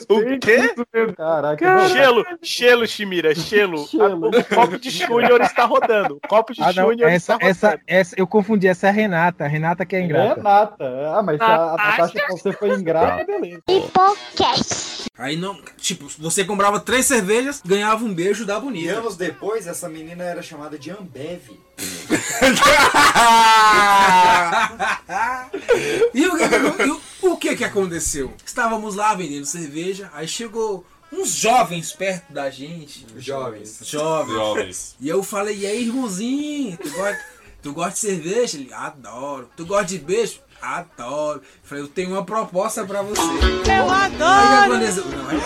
[0.09, 0.73] O quê?
[1.17, 1.87] Caraca.
[1.87, 3.85] Gelo, gelo, Shimira, gelo.
[3.87, 4.31] Gelo.
[4.33, 6.19] O copo de Júnior está rodando.
[6.23, 7.49] O copo de Ah, não, Júnior essa, está rodando.
[7.51, 9.45] essa, essa, eu confundi, essa é a Renata.
[9.45, 10.35] A Renata que é ingrata.
[10.35, 10.85] Renata.
[11.15, 13.61] Ah, mas a, a Natasha pra você foi ingrata, beleza.
[13.69, 15.03] Hipocast.
[15.17, 18.93] Aí não, tipo, você comprava três cervejas, ganhava um beijo da E bonita.
[18.93, 21.51] anos depois, essa menina era chamada de Ambev.
[26.13, 27.01] e, o, que- e o-
[27.33, 28.33] o que que aconteceu?
[28.45, 33.05] Estávamos lá vendendo cerveja, aí chegou uns jovens perto da gente.
[33.17, 33.79] Jovens.
[33.83, 34.33] Jovens.
[34.33, 34.95] Jovens.
[34.99, 37.19] E eu falei, e aí, irmãozinho, tu gosta,
[37.61, 38.57] tu gosta de cerveja?
[38.57, 39.49] Ele, adoro.
[39.55, 40.39] Tu gosta de beijo?
[40.61, 41.41] Adoro.
[41.61, 43.21] Falei, eu tenho uma proposta pra você.
[43.21, 44.73] Eu Aí o que adoro!
[44.73, 45.05] aconteceu?
[45.05, 45.37] Não, aí-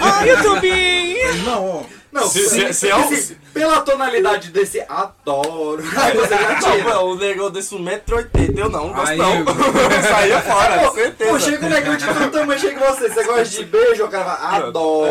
[0.00, 0.68] Ai, YouTube!
[0.68, 1.84] Falei, Não, ó.
[2.16, 5.82] Não, Se- se, se- se é um- se- pela tonalidade desse adoro.
[5.96, 7.00] Aí você já tira.
[7.00, 9.44] o negão desse 1,80m, eu não, não gosto Aí- não.
[10.08, 11.30] Saía fora, Pô, certeza.
[11.30, 13.08] Pô, chega um negão de todo tamanho, chega você.
[13.10, 14.04] Você gosta de beijo?
[14.04, 15.10] O cara fala, adoro.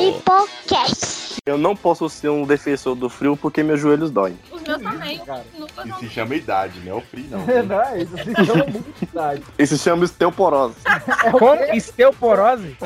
[0.00, 1.34] Hipocast.
[1.46, 4.38] Eu não posso ser um defensor do frio porque meus joelhos doem.
[4.84, 5.20] Meus também.
[5.58, 7.40] Nunca Isso se chama idade, não é o frio, não.
[7.50, 9.42] É, não, é isso se chama muito idade.
[9.58, 10.74] Isso se chama osteoporose.
[11.38, 11.76] Como?
[11.76, 12.76] Osteoporose?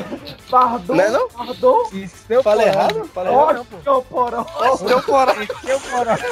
[0.49, 1.29] Pardon, Não é não?
[1.29, 1.51] pardon.
[1.51, 2.43] Osteoporose.
[2.43, 3.09] Falei errado?
[3.13, 3.67] Falei errado.
[3.71, 4.49] Osteoporose.
[4.59, 5.47] Osteoporose.
[5.51, 6.23] Osteoporose.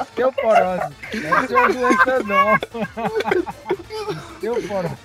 [0.00, 0.94] Osteoporose.
[1.14, 2.54] Não é uma doença, não.
[4.36, 4.96] Osteoporose.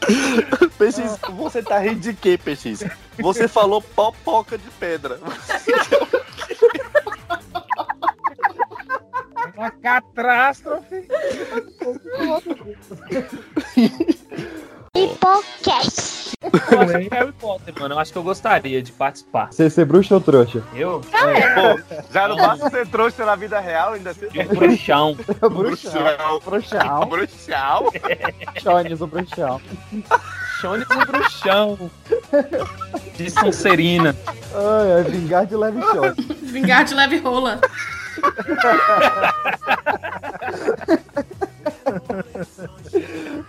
[0.80, 2.84] PX, você tá rindo de quê, PX?
[3.18, 5.20] Você falou popoca de pedra.
[9.56, 11.06] Uma catástrofe.
[14.96, 16.30] Hipocast.
[16.42, 17.94] Eu acho que é Harry Potter, mano.
[17.94, 19.52] Eu acho que eu gostaria de participar.
[19.52, 20.64] Você ser bruxo ou trouxa?
[20.74, 21.00] Eu?
[21.02, 25.14] Pô, já não basta ser trouxa na vida real, ainda ser De bruxão.
[25.14, 26.40] bruxão.
[26.40, 27.06] Bruxão.
[27.06, 27.92] bruxal.
[28.62, 29.60] Jones, o bruxão.
[30.60, 31.90] Jones o bruxão.
[33.16, 34.14] De Sonserina.
[34.54, 36.22] Ai, é vingar de leve shot.
[36.42, 37.60] Vingar de leve rola.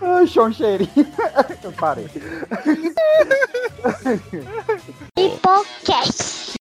[0.00, 0.90] Ai, chão cheirinho.
[1.62, 2.08] Eu parei.
[5.18, 6.54] Hipocast.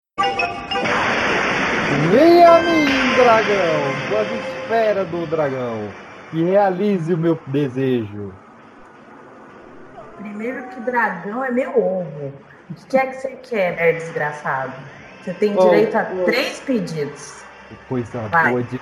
[2.12, 5.90] Venha a mim, dragão, com as esferas do dragão,
[6.34, 8.34] e realize o meu desejo.
[10.22, 12.34] Primeiro que dragão é meu ovo.
[12.70, 14.72] O que é que você quer, nerd desgraçado?
[15.24, 16.24] Você tem Oh, direito a oh.
[16.26, 17.44] três pedidos.
[17.68, 18.50] Que Coisa Vai.
[18.52, 18.80] boa de.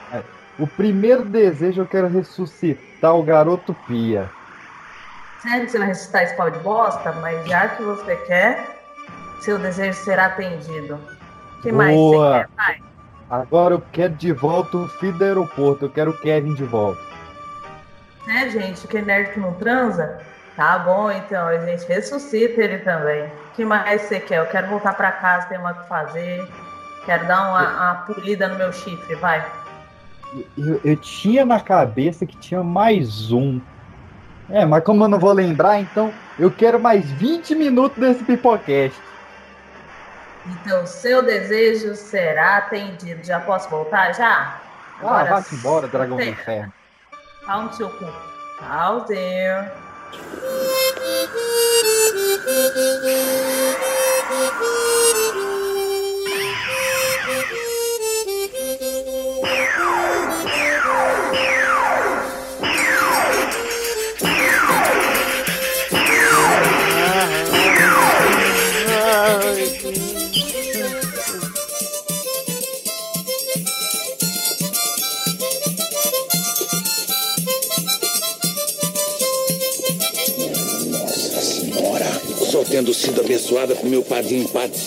[0.57, 4.29] O primeiro desejo eu quero ressuscitar o garoto Pia.
[5.41, 7.11] Sério que você vai ressuscitar esse pau de bosta?
[7.13, 8.77] Mas já que você quer,
[9.39, 10.99] seu desejo será atendido.
[11.57, 12.39] O que mais você Boa.
[12.39, 12.49] quer?
[12.57, 12.83] Vai.
[13.29, 16.99] Agora eu quero de volta o filho do aeroporto, eu quero o Kevin de volta.
[18.27, 18.85] Né, gente?
[18.87, 20.19] Que nerd que não transa?
[20.59, 21.47] Tá bom, então.
[21.47, 23.23] A gente ressuscita ele também.
[23.23, 24.39] O que mais você quer?
[24.39, 26.45] Eu quero voltar pra casa, tenho uma que fazer.
[27.05, 29.41] Quero dar uma, uma polida no meu chifre, vai.
[30.57, 33.61] Eu, eu tinha na cabeça que tinha mais um.
[34.49, 38.99] É, mas como eu não vou lembrar, então eu quero mais 20 minutos desse pipocast.
[40.45, 43.25] Então, seu desejo será atendido.
[43.25, 44.13] Já posso voltar?
[44.13, 44.59] Já?
[45.01, 46.73] Ah, vá-se embora, dragão do Tem- inferno.
[47.47, 48.05] No seu cu.
[48.57, 49.88] Tchauzinho.
[50.11, 50.39] Nossa
[82.69, 84.77] tendo sido abençoada com meu padrinho Padre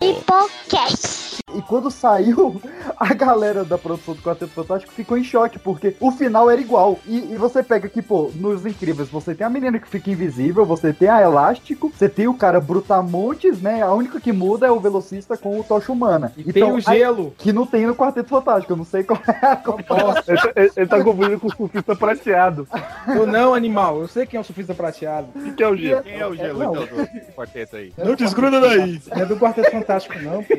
[0.00, 1.21] Hipocast.
[1.54, 2.60] E quando saiu,
[2.98, 6.98] a galera da produção do Quarteto Fantástico ficou em choque, porque o final era igual.
[7.06, 10.64] E, e você pega aqui, pô, nos Incríveis, você tem a menina que fica invisível,
[10.64, 13.82] você tem a Elástico, você tem o cara Brutamontes, né?
[13.82, 16.32] A única que muda é o velocista com o Tocha Humana.
[16.36, 17.34] E tem o gelo.
[17.38, 20.22] que não tem no Quarteto Fantástico, eu não sei qual é a comparação.
[20.32, 22.66] Ele, tá- ele- ele tá confundindo com o surfista prateado.
[23.08, 24.00] Eu não, animal.
[24.00, 25.28] Eu sei quem é o surfista prateado.
[25.34, 26.02] O que é o gelo?
[26.02, 26.72] Quem é o gelo, Não.
[26.82, 27.92] então, do quarteto aí?
[27.98, 29.00] Não desgruda daí.
[29.14, 30.54] Não é do Quarteto Fantástico, não, pô.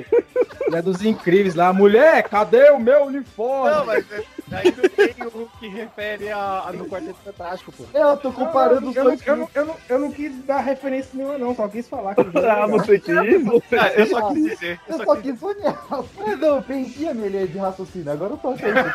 [0.67, 1.71] Ele é dos incríveis lá.
[1.73, 3.75] Mulher, cadê o meu uniforme?
[3.75, 7.85] Não, mas é- ainda tem o que refere a, a no Quarteto Fantástico, pô.
[7.93, 9.25] Eu tô comparando os eu, não, dois.
[9.27, 11.55] eu, não, eu, não, eu não quis dar referência nenhuma, não.
[11.55, 13.43] Só quis falar que Ah, você quis?
[13.43, 14.79] Você Ah, eu só quis dizer.
[14.87, 15.85] Eu só quis sonhar.
[16.17, 18.11] Mas não, eu perdi a minha linha de raciocínio.
[18.11, 18.93] Agora eu tô achando.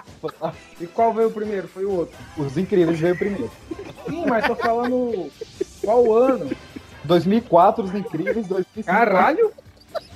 [0.80, 1.68] E qual veio primeiro?
[1.68, 2.16] Foi o outro.
[2.36, 3.50] Os Incríveis veio primeiro.
[4.08, 5.30] Sim, mas tô falando
[5.82, 6.50] qual ano?
[7.04, 8.86] 2004, Os Incríveis, 2005.
[8.86, 9.52] Caralho!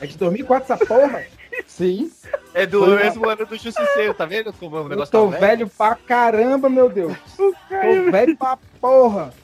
[0.01, 1.25] É de 2004 essa porra?
[1.67, 2.11] Sim.
[2.53, 5.39] É do Foi mesmo ano do Justiceiro, tá vendo como o Eu negócio tô tá
[5.39, 7.13] velho pra caramba, meu Deus.
[7.37, 9.35] Tô velho pra porra.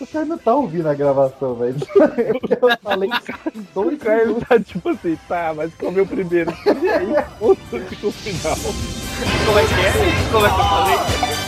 [0.00, 1.76] O cara não tá ouvindo a gravação, velho.
[2.18, 3.10] Eu falei
[3.72, 6.52] dois O cara tá tipo assim, tá, mas comeu primeiro.
[6.82, 8.56] E aí, outro que o final.
[8.56, 9.92] Como é que é?
[10.32, 11.46] Como é que eu falei?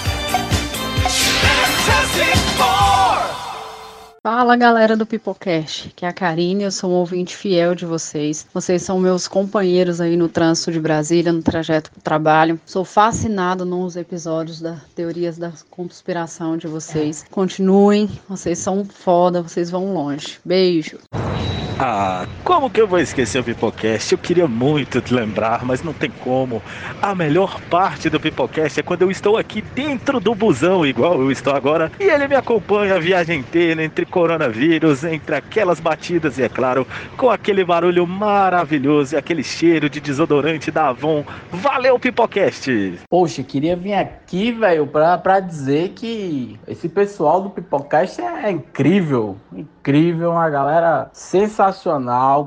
[4.21, 8.49] Fala galera do Pipocast, que é a Karine, eu sou um ouvinte fiel de vocês.
[8.53, 12.61] Vocês são meus companheiros aí no trânsito de Brasília, no trajeto para o trabalho.
[12.67, 17.25] Sou fascinado nos episódios da teorias da conspiração de vocês.
[17.31, 20.41] Continuem, vocês são foda, vocês vão longe.
[20.45, 20.99] Beijo.
[21.81, 24.11] Ah, como que eu vou esquecer o Pipocast?
[24.11, 26.61] Eu queria muito te lembrar, mas não tem como.
[27.01, 31.31] A melhor parte do Pipocast é quando eu estou aqui dentro do busão, igual eu
[31.31, 36.43] estou agora, e ele me acompanha a viagem inteira entre coronavírus, entre aquelas batidas e,
[36.43, 36.85] é claro,
[37.17, 41.25] com aquele barulho maravilhoso e aquele cheiro de desodorante da Avon.
[41.53, 42.99] Valeu, Pipocast!
[43.09, 49.37] Poxa, queria vir aqui, velho, pra, pra dizer que esse pessoal do Pipocast é incrível.
[49.53, 51.68] Incrível, uma galera sensacional,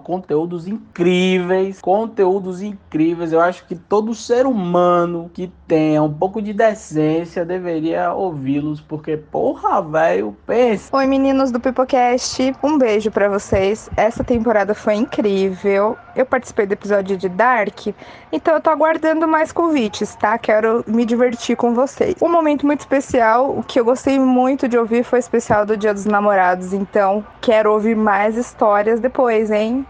[0.03, 3.31] conteúdos incríveis, conteúdos incríveis.
[3.31, 9.17] Eu acho que todo ser humano que tenha um pouco de decência deveria ouvi-los, porque,
[9.17, 10.95] porra, velho, pensa.
[10.95, 12.53] Oi, meninos do Pipocast.
[12.61, 13.89] Um beijo pra vocês.
[13.95, 15.97] Essa temporada foi incrível.
[16.15, 17.87] Eu participei do episódio de Dark,
[18.31, 20.37] então eu tô aguardando mais convites, tá?
[20.37, 22.15] Quero me divertir com vocês.
[22.21, 25.77] Um momento muito especial, o que eu gostei muito de ouvir foi o especial do
[25.77, 29.10] Dia dos Namorados, então quero ouvir mais histórias depois,
[29.51, 29.85] hein?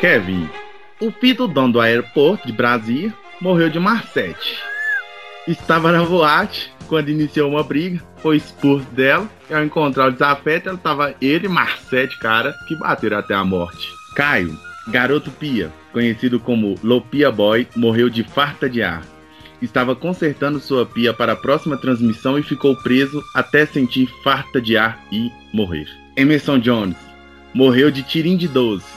[0.00, 0.48] Kevin,
[1.00, 4.58] o filho do dono do aeroporto de Brasília morreu de Marcete.
[5.48, 9.28] Estava na boate quando iniciou uma briga, foi expulso dela.
[9.50, 13.44] E ao encontrar o desafeto, ela tava ele e Marcete, cara, que bateram até a
[13.44, 13.88] morte.
[14.14, 14.56] Caio,
[14.88, 19.02] garoto pia, conhecido como Lopia Boy, morreu de farta de ar.
[19.60, 24.76] Estava consertando sua pia para a próxima transmissão e ficou preso até sentir farta de
[24.76, 25.88] ar e morrer.
[26.16, 26.96] Emerson Jones
[27.54, 28.96] morreu de tirim de 12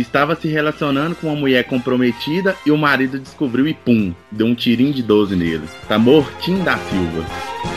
[0.00, 4.54] estava se relacionando com uma mulher comprometida e o marido descobriu e pum, deu um
[4.54, 5.64] tirinho de 12 nele.
[5.88, 7.75] Tá mortinho da Silva.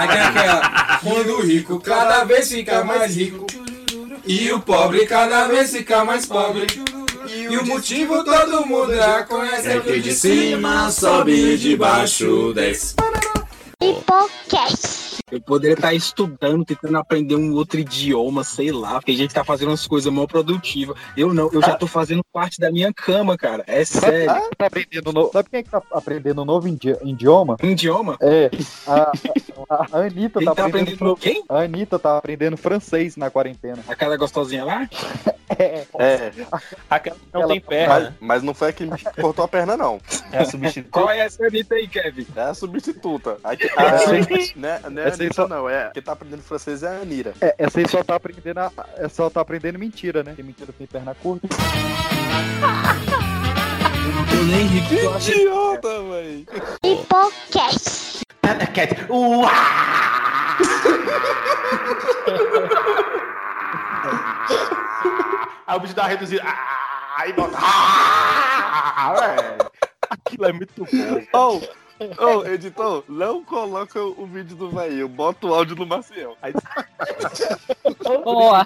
[0.00, 0.28] Pipocast.
[0.28, 3.46] Aquela, quando o rico cada vez fica mais rico
[4.26, 6.66] e o pobre cada vez fica mais pobre.
[7.28, 12.52] E o motivo todo mundo já conhece é que de cima sobe e de baixo
[12.54, 12.94] desce.
[13.78, 15.05] Pipocast.
[15.30, 18.94] Eu poderia estar estudando, tentando aprender um outro idioma, sei lá.
[18.94, 20.96] Porque a gente tá fazendo umas coisas mal produtivas.
[21.16, 23.64] Eu não, eu já tô fazendo parte da minha cama, cara.
[23.66, 24.26] É sério.
[24.56, 25.30] Tá aprendendo no...
[25.32, 27.56] Sabe quem é que tá aprendendo um novo idi- idioma?
[27.62, 28.16] Idioma?
[28.20, 28.50] É.
[28.86, 29.12] A,
[29.70, 30.94] a, a Anitta Quem tá, tá aprendendo.
[30.94, 31.44] aprendendo quem?
[31.48, 33.78] A Anitta tá aprendendo francês na quarentena.
[33.88, 34.88] Aquela gostosinha lá?
[35.58, 35.84] É.
[35.98, 36.32] É.
[36.90, 37.94] Aquela não Ela- tem perna.
[37.94, 38.86] Mas, mas não foi a que
[39.20, 40.00] cortou a perna, não.
[40.32, 40.90] É a substituta.
[40.90, 42.26] Qual é essa Anitta aí, Kevin?
[42.36, 43.38] É a substituta.
[43.42, 44.52] A que, Ah, a, sim.
[44.56, 45.68] né, não é Essa aí Anitta, só- não.
[45.68, 47.34] É, quem tá aprendendo francês é a Anira.
[47.40, 50.30] É, essa aí só tá aprendendo a, é só tá aprendendo mentira, né?
[50.30, 51.46] Porque mentira tem perna curta.
[54.32, 55.34] Eu nem ri porque eu achei.
[55.36, 56.46] Idiota, velho.
[56.82, 58.22] Pipocast.
[65.66, 66.42] Aí o bicho dá uma reduzida.
[66.44, 67.56] Ah, aí volta.
[67.60, 69.14] Ah.
[70.10, 70.72] Aquilo é muito
[71.32, 71.60] bom.
[72.18, 76.36] Ô, editor, não coloca o vídeo do velho, bota o áudio do Maciel.
[76.42, 76.52] Aí...
[78.24, 78.64] Boa.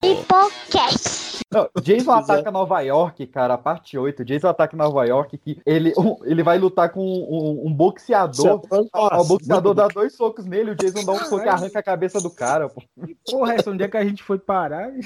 [0.00, 1.38] Pipocast.
[1.50, 4.22] Não, Jason ataca Nova York, cara, a parte 8.
[4.24, 8.60] Jason ataca Nova York, que ele, um- ele vai lutar com um, um boxeador.
[8.92, 11.82] Nossa, o boxeador dá dois socos nele, o Jason dá um soco e arranca a
[11.82, 12.82] cabeça do cara, pô.
[13.30, 14.90] Porra, essa onde é que a gente foi parar?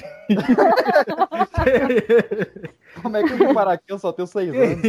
[3.03, 3.83] Como é que eu vim parar aqui?
[3.89, 4.81] Eu só tenho seis anos.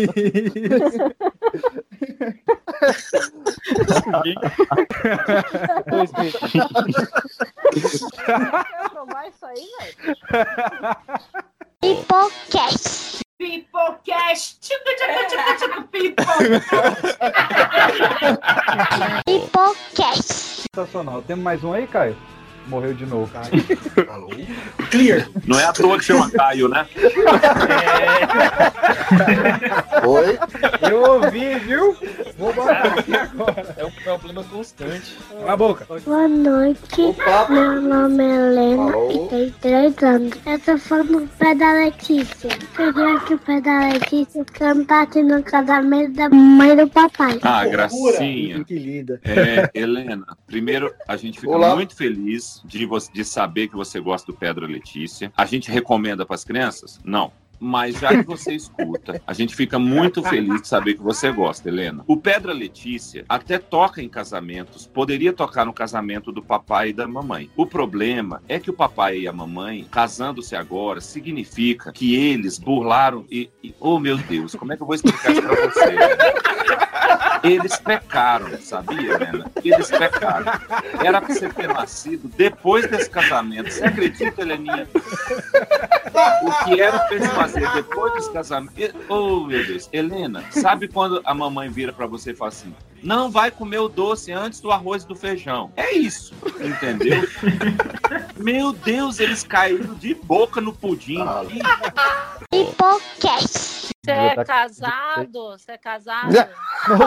[8.25, 9.97] Quer provar isso aí, velho?
[11.81, 13.21] Pipocast.
[13.37, 14.61] Pipocast.
[14.61, 17.19] Tchucu, tchucu, tchucu, tchucu, Pipocast.
[19.27, 20.65] Pipocast.
[20.75, 21.21] Sensacional.
[21.23, 22.17] Temos mais um aí, Caio?
[22.67, 23.31] Morreu de novo.
[24.91, 25.29] Clear.
[25.47, 26.87] Não é à toa que chama Caio, né?
[30.07, 30.39] Oi?
[30.91, 31.97] Eu ouvi, viu?
[32.39, 33.75] Vou botar aqui agora.
[33.77, 35.17] É um problema constante.
[35.31, 35.87] Cala a boca.
[36.05, 37.15] Boa noite.
[37.51, 40.33] Meu nome é Helena e tenho três anos.
[40.47, 42.49] Eu tô falando do pé da Letícia.
[42.77, 47.39] Queria que o pé da Letícia cantasse no casamento da mãe e do papai.
[47.43, 48.65] Ah, gracinha.
[48.65, 49.21] Que linda.
[49.25, 51.75] É, Helena, primeiro a gente fica Olá.
[51.75, 55.33] muito feliz de, de saber que você gosta do Pedro Letícia.
[55.37, 57.01] A gente recomenda para as crianças?
[57.05, 57.33] Não.
[57.59, 61.69] Mas já que você escuta, a gente fica muito feliz de saber que você gosta,
[61.69, 62.05] Helena.
[62.07, 67.07] O Pedra Letícia até toca em casamentos, poderia tocar no casamento do papai e da
[67.07, 67.51] mamãe.
[67.57, 73.25] O problema é que o papai e a mamãe, casando-se agora, significa que eles burlaram
[73.31, 75.95] e, e- Oh, meu Deus, como é que eu vou explicar isso pra você?
[77.43, 79.51] Eles pecaram, sabia, Helena?
[79.63, 80.51] Eles pecaram.
[81.05, 83.71] Era pra você ter nascido depois desse casamento.
[83.71, 84.89] Você acredita, Heleninha?
[86.43, 88.73] O que era pra eles fazer depois desse casamento?
[88.79, 89.89] E- Oh, meu Deus.
[89.93, 93.89] Helena, sabe quando a mamãe vira pra você e fala assim: não vai comer o
[93.89, 95.73] doce antes do arroz e do feijão?
[95.77, 97.23] É isso, entendeu?
[98.37, 101.19] Meu Deus, eles caíram de boca no pudim.
[102.51, 103.94] Pipocast.
[104.05, 105.51] Você é casado?
[105.53, 106.29] Você é casado?
[106.93, 107.01] Um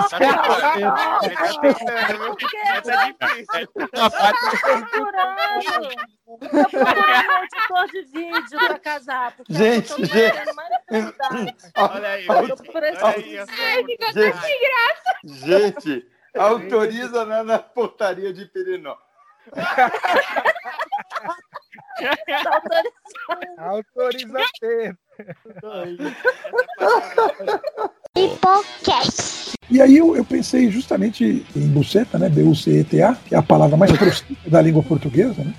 [7.45, 9.35] editor de vídeo casar.
[9.37, 11.15] porque eu Gente, gente.
[11.75, 12.47] Olha aí, Eu
[15.23, 16.09] gente.
[16.35, 18.97] autoriza na, na portaria de Pirinó.
[23.57, 24.97] Autoriza ter.
[28.13, 29.53] Pipocast.
[29.69, 32.29] E aí eu, eu pensei justamente em buceta, né?
[32.29, 35.53] B-U-C-E-T-A, que é a palavra mais próxima da língua portuguesa, né?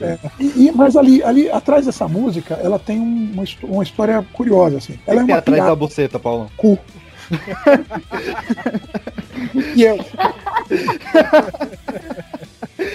[0.00, 4.24] É, e, e- mas ali, ali atrás dessa música, ela tem um- uma, uma história
[4.32, 4.98] curiosa, assim.
[5.06, 5.70] Ela é uma atrás piada.
[5.70, 6.48] da buceta, Paulão?
[6.56, 6.78] Cu.
[9.74, 9.96] E é-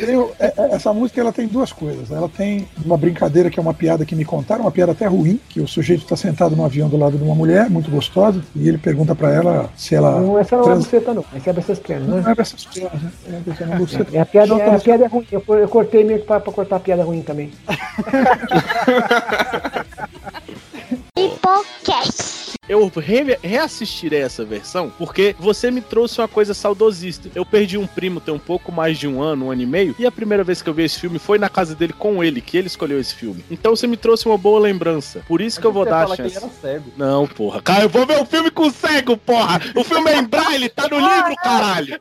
[0.08, 2.12] Eu- é- é- essa música ela tem duas coisas.
[2.12, 5.40] Ela tem uma brincadeira que é uma piada que me contaram, uma piada até ruim,
[5.50, 8.68] que o sujeito está sentado no avião do lado de uma mulher muito gostosa e
[8.68, 11.26] ele pergunta para ela se ela Não, essa não é trans- buceta, não.
[11.36, 12.34] Essa é essas pernas, não né?
[12.38, 13.12] é essas pernas, né?
[13.28, 14.16] É, essa é buceta.
[14.16, 15.28] É, a piada, Não, é, a não, piada é ruim.
[15.32, 17.52] Eu, eu cortei meio pra cortar a piada ruim também.
[21.16, 22.51] Pipocast.
[22.70, 27.28] Eu re- reassistirei essa versão porque você me trouxe uma coisa saudosista.
[27.34, 29.96] Eu perdi um primo tem um pouco mais de um ano, um ano e meio,
[29.98, 32.40] e a primeira vez que eu vi esse filme foi na casa dele com ele,
[32.40, 33.44] que ele escolheu esse filme.
[33.50, 35.24] Então você me trouxe uma boa lembrança.
[35.28, 36.22] Por isso que eu vou dar a chance.
[36.22, 36.92] ele era cego.
[36.96, 37.64] Não, porra.
[37.64, 39.60] Cara, eu vou ver o filme com cego, porra!
[39.76, 42.00] O filme é em braille, tá no livro, caralho!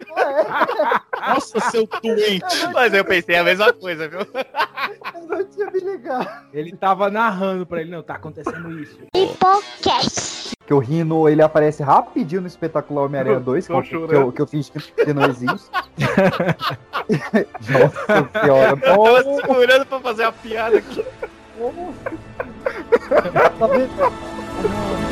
[1.27, 2.45] Nossa, seu doente!
[2.74, 4.20] Mas eu pensei a mesma coisa, viu?
[5.14, 6.28] Eu não tinha me ligado.
[6.52, 8.98] Ele tava narrando pra ele, não, tá acontecendo isso.
[10.66, 14.47] Que o Rino, ele aparece rapidinho no espetacular Homem-Aranha 2, que, que, eu, que eu
[14.47, 15.68] fiz que não existe.
[17.68, 18.70] Nossa senhora.
[18.70, 21.05] Eu tava segurando pra fazer a piada aqui.
[23.59, 25.10] Tá vendo?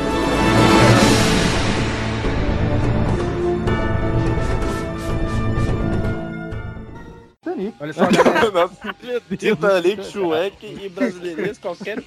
[7.80, 8.70] Olha só, galera.
[9.36, 12.00] Titanic, Shrek e brasileirinhas, qualquer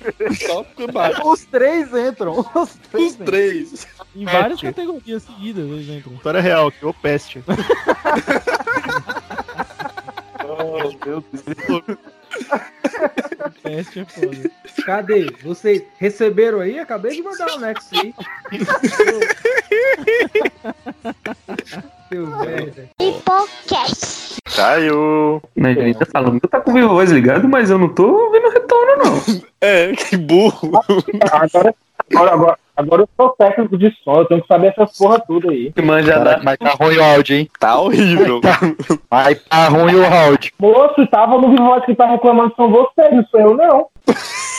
[0.48, 1.28] tópico embaixo.
[1.28, 2.45] Os três entram.
[2.56, 3.11] Os três.
[3.11, 3.88] Os três.
[4.15, 6.14] Em várias categorias seguidas eles entram.
[6.14, 7.44] História real, que o peste.
[10.44, 11.23] Oh, meu Deus.
[13.64, 14.52] Peste é foda.
[14.86, 15.32] Cadê?
[15.44, 16.80] Vocês receberam aí?
[16.80, 18.14] Acabei de mandar o Nexo aí.
[22.10, 22.90] Seu merda.
[24.56, 25.42] Caiu.
[25.56, 26.00] Né, gente?
[26.00, 29.42] Tá falando que tá com o voz ligado, mas eu não tô ouvindo retorno, não.
[29.62, 30.72] É, que burro.
[31.32, 31.76] Agora,
[32.12, 35.52] agora, agora, Agora eu sou técnico de som, eu tenho que saber essas porra tudo
[35.52, 35.72] aí.
[35.84, 37.48] Manja Caraca, mas tá ruim o áudio, hein?
[37.60, 38.41] Tá horrível.
[39.10, 40.52] Mas tá ruim o áudio.
[40.60, 43.88] Moço, tava no Vivo que tá reclamando são vocês, não sou eu não.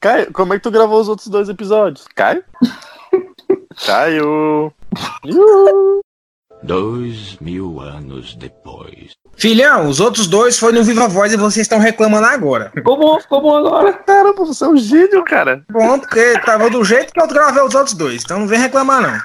[0.00, 2.06] Caio, como é que tu gravou os outros dois episódios?
[2.14, 2.42] Caio?
[3.86, 4.72] Caio.
[6.62, 9.12] Dois mil anos depois.
[9.36, 12.70] Filhão, os outros dois foram no Viva Voz e vocês estão reclamando agora.
[12.74, 13.92] Ficou bom, ficou bom agora.
[13.92, 15.62] Caramba, você é um gênio, cara.
[15.70, 19.02] Bom, porque tava do jeito que eu gravei os outros dois, então não vem reclamar
[19.02, 19.18] não.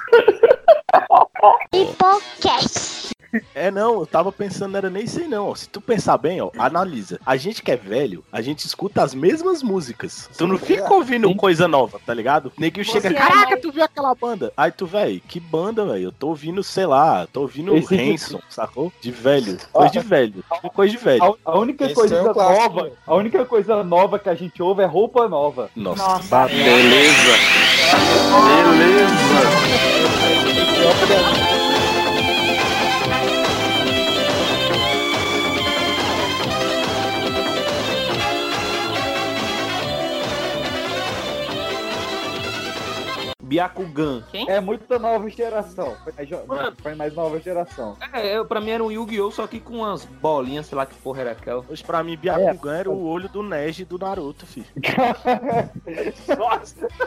[1.73, 3.09] Hipocast.
[3.53, 5.47] É, não, eu tava pensando, não era nem isso aí, não.
[5.49, 5.55] ó.
[5.55, 7.19] Se tu pensar bem, ó, analisa.
[7.25, 10.29] A gente que é velho, a gente escuta as mesmas músicas.
[10.37, 12.51] Tu não fica ouvindo coisa nova, tá ligado?
[12.57, 14.51] Neguinho chega, é caraca, tu viu aquela banda?
[14.57, 16.05] Aí tu, velho, que banda, velho?
[16.05, 18.91] Eu tô ouvindo, sei lá, tô ouvindo Esse aqui- Hanson, sacou?
[19.01, 19.57] De velho.
[19.71, 20.43] Coisa de velho.
[20.53, 21.23] Tipo coisa de velho.
[21.45, 24.35] A, a única Esse coisa é um clássico, nova, a única coisa nova que a
[24.35, 25.69] gente ouve é roupa nova.
[25.75, 26.47] Nossa.
[26.47, 27.37] Beleza.
[43.49, 44.23] Byakugan.
[44.47, 45.95] É muita nova geração.
[46.03, 46.73] Foi mais, jo- Mano.
[46.81, 47.97] foi mais nova geração.
[48.13, 49.31] É, eu, pra mim era um Yu-Gi-Oh!
[49.31, 51.65] só que com umas bolinhas, sei lá que porra era aquela.
[51.67, 54.67] Hoje pra mim, Byakugan era o olho do Neji do Naruto, filho.
[56.37, 56.87] Nossa!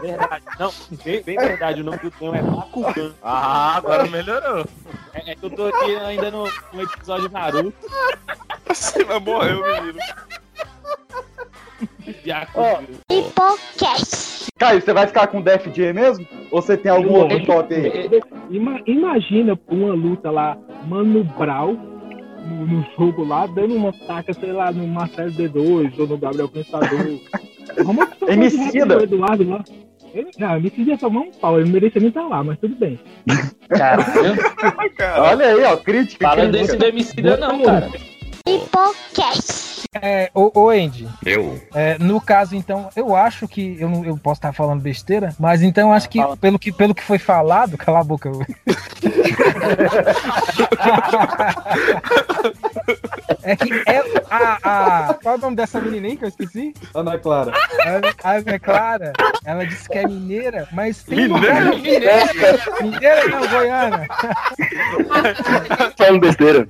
[0.00, 0.72] Verdade, não,
[1.04, 3.12] bem, bem verdade, o nome do tema é Bakugan.
[3.22, 4.64] Ah, agora melhorou.
[5.14, 7.74] É, é que eu tô aqui ainda no, no episódio Naruto.
[8.68, 9.98] Você vai morrer, menino.
[13.10, 14.48] Hipocast.
[14.58, 16.26] Caio, você vai ficar com Def Jam mesmo?
[16.50, 18.10] Ou você tem algum outro top aí?
[18.50, 24.52] Ima- imagina uma luta lá, Mano Brau, no, no jogo lá, dando uma taca, sei
[24.52, 26.88] lá, no Marcelo D2 ou no Gabriel Pensador.
[27.84, 28.98] Como é que foi Emicida.
[28.98, 29.62] o Eduardo lá?
[30.14, 32.98] Ele, não, Emicida é só um pau, ele merecia nem estar lá, mas tudo bem.
[35.20, 36.26] Olha aí, ó, crítica.
[36.26, 36.58] Fala crítica.
[36.64, 37.88] desse do Emicida não, cara.
[38.48, 39.68] Hipocast.
[40.02, 41.60] É, ô, ô Andy, Eu?
[41.74, 43.76] é, no caso, então, eu acho que.
[43.80, 46.94] Eu, não, eu posso estar falando besteira, mas então eu acho que pelo, que pelo
[46.94, 47.76] que foi falado.
[47.78, 48.30] Cala a boca.
[53.42, 54.58] é que é a,
[55.10, 55.14] a.
[55.14, 56.74] Qual é o nome dessa menina aí que eu esqueci?
[56.94, 57.52] Ana Clara.
[58.22, 59.12] A Ana Clara,
[59.44, 61.64] ela disse que é mineira, mas tem Mineira?
[61.74, 62.12] mineira.
[62.82, 64.06] Mineira não, Goiana.
[65.96, 66.68] Falando besteira.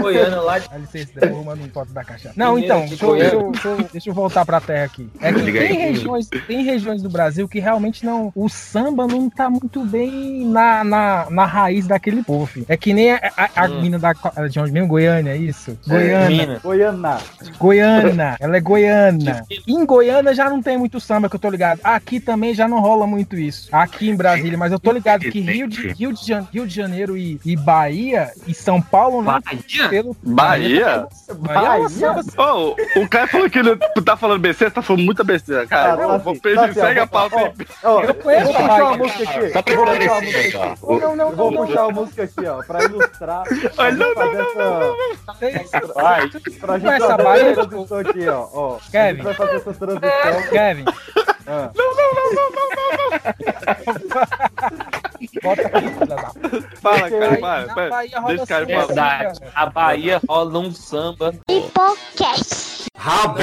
[0.00, 0.68] Goiana lá de.
[0.94, 2.32] Dá licença, depois eu mando um foto da caixa.
[2.36, 3.52] Não, então, de deixa eu, deixa, eu, Goiânia.
[3.52, 5.08] deixa eu- deixa eu voltar pra terra aqui.
[5.20, 8.32] É que tem regiões, tem regiões do Brasil que realmente não.
[8.34, 12.46] O samba não tá muito bem na, na, na raiz daquele povo.
[12.46, 12.66] filho.
[12.68, 13.80] É que nem a, a, a Hum.
[13.82, 14.12] mina da.
[14.48, 14.88] De onde mesmo?
[14.88, 15.76] Goiânia, é isso?
[15.86, 16.28] Goiânia.
[16.46, 16.62] Minas.
[16.62, 17.18] Goiana.
[17.58, 19.44] Goiana, ela é goiana.
[19.66, 21.80] Em Goiânia já não tem muito samba, que eu tô ligado.
[21.82, 23.68] Aqui também já não rola muito isso.
[23.72, 27.16] Aqui em Brasília, mas eu tô ligado que Rio de, Rio de, Rio de Janeiro
[27.16, 29.38] e, e Bahia e São Paulo, né?
[29.44, 29.88] Bahia?
[29.88, 30.73] Pelo, Bahia?
[31.38, 32.22] Bahia samba.
[32.38, 35.90] Ô, o Caio falou que ele tá falando besteira, você tá falando muita besteira, cara.
[35.90, 37.52] Tá, tá Eu vou assim, perder, tá assim, segue a pauta aí.
[37.84, 38.84] Ó, Eu conheço vou a puxar Bahia.
[38.84, 39.50] uma música aqui.
[39.52, 40.52] Só pra Vou puxar uma música esclarecer, aqui.
[40.52, 40.86] tá?
[40.86, 43.42] Não, não, vou não, não, puxar uma música aqui, ó, pra ilustrar.
[43.76, 45.92] Pra gente fazer essa.
[45.94, 46.28] Vai.
[46.60, 47.50] Pra gente a fazer Bahia?
[47.50, 48.48] essa transição aqui, ó.
[48.52, 48.76] ó.
[48.76, 49.14] A Kevin.
[49.16, 50.42] gente vai fazer essa transição.
[50.50, 50.84] Kevin,
[51.46, 51.70] Ah.
[51.74, 53.30] bota aqui, filha
[54.10, 55.33] da Fala,
[56.82, 57.88] Cara, aí vai, na vai.
[57.90, 59.18] Bahia rola Deixa o cara samba, falar.
[59.18, 59.40] Verdade.
[59.54, 61.34] A Bahia rola um samba.
[61.48, 62.84] Hipocast.
[62.96, 63.42] Rabu.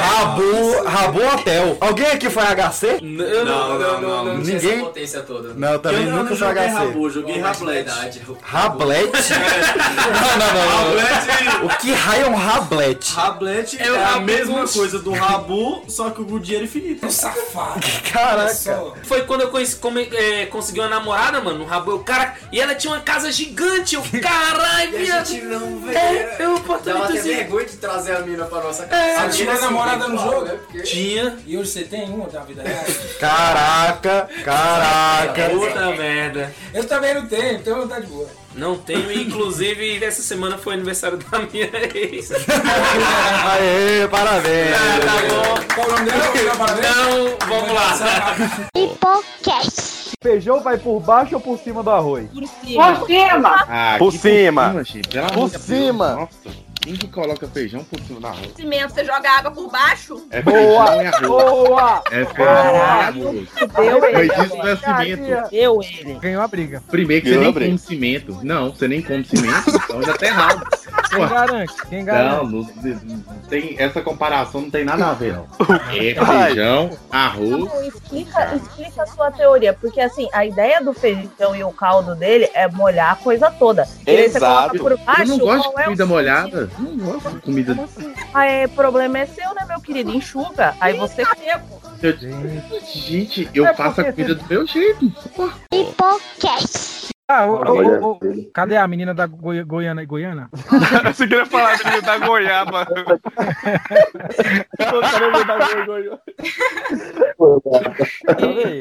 [0.00, 0.84] Rabu.
[0.84, 1.76] Rabu Hotel.
[1.80, 2.98] Alguém aqui foi HC?
[3.00, 4.84] Eu não, não, não, não, não tinha essa Ninguém?
[4.84, 5.54] potência toda.
[5.54, 6.72] Não, também eu nunca não joguei HC.
[6.74, 7.88] Rabu, joguei Rablet.
[8.42, 9.12] Rablet?
[9.12, 11.66] não, não, não, não.
[11.66, 13.12] O que raio é um rablet?
[13.14, 17.08] Rablet é, É a mesma coisa do Rabu, só que o dinheiro infinito.
[17.10, 17.80] Safado.
[18.12, 18.92] Caraca.
[19.04, 21.90] Foi quando eu conheci, come- é, consegui uma namorada, mano, no Rabu.
[21.92, 23.94] Eu, cara, e ela tinha uma casa gigante.
[23.94, 25.96] Eu, caralho, E a gente não, velho.
[25.98, 27.28] É, eu Dava apartamento até assim.
[27.36, 29.30] vergonha de trazer a mina pra nossa É, casa.
[29.30, 30.44] Você tinha mina, assim, namorada no jogo?
[30.46, 30.58] né?
[30.64, 31.36] Porque- Tinha.
[31.46, 32.84] E hoje você tem uma da vida real?
[33.20, 35.50] Caraca, caraca.
[35.50, 36.54] Puta merda.
[36.72, 38.28] Eu também não tenho, então tá de boa.
[38.54, 42.30] Não tenho, inclusive essa semana foi aniversário da minha ex.
[43.50, 44.70] Aê, parabéns.
[44.70, 45.74] tá bom.
[45.74, 46.24] Qual o nome dela?
[46.80, 48.36] Não, vamos lá.
[48.76, 50.12] Hipocast.
[50.22, 52.28] Feijão vai por baixo ou por cima do arroz?
[52.30, 52.46] Por
[53.08, 53.64] cima.
[53.68, 54.82] Ah, Por cima.
[54.84, 55.64] gente, pelo Por amor de Deus.
[55.64, 56.14] cima.
[56.14, 58.52] Nossa, quem que coloca feijão por cima da arroz?
[58.54, 60.22] Cimento, você joga água por baixo?
[60.30, 60.86] É Boa!
[60.86, 61.26] feijão e arroz.
[61.28, 62.02] Boa!
[62.10, 63.22] É feijão Caralho.
[63.22, 63.48] e arroz.
[63.74, 64.44] Deu Mas ele.
[64.44, 65.50] isso não é cimento.
[65.50, 66.14] Deu ele.
[66.20, 66.82] Ganhou a briga.
[66.90, 68.38] Primeiro que você Eu nem come cimento.
[68.42, 70.66] Não, você nem come cimento, então já tá errado.
[71.08, 71.74] Quem garante?
[71.88, 72.44] Quem garante?
[72.44, 75.46] Não, não, não tem, essa comparação não tem nada a ver, não.
[75.90, 77.50] É feijão, arroz.
[77.50, 82.14] Não, explica, explica a sua teoria, porque assim, a ideia do feijão e o caldo
[82.14, 83.88] dele é molhar a coisa toda.
[84.06, 86.70] E você coloca por baixo, Eu não gosto de é comida molhada.
[86.78, 87.76] Não gosto de comida.
[88.32, 90.12] Aí, o problema é seu, né, meu querido?
[90.12, 90.74] Enxuga.
[90.80, 91.82] Aí você seco.
[92.02, 92.14] Eu-
[92.92, 95.12] Gente, eu É faço a comida do meu jeito.
[95.72, 97.13] Hipocast.
[97.26, 98.18] Ah, Olha, ô, ô,
[98.52, 100.04] cadê a menina da Goi- Goiânia?
[100.04, 100.50] Goiana?
[101.14, 102.86] Você queria falar do da goiaba.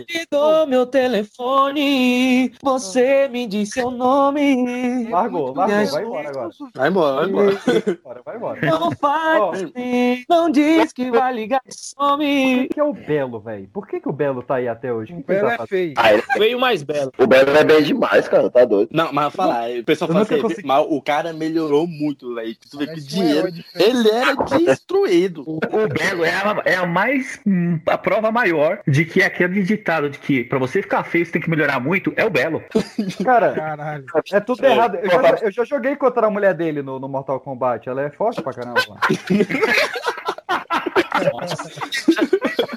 [0.09, 5.07] Ligou meu telefone, você me disse seu nome.
[5.09, 6.49] Largou, largou, vai embora agora.
[6.75, 7.55] Vai embora, vai embora.
[8.03, 8.59] Bora, vai embora.
[8.61, 12.65] Não faz assim, não diz que vai ligar e some.
[12.65, 13.69] O que é o Belo, velho?
[13.73, 15.13] Por que, que o Belo tá aí até hoje?
[15.13, 15.93] O ele Belo tá é feio.
[15.97, 17.11] Ah, ele- Veio mais belo.
[17.17, 18.89] O Belo é bem demais, cara, tá doido.
[18.91, 22.55] Não, mas falar, o pessoal fala assim, consegui- mas o cara melhorou muito, velho.
[22.69, 23.47] Tu vê que um dinheiro.
[23.75, 25.43] Ele era destruído.
[25.73, 27.39] O Belo é a, é a mais.
[27.45, 31.31] hum, a prova maior de que aquele ditado de que pra você ficar feio você
[31.31, 32.61] tem que melhorar muito é o Belo.
[33.23, 34.05] Cara, Caralho.
[34.31, 34.95] é tudo errado.
[34.97, 37.87] Eu já, eu já joguei contra a mulher dele no, no Mortal Kombat.
[37.89, 38.81] Ela é forte pra caramba.
[38.87, 38.99] mano.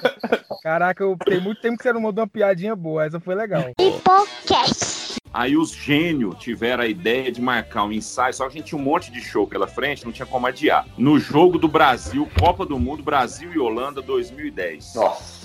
[0.61, 3.05] Caraca, eu, tem muito tempo que você não mandou uma piadinha boa.
[3.05, 3.63] Essa foi legal.
[3.79, 5.17] Hipocast.
[5.33, 8.79] Aí os gênios tiveram a ideia de marcar um ensaio, só que a gente tinha
[8.79, 10.85] um monte de show pela frente, não tinha como adiar.
[10.97, 14.95] No jogo do Brasil, Copa do Mundo, Brasil e Holanda 2010.
[14.95, 15.37] Nossa.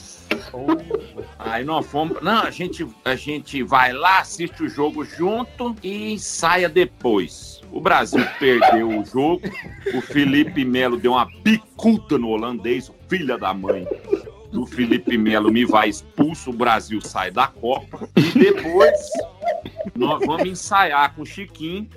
[1.38, 2.22] Aí nós fomos.
[2.22, 7.60] Não, a gente, a gente vai lá, assiste o jogo junto e ensaia depois.
[7.70, 9.42] O Brasil perdeu o jogo,
[9.94, 13.86] o Felipe Melo deu uma bicuda no holandês, o filho da mãe.
[14.52, 18.08] O Felipe Melo me vai expulso, o Brasil sai da Copa.
[18.16, 18.98] E depois
[19.94, 21.88] nós vamos ensaiar com o Chiquinho.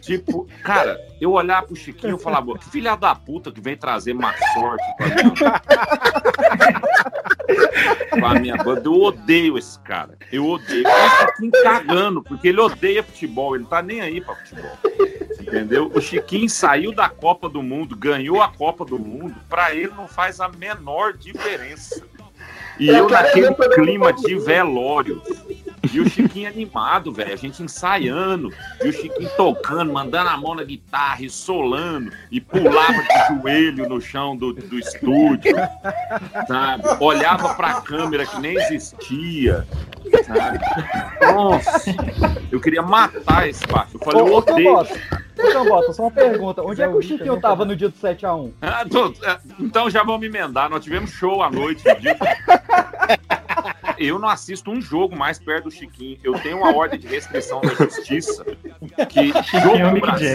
[0.00, 3.76] Tipo, cara, eu olhar pro Chiquinho e falar, "Pô, que filha da puta que vem
[3.76, 4.84] trazer má sorte
[8.10, 8.82] pra minha banda.
[8.84, 10.16] Eu odeio esse cara.
[10.30, 10.86] Eu odeio.
[10.86, 14.78] Eu Chiquinho cagando, porque ele odeia futebol, ele tá nem aí pra futebol.
[15.52, 15.92] Entendeu?
[15.94, 20.08] O Chiquinho saiu da Copa do Mundo, ganhou a Copa do Mundo, pra ele não
[20.08, 22.02] faz a menor diferença.
[22.80, 25.20] E eu naquele clima de velório.
[25.92, 27.34] E o Chiquinho animado, velho.
[27.34, 28.50] A gente ensaiando.
[28.82, 32.10] E o Chiquinho tocando, mandando a mão na guitarra e solando.
[32.30, 35.54] E pulava de joelho no chão do, do estúdio.
[36.48, 36.84] Sabe?
[36.98, 39.66] Olhava pra câmera que nem existia.
[40.24, 40.58] Sabe?
[41.20, 41.94] Nossa.
[42.50, 43.96] Eu queria matar esse baixo.
[43.96, 44.74] Eu falei, eu Ô, ô, odeio.
[44.74, 44.94] Cambota,
[45.38, 46.62] ô, Cambota, só uma pergunta.
[46.62, 48.52] Onde é que o Chiquinho tava no dia do 7x1?
[48.60, 48.84] Ah,
[49.24, 50.68] é, então já vamos emendar.
[50.70, 51.82] Nós tivemos show à noite.
[51.86, 52.16] no dia.
[54.04, 56.18] Eu não assisto um jogo mais perto do Chiquinho.
[56.22, 58.44] Eu tenho uma ordem de restrição da justiça
[59.08, 59.28] que
[59.60, 60.32] jogo é o do Mick Brasil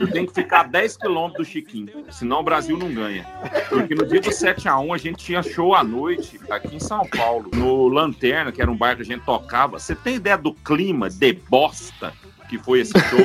[0.00, 2.04] eu tenho que ficar 10 quilômetros do Chiquinho.
[2.10, 3.24] Senão o Brasil não ganha.
[3.68, 7.50] Porque no dia do 7x1 a gente tinha show à noite aqui em São Paulo,
[7.54, 9.78] no Lanterna, que era um bar que a gente tocava.
[9.78, 12.12] Você tem ideia do clima de bosta
[12.48, 13.18] que foi esse show?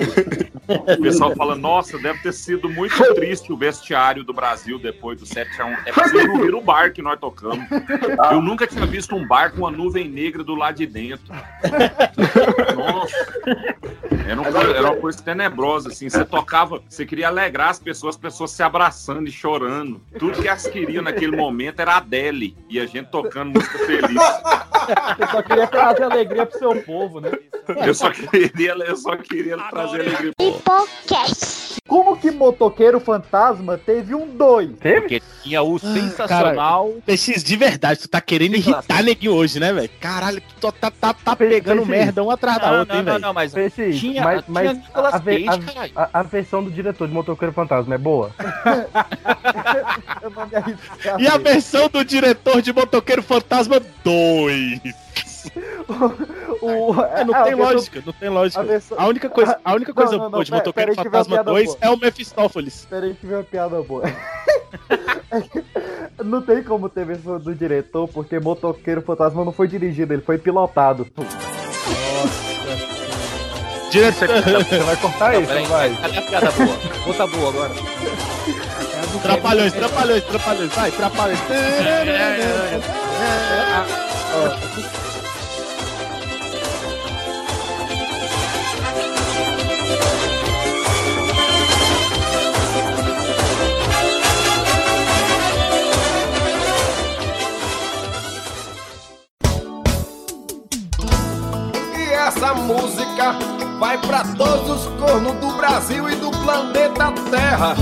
[0.67, 5.25] O pessoal fala, nossa, deve ter sido muito triste o vestiário do Brasil depois do
[5.25, 5.77] 7x1.
[5.85, 7.65] É porque vocês não viram o bar que nós tocamos.
[8.31, 11.33] Eu nunca tinha visto um bar com uma nuvem negra do lado de dentro.
[12.75, 13.13] Nossa.
[14.25, 16.09] Era, um era uma coisa tenebrosa, assim.
[16.09, 20.01] Você tocava, você queria alegrar as pessoas, as pessoas se abraçando e chorando.
[20.17, 22.55] Tudo que elas queriam naquele momento era a Adele.
[22.69, 24.21] E a gente tocando música feliz.
[25.17, 27.31] Você só queria trazer alegria pro seu povo, né?
[27.85, 30.33] Eu só queria, eu só queria trazer alegria.
[30.39, 31.63] Hipocast.
[31.87, 34.69] Como que motoqueiro fantasma teve um 2?
[34.79, 36.93] Porque tinha o sensacional.
[37.05, 39.89] PX, de verdade, tu tá querendo irritar neguinho hoje, né, velho?
[39.99, 41.87] Caralho, tu tá, tá, tá pegando PX.
[41.89, 43.25] merda uma atrás da Não, outra, não, hein, não, velho?
[43.25, 46.71] não, mas PX, tinha, mas, tinha mas Nicolas a, Cage, a- a- a versão do
[46.71, 48.31] diretor de Motoqueiro Fantasma é boa?
[50.21, 51.43] Eu não me arrisquei E a ver.
[51.53, 54.79] versão do diretor de Motoqueiro Fantasma 2.
[56.61, 58.61] O- É, não a tem versão- lógica, não tem lógica.
[58.61, 61.51] a versão- A única coisa, a única coisa não, não, boa de Motoqueiro Fantasma piada
[61.51, 61.77] 2 boa.
[61.81, 62.87] é o Mephistófeles.
[62.89, 64.03] Peraí que veio uma piada boa.
[66.23, 70.37] Não tem como ter versão do diretor, porque Motoqueiro Fantasma não foi dirigido, ele foi
[70.37, 71.07] pilotado.
[73.89, 74.27] Diretor.
[74.63, 75.95] Você vai cortar isso, não vai?
[75.95, 76.77] Cadê a piada boa?
[77.03, 77.71] Conta boa agora.
[79.23, 80.71] Trapalhões, trapalhões, trapalhões.
[80.73, 81.39] Vai, trapalhões.
[102.35, 103.33] Essa música
[103.79, 107.75] vai pra todos os cornos do Brasil e do planeta Terra.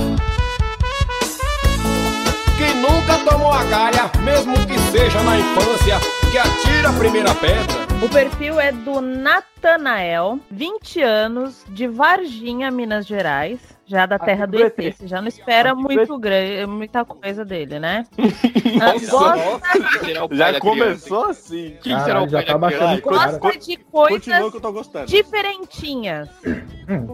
[2.58, 6.00] Que nunca tomou a galha, mesmo que seja na infância,
[6.32, 7.82] que atira a primeira pedra.
[8.04, 13.60] O perfil é do Natanael, 20 anos, de Varginha, Minas Gerais.
[13.92, 14.74] Já da terra do ET.
[14.96, 18.06] Você já não espera muito grande, muita coisa dele, né?
[18.82, 21.76] Ah, gosta, Já começou assim.
[21.84, 23.02] Quem será o já pai da criança?
[23.40, 25.06] gosta de coisas que eu tô gostando.
[25.08, 26.30] diferentinhas.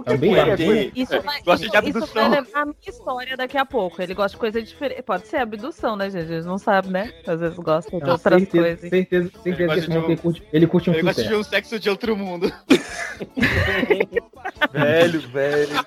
[0.05, 0.57] Também que é.
[0.57, 0.91] foi?
[0.95, 2.29] Isso É, vai, gosta de isso, isso abdução.
[2.29, 4.01] vai levar a minha história daqui a pouco.
[4.01, 5.01] Ele gosta de coisa diferente.
[5.01, 6.31] Pode ser abdução, né, gente?
[6.31, 7.11] Eles não sabem, né?
[7.25, 8.89] Às vezes gostam de Não, outras certeza, coisas.
[8.89, 11.23] certeza, certeza gosta que esse de um- ele curte, ele curte um Eu gosto de
[11.23, 11.39] sucesso.
[11.39, 12.51] um sexo de outro mundo.
[14.71, 15.85] Velho, velho.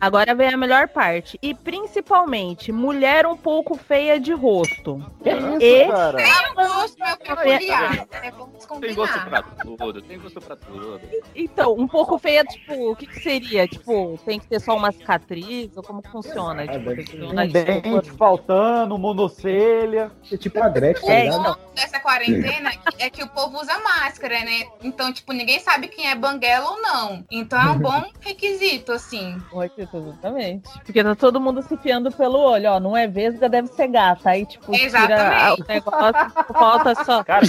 [0.00, 1.38] Agora vem a melhor parte.
[1.42, 5.04] E principalmente, mulher um pouco feia de rosto.
[5.22, 5.88] Que isso, e...
[5.88, 6.20] cara?
[6.22, 8.32] É um gosto meu peculiar, né?
[8.36, 9.42] Vamos Tem gosto combinar.
[9.42, 11.00] pra tudo, tem gosto pra tudo.
[11.34, 13.66] Então, um pouco feia, tipo, o que, que seria?
[13.66, 15.76] Tipo, tem que ter só uma cicatriz?
[15.76, 16.66] Ou como que funciona?
[16.66, 20.10] Tipo, tem que ter um Um dente faltando, monocelha.
[20.30, 21.42] É tipo a Gretchen, tá O ligado?
[21.42, 24.66] bom dessa quarentena é que o povo usa máscara, né?
[24.82, 27.24] Então, tipo, ninguém sabe quem é banguela ou não.
[27.30, 29.40] Então é um bom requisito, assim.
[30.12, 30.68] Exatamente.
[30.84, 32.80] Porque tá todo mundo se fiando pelo olho, ó.
[32.80, 34.30] Não é vesga, deve ser gata.
[34.30, 37.24] Aí, tipo, tira o negócio, falta só.
[37.24, 37.44] Cara,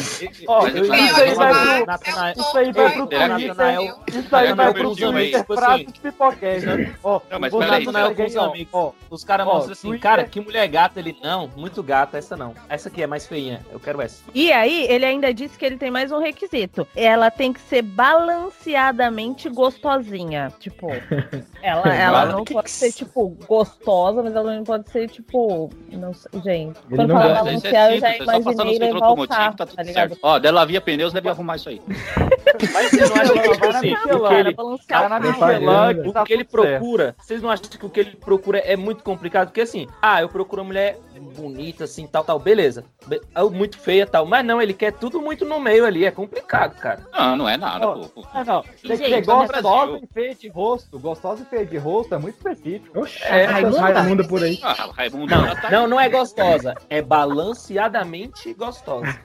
[0.47, 1.85] Ó, isso aí vai pro.
[1.85, 3.37] Natanael- Isso aí vai pro Twitter.
[4.07, 6.67] Isso aí vai pro Twitter frase assim, de pipocast.
[7.03, 8.73] Ó, Não, mas com os amigos.
[8.73, 12.53] Ó, Os caras mostram assim, cara, que mulher gata ele não, muito gata, essa não.
[12.69, 14.23] Essa aqui é mais feinha, eu quero essa.
[14.33, 16.87] E aí, ele ainda disse que ele tem mais um requisito.
[16.95, 20.51] Ela tem que ser balanceadamente gostosinha.
[20.59, 20.87] Tipo,
[21.61, 25.69] ela, ela não pode ser, tipo, gostosa, mas ela não pode ser, tipo.
[25.91, 26.79] Não sei, gente.
[26.89, 29.37] Ele Quando não fala gosta, Isso é balancear, eu já é imaginei levar o automotivo,
[29.37, 30.09] carro, tá tá tudo ligado?
[30.09, 30.19] certo.
[30.21, 31.81] Ó, dela via pneus, deve arrumar isso aí.
[32.73, 35.21] Mas vocês não acham que, tipo Vai na assim, o que ele, balancear.
[35.21, 38.75] Michelin, o tá que ele procura, vocês não acham que o que ele procura é
[38.75, 39.47] muito complicado?
[39.47, 42.83] Porque assim, ah, eu procuro uma mulher bonita, assim, tal, tal, beleza.
[43.07, 44.25] Be- ah, Muito feia, tal.
[44.25, 47.01] Mas não, ele quer tudo muito no meio ali, é complicado, cara.
[47.13, 48.23] Não, não é nada, Ó, pô.
[48.45, 48.63] Não.
[48.85, 50.99] Tem que gostosa e feia de rosto.
[50.99, 52.99] Gostosa e feia de rosto é muito específico.
[52.99, 53.79] Oxi, É, Raimunda.
[54.01, 54.59] Raimundo por aí.
[54.61, 59.19] Ah, Raimundo Não, tá não, não é gostosa, é balanceadamente gostosa.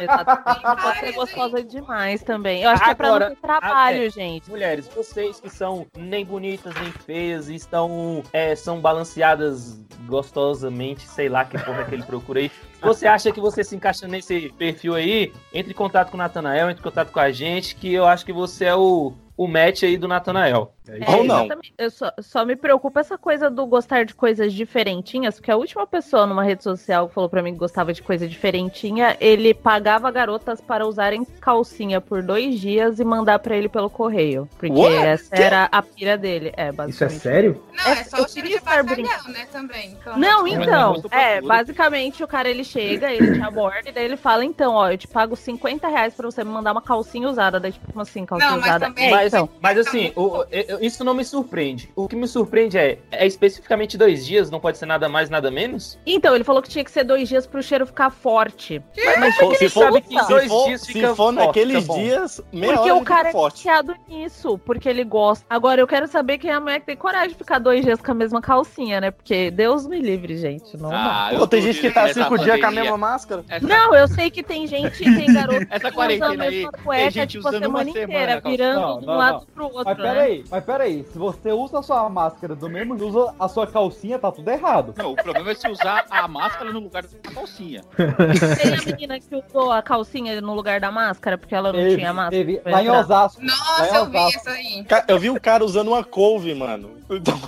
[0.00, 0.82] Exatamente.
[0.82, 2.62] Pode ser gostosa demais também.
[2.62, 4.10] Eu acho que é pra Agora, não ter trabalho, é.
[4.10, 4.50] gente.
[4.50, 11.28] Mulheres, vocês que são nem bonitas nem feias e estão é, são balanceadas gostosamente, sei
[11.28, 12.50] lá que porra que ele procura aí.
[12.80, 16.68] Você acha que você se encaixa nesse perfil aí, entre em contato com o Natanael,
[16.68, 19.84] entre em contato com a gente, que eu acho que você é o, o match
[19.84, 20.74] aí do Natanael.
[20.88, 21.40] É, Ou não.
[21.44, 21.74] exatamente.
[21.78, 25.86] Eu só, só me preocupa essa coisa do gostar de coisas diferentinhas, porque a última
[25.86, 30.10] pessoa numa rede social que falou pra mim que gostava de coisa diferentinha, ele pagava
[30.10, 34.48] garotas para usarem calcinha por dois dias e mandar pra ele pelo correio.
[34.58, 34.96] Porque What?
[35.06, 35.42] essa Que?
[35.42, 36.52] era a pira dele.
[36.56, 37.62] É, Isso é sério?
[37.72, 39.92] Não, é só eu o cheiro de bacalhau, né, também.
[39.92, 44.16] Então, Não, então, é, basicamente o cara ele chega, ele te aborda e daí ele
[44.16, 47.60] fala, então, ó, eu te pago 50 reais pra você me mandar uma calcinha usada.
[47.60, 48.86] Daí, tipo, assim, calcinha Não, mas usada?
[48.86, 49.48] também- É, Mas, então.
[49.60, 51.88] mas assim, o- eu- isso não me surpreende.
[51.96, 55.50] O que me surpreende é, é especificamente dois dias, não pode ser nada mais, nada
[55.50, 55.98] menos?
[56.04, 58.82] Então, ele falou que tinha que ser dois dias pro cheiro ficar forte.
[59.18, 61.86] Mas Se ele for- sabe que se dois for- dias se fica for forte, naqueles
[61.86, 61.98] tá bom?
[62.02, 63.56] dias, meia Porque hora o cara fica é forte.
[63.56, 65.44] viciado nisso, porque ele gosta.
[65.48, 68.00] Agora, eu quero saber quem é a mulher que tem coragem de ficar dois dias
[68.00, 69.10] com a mesma calcinha, né?
[69.10, 70.76] Porque Deus me livre, gente.
[70.76, 71.38] Não Ah, dá.
[71.38, 73.44] Pô, tem gente que tá cinco dias com a mesma máscara.
[73.48, 77.26] Essa- Não, eu sei que tem gente, tem garoto Essa que usa a mesma cueca,
[77.26, 80.02] tipo, a semana semana inteira, virando Não, de um lado pro outro, Mas né?
[80.12, 83.66] peraí, mas peraí, se você usa a sua máscara do mesmo que usa a sua
[83.66, 84.94] calcinha, tá tudo errado.
[84.96, 87.82] Não, o problema é se usar a máscara no lugar da calcinha.
[87.96, 91.96] Tem a menina que usou a calcinha no lugar da máscara, porque ela não Teve,
[91.96, 92.36] tinha máscara.
[92.44, 92.62] teve.
[92.64, 92.90] Lá em.
[92.90, 93.40] Osasco.
[93.40, 94.38] Lá Nossa, em eu vi Osasco.
[94.40, 94.86] isso aí.
[95.08, 96.90] Eu vi um cara usando uma couve, mano.
[97.16, 97.38] Então,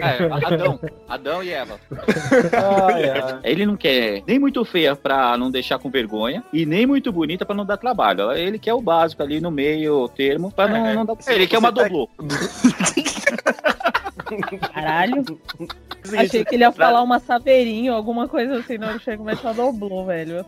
[0.00, 1.78] É, Adão, Adão e Eva.
[2.86, 3.38] Ai, ai.
[3.44, 7.44] Ele não quer nem muito feia pra não deixar com vergonha e nem muito bonita
[7.44, 8.32] pra não dar trabalho.
[8.32, 11.16] Ele quer o básico ali no meio termo pra não, não dar.
[11.28, 12.08] Ele quer uma tá- doblô.
[14.72, 15.40] Caralho.
[16.18, 18.76] Achei que ele ia falar uma saveirinho, alguma coisa assim.
[18.76, 20.44] Não, ele chega e mete uma doblô, velho.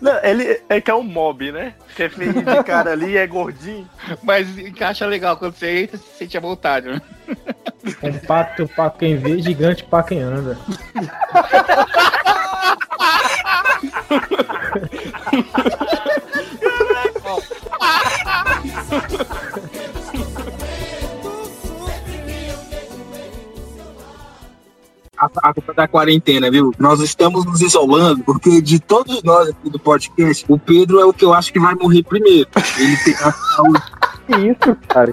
[0.00, 1.74] Não, ele é que é um mob, né?
[1.94, 3.88] Que é feio de cara ali, é gordinho.
[4.22, 7.02] Mas encaixa legal quando você entra, você sente a vontade, né?
[8.00, 10.58] Compacto pra quem vê, gigante pra quem anda.
[25.20, 26.72] a culpa da quarentena, viu?
[26.78, 31.12] Nós estamos nos isolando porque de todos nós aqui do podcast, o Pedro é o
[31.12, 32.48] que eu acho que vai morrer primeiro.
[32.78, 33.82] Ele tem a saúde
[34.28, 35.12] isso, cara?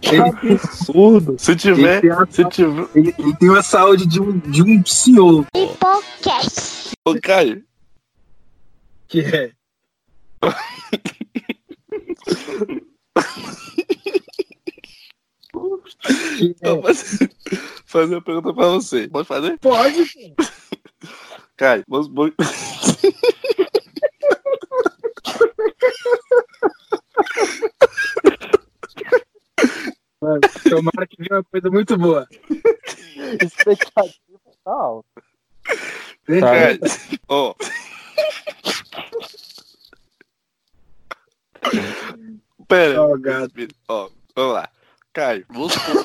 [0.00, 1.36] Que absurdo.
[1.38, 2.88] Se tiver, Ele tem, a- se tiver.
[2.94, 5.44] ele- ele tem uma saúde de um, de um senhor.
[5.54, 6.92] Hipocast.
[7.06, 7.62] Ô, Caio.
[9.06, 9.50] Que é.
[15.54, 15.77] Eu
[16.62, 17.30] vou fazer-
[17.86, 19.08] fazer uma pergunta pra você.
[19.08, 19.58] Pode fazer?
[19.58, 20.34] Pode.
[21.56, 22.08] Caio, vamos.
[30.20, 32.26] Mano, tomara que venha uma coisa muito boa.
[33.42, 35.04] Expectativa tal.
[36.40, 36.80] Caio,
[37.28, 37.54] ó.
[42.66, 43.68] Pera, Ó, gato.
[43.88, 44.70] ó, vamos lá.
[45.18, 46.04] Caio, vamos supor.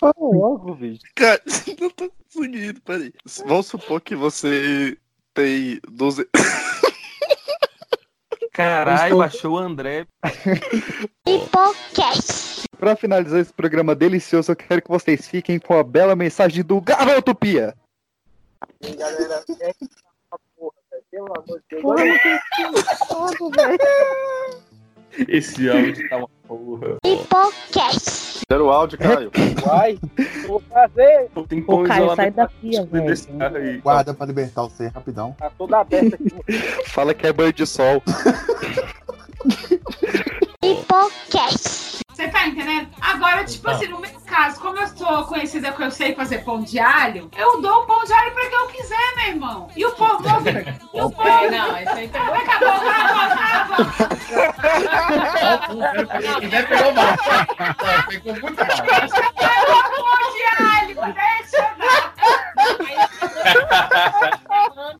[0.00, 1.02] Fala logo, bicho.
[1.14, 1.42] Cara,
[1.78, 3.12] não tô conseguindo, peraí.
[3.44, 4.96] Vamos supor que você
[5.34, 6.26] tem 12.
[8.52, 10.06] Caralho, baixou o André.
[11.26, 12.62] Hipocast.
[12.78, 16.80] Pra finalizar esse programa delicioso, eu quero que vocês fiquem com a bela mensagem do
[16.80, 17.76] Garoto Pia.
[18.96, 19.74] Galera, é.
[21.20, 21.82] Pelo amor de Deus.
[21.82, 23.78] Porra, não tem todo, velho.
[25.28, 26.96] Esse áudio tá uma porra.
[27.04, 28.40] Hipocast.
[28.50, 29.30] Zero áudio, Caio.
[29.64, 29.98] Vai,
[30.46, 31.28] vou fazer.
[31.48, 33.06] Tem Ô, Caio, sai velho.
[33.06, 33.78] desse carro aí.
[33.78, 35.32] Guarda pra libertar você rapidão.
[35.38, 36.52] Tá toda aberta aqui.
[36.86, 38.02] Fala que é banho de sol.
[40.90, 42.00] Hipocast.
[42.12, 42.88] Você tá entendendo?
[43.00, 46.60] Agora, tipo assim, no meu caso, como eu sou conhecida que eu sei fazer pão
[46.62, 49.70] de alho, eu dou o pão de alho pra quem eu quiser, meu irmão.
[49.76, 50.24] E o povo.
[50.92, 51.50] e o povo.
[51.50, 52.34] Não, isso aí pegou.
[52.34, 53.86] Acabou, acabou, acabou.
[56.40, 57.16] Quiser pegou mal.
[58.08, 58.66] Pegou muito mal.
[59.96, 61.60] Pão de alho, deixa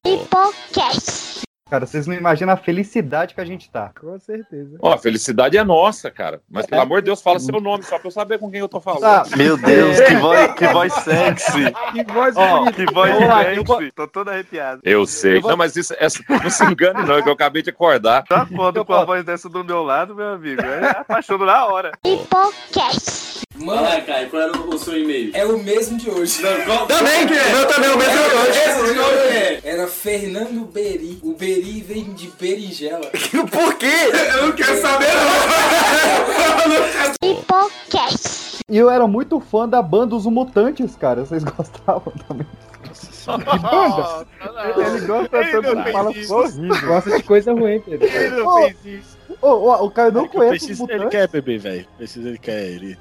[0.04, 1.49] Hipocast.
[1.70, 3.92] Cara, vocês não imaginam a felicidade que a gente tá.
[4.00, 4.76] Com certeza.
[4.82, 6.40] Ó, a felicidade é nossa, cara.
[6.50, 8.68] Mas pelo amor de Deus, fala seu nome, só pra eu saber com quem eu
[8.68, 9.00] tô falando.
[9.02, 9.24] Tá.
[9.36, 11.72] Meu Deus, que voz, que voz sexy.
[11.92, 12.72] Que voz Ó, bonita.
[12.72, 13.92] que voz Vamos lá, eu vou- sexy.
[13.92, 14.80] Tô todo arrepiado.
[14.84, 15.36] Eu sei.
[15.36, 17.70] Eu vou- Não, mas isso, essa, não se engane, não, é que eu acabei de
[17.70, 18.24] acordar.
[18.24, 20.60] Tá foda com a voz dessa do meu lado, meu amigo.
[20.62, 21.92] É apaixono na hora.
[22.04, 23.42] Hipocast.
[23.56, 25.32] Mano, Vai, Caio, qual era o, seu e-mail?
[25.34, 26.40] É o mesmo de hoje.
[26.40, 27.52] Também, que é?
[27.52, 28.58] meu também, o mesmo de hoje.
[28.58, 29.60] Mesmo de hoje.
[29.64, 31.18] Era Fernando Beri.
[31.22, 33.10] O Beri vem de berinjela.
[33.50, 34.10] Por quê?
[34.34, 35.08] Eu não quero saber,
[37.22, 37.28] não.
[37.30, 38.60] Hipocast.
[38.68, 41.24] E eu era muito fã da banda Os Mutantes, cara.
[41.24, 42.46] Vocês gostavam também?
[42.84, 44.26] De banda?
[44.76, 46.86] Ele gosta tanto não de fala horrível.
[46.86, 48.06] Gosta de coisa ruim, Pedro.
[48.06, 49.19] Ele não fez isso.
[49.42, 51.10] Ô, ô, o Caio não que o conhece os Peixes, ele Mutantes.
[51.18, 51.86] quer beber, velho.
[51.98, 52.62] Peixes, ele quer.
[52.66, 52.98] Ele...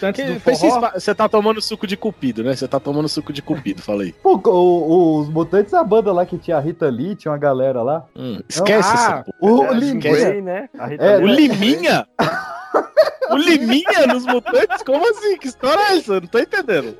[0.00, 0.90] Tanto Que- do Peixes, forró.
[0.94, 2.56] você tá tomando suco de cupido, né?
[2.56, 4.12] Você tá tomando suco de cupido, falei.
[4.22, 7.38] Pô, o- os Mutantes é a banda lá que tinha a Rita Lee, tinha uma
[7.38, 8.04] galera lá.
[8.16, 8.94] Hum, esquece ah,
[9.24, 9.70] essa porra.
[9.70, 10.10] O É, Liminha.
[10.10, 10.40] esquece.
[10.42, 10.68] né?
[10.78, 11.34] A Rita É, o né?
[11.34, 12.06] Liminha?
[13.30, 14.82] o Liminha nos mutantes?
[14.84, 15.36] Como assim?
[15.38, 16.14] Que história é essa?
[16.14, 16.96] Eu Não tô entendendo.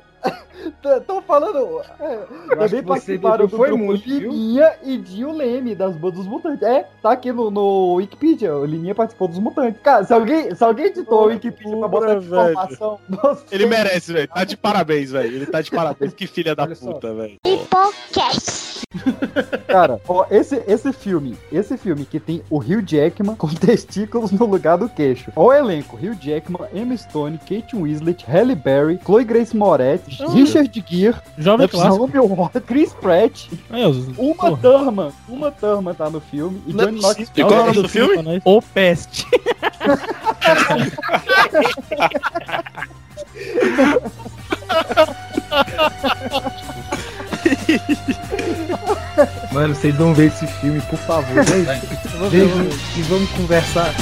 [0.81, 1.81] Tô- Tô falando.
[1.99, 4.31] É, também participaram do foi grupo muito, viu?
[4.83, 6.61] E Dio Leme das bandas dos Mutantes.
[6.63, 8.53] É, tá aqui no, no Wikipedia.
[8.55, 9.79] O Liminha participou dos Mutantes.
[9.81, 12.23] Cara, se alguém, se alguém editou o Wikipedia pra botar velho.
[12.23, 12.99] informação.
[13.51, 14.27] Ele merece, velho.
[14.27, 15.35] Tá de parabéns, velho.
[15.35, 16.13] Ele tá de parabéns.
[16.13, 17.37] Que filha da puta, velho.
[17.45, 18.67] Hipocast.
[19.67, 24.45] Cara, ó, esse, esse filme, esse filme que tem o Hugh Jackman com testículos no
[24.45, 25.31] lugar do queixo.
[25.35, 30.83] Ó o elenco, Hugh Jackman, Emma Stone, Kate Winslet, Halle Berry, Chloe Grace Moretz, Richard
[30.87, 32.07] Gere, Jovem clássico.
[32.07, 33.47] Watts, Chris Pratt,
[34.17, 34.57] Uma.
[34.57, 37.29] Thurman, uma Thurman tá no filme e é Johnny Knoxville.
[37.35, 38.21] E qual é o nome do filme?
[38.21, 38.41] Nós.
[38.45, 39.25] O Peste.
[49.51, 51.43] Mano, vocês vão ver esse filme, por favor.
[51.43, 52.67] Vejam, vejam
[52.97, 53.93] e vamos conversar.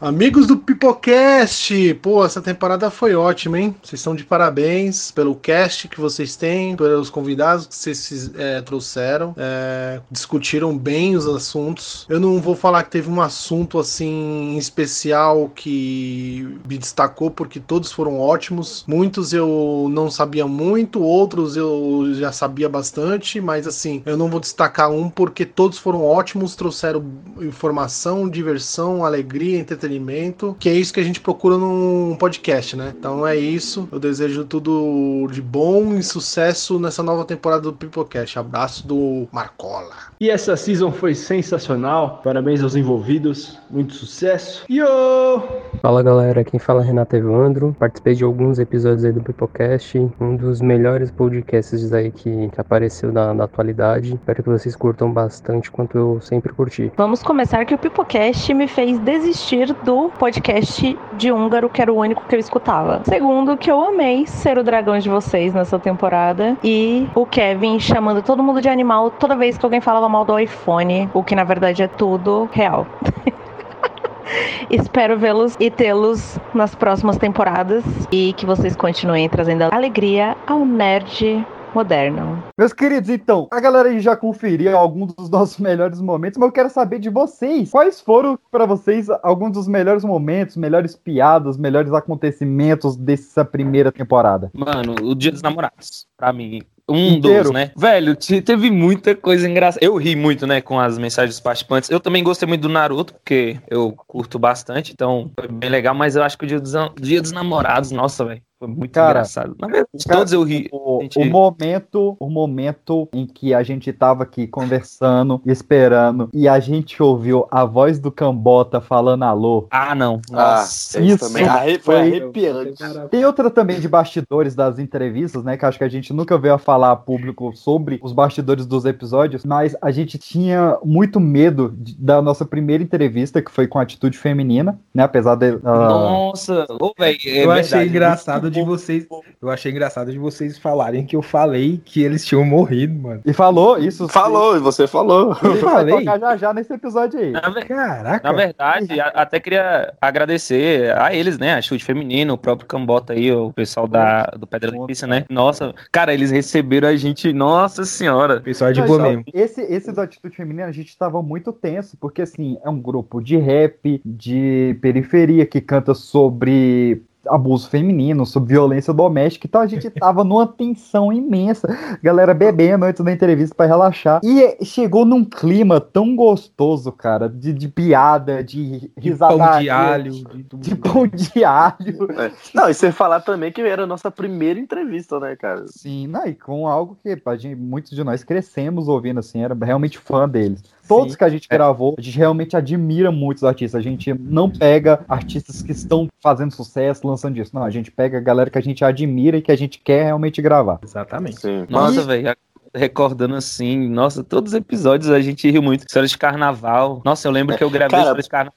[0.00, 3.74] Amigos do Pipocast, pô, essa temporada foi ótima, hein?
[3.82, 9.34] Vocês estão de parabéns pelo cast que vocês têm, pelos convidados que vocês é, trouxeram,
[9.36, 12.06] é, discutiram bem os assuntos.
[12.08, 17.90] Eu não vou falar que teve um assunto assim especial que me destacou, porque todos
[17.90, 18.84] foram ótimos.
[18.86, 24.38] Muitos eu não sabia muito, outros eu já sabia bastante, mas assim, eu não vou
[24.38, 27.04] destacar um porque todos foram ótimos, trouxeram
[27.40, 32.94] informação, diversão, alegria, entretenimento entretenimento, que é isso que a gente procura num podcast, né?
[32.96, 33.88] Então é isso.
[33.90, 38.38] Eu desejo tudo de bom e sucesso nessa nova temporada do Pipocast.
[38.38, 40.07] Abraço do Marcola.
[40.20, 42.20] E essa season foi sensacional.
[42.24, 43.56] Parabéns aos envolvidos.
[43.70, 44.64] Muito sucesso.
[44.68, 45.40] Yo!
[45.80, 47.76] Fala galera, quem fala é Renato Evandro.
[47.78, 53.12] Participei de alguns episódios aí do Pipocast, um dos melhores podcasts aí que, que apareceu
[53.12, 54.14] na, na atualidade.
[54.14, 56.90] Espero que vocês curtam bastante quanto eu sempre curti.
[56.96, 61.96] Vamos começar que o Pipocast me fez desistir do podcast de húngaro, que era o
[61.96, 63.02] único que eu escutava.
[63.04, 66.56] Segundo, que eu amei ser o dragão de vocês nessa temporada.
[66.64, 70.38] E o Kevin chamando todo mundo de animal toda vez que alguém falava mal do
[70.38, 72.86] iPhone, o que na verdade é tudo real.
[74.70, 81.46] Espero vê-los e tê-los nas próximas temporadas e que vocês continuem trazendo alegria ao nerd
[81.74, 82.42] moderno.
[82.56, 86.52] Meus queridos, então, a galera aí já conferiu alguns dos nossos melhores momentos, mas eu
[86.52, 87.70] quero saber de vocês.
[87.70, 94.50] Quais foram para vocês alguns dos melhores momentos, melhores piadas, melhores acontecimentos dessa primeira temporada?
[94.54, 96.62] Mano, o Dia dos Namorados, pra mim.
[96.88, 97.44] Um Inteiro?
[97.44, 97.70] dos, né?
[97.76, 99.84] Velho, te- teve muita coisa engraçada.
[99.84, 101.90] Eu ri muito, né, com as mensagens dos participantes.
[101.90, 106.16] Eu também gostei muito do Naruto, porque eu curto bastante, então foi bem legal, mas
[106.16, 109.54] eu acho que o Dia dos, Dia dos Namorados, nossa, velho, foi muito Cara, engraçado.
[109.58, 110.68] Na verdade, Cara, todos eu ri.
[110.72, 116.48] O, Gente, o momento, o momento em que a gente tava aqui conversando, esperando, e
[116.48, 119.66] a gente ouviu a voz do Cambota falando alô.
[119.70, 120.20] Ah, não.
[120.30, 122.82] Nossa, isso também arre- foi arrepiante.
[123.10, 125.56] Tem outra também de bastidores das entrevistas, né?
[125.56, 128.84] Que acho que a gente nunca veio a falar a público sobre os bastidores dos
[128.84, 133.78] episódios, mas a gente tinha muito medo de- da nossa primeira entrevista, que foi com
[133.78, 135.02] a atitude feminina, né?
[135.04, 135.58] Apesar de.
[135.64, 139.06] ah, Nossa, ô, velho, é eu verdade, achei engraçado muito de vocês.
[139.40, 143.20] Eu achei engraçado de vocês falarem que eu falei que eles tinham morrido, mano.
[143.24, 144.08] E falou isso.
[144.08, 145.34] Falou, e você falou.
[145.34, 145.98] vai falei?
[145.98, 147.32] tocar já já nesse episódio aí.
[147.66, 148.28] Caraca.
[148.32, 151.54] Na verdade, a- até queria agradecer a eles, né?
[151.54, 155.24] A Chute Feminino, o próprio Cambota aí, o pessoal da, do Pedra Letícia, né?
[155.30, 158.40] Nossa, cara, eles receberam a gente, nossa senhora.
[158.40, 162.58] Pessoal Não, então, Esse, esse do Atitude Feminina, a gente tava muito tenso, porque assim,
[162.64, 169.46] é um grupo de rap, de periferia, que canta sobre abuso feminino, sobre violência doméstica,
[169.46, 171.68] então a gente tava numa tensão imensa,
[172.02, 177.52] galera bebendo antes da entrevista pra relaxar, e chegou num clima tão gostoso, cara, de,
[177.52, 180.12] de piada, de risada, pão de alho,
[180.54, 182.30] de, pão de alho, É.
[182.54, 185.64] Não, e você falar também que era a nossa primeira entrevista, né, cara?
[185.68, 189.56] Sim, não, e com algo que a gente, muitos de nós crescemos ouvindo, assim, era
[189.60, 190.62] realmente fã deles.
[190.88, 193.78] Todos que a gente gravou, a gente realmente admira muitos artistas.
[193.78, 197.50] A gente não pega artistas que estão fazendo sucesso, lançando disso.
[197.54, 200.04] Não, a gente pega a galera que a gente admira e que a gente quer
[200.04, 200.78] realmente gravar.
[200.82, 201.38] Exatamente.
[201.68, 202.34] Nossa, velho,
[202.74, 205.86] recordando assim, nossa, todos os episódios a gente riu muito.
[205.86, 207.00] História de carnaval.
[207.04, 208.54] Nossa, eu lembro que eu gravei Cara- história de carnaval.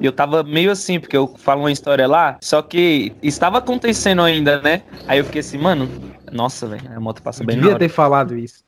[0.00, 4.22] E eu tava meio assim, porque eu falo uma história lá, só que estava acontecendo
[4.22, 4.82] ainda, né?
[5.06, 5.86] Aí eu fiquei assim, mano,
[6.32, 7.78] nossa, velho, a moto passa bem na Devia hora.
[7.78, 8.64] ter falado isso.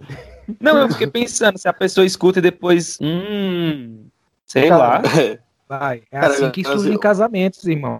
[0.60, 4.06] Não, eu fiquei pensando, se a pessoa escuta e depois, hum,
[4.46, 5.00] sei lá.
[5.68, 7.98] Vai, é Cara, assim que surgem eu- casamentos, irmão.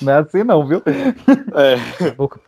[0.00, 0.80] Não é assim não, viu?
[0.86, 1.74] É.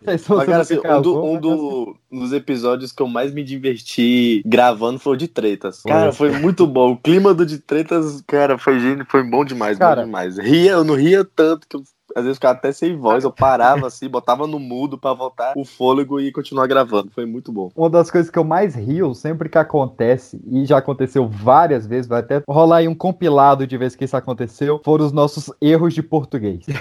[0.07, 4.41] Mas, cara, assim, um, do- um mas do- dos episódios que eu mais me diverti
[4.47, 5.83] gravando foi o de tretas.
[5.83, 6.93] Cara, foi muito bom.
[6.93, 10.03] O clima do de tretas, cara, foi, gênio, foi bom demais, Cara.
[10.03, 10.39] bom demais.
[10.39, 11.83] Ria, eu não ria tanto que eu,
[12.15, 13.25] às vezes ficava até sem voz.
[13.25, 17.11] Eu parava assim, botava no mudo pra voltar o fôlego e continuar gravando.
[17.11, 17.71] Foi muito bom.
[17.75, 22.07] Uma das coisas que eu mais rio sempre que acontece, e já aconteceu várias vezes,
[22.07, 25.95] vai até rolar aí um compilado de vezes que isso aconteceu, foram os nossos erros
[25.95, 26.65] de português.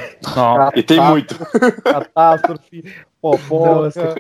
[0.75, 1.35] E tem muito.
[1.83, 2.83] Catástrofe,
[3.21, 4.15] fofoca,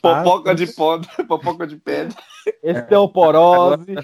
[0.00, 2.16] Popoca de podre, popoca de pedra.
[2.62, 3.94] Esteoporose.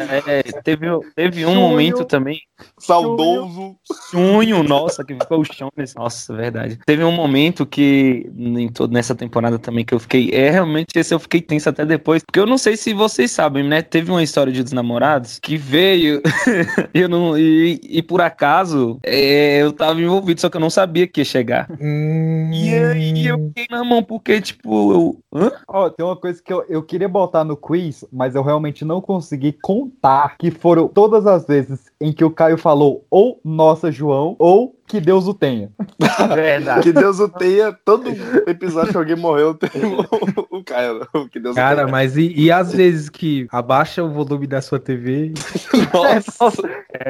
[0.00, 1.60] É, teve, teve um Sonho.
[1.60, 2.40] momento também.
[2.78, 3.76] Saudoso.
[4.10, 5.96] Sonho, nossa, que ficou o chão nesse.
[5.96, 6.78] Nossa, verdade.
[6.86, 10.30] Teve um momento que, em todo, nessa temporada também, que eu fiquei.
[10.32, 12.22] É, realmente, esse eu fiquei tenso até depois.
[12.22, 13.82] Porque eu não sei se vocês sabem, né?
[13.82, 16.22] Teve uma história de dos namorados que veio.
[16.92, 21.06] eu não, e, e por acaso, é, eu tava envolvido, só que eu não sabia
[21.06, 21.68] que ia chegar.
[21.80, 25.18] E aí eu fiquei na mão, porque, tipo, eu.
[25.34, 25.52] Hã?
[25.68, 29.00] Ó, tem uma coisa que eu, eu queria botar no quiz, mas eu realmente não
[29.00, 29.52] consegui
[29.88, 34.74] contar, que foram todas as vezes em que o Caio falou ou Nossa João, ou
[34.86, 35.70] que Deus o tenha.
[36.34, 36.82] Verdade.
[36.82, 37.76] Que Deus o tenha.
[37.84, 38.08] Todo
[38.46, 41.06] episódio que alguém morreu tem o, o Caio.
[41.30, 41.88] Que Deus o Cara, tenha.
[41.88, 45.32] mas e, e às vezes que abaixa o volume da sua TV?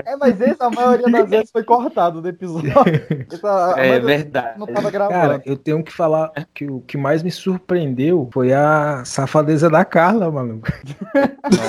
[0.05, 2.73] É, mas esse, a maioria das vezes foi cortado do episódio.
[3.31, 4.59] Essa- É verdade.
[4.59, 5.15] Não tava gravando.
[5.20, 9.85] Cara, eu tenho que falar que o que mais me surpreendeu foi a safadeza da
[9.85, 10.69] Carla, maluco.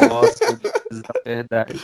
[0.09, 0.59] Nossa,
[1.25, 1.79] Verdade.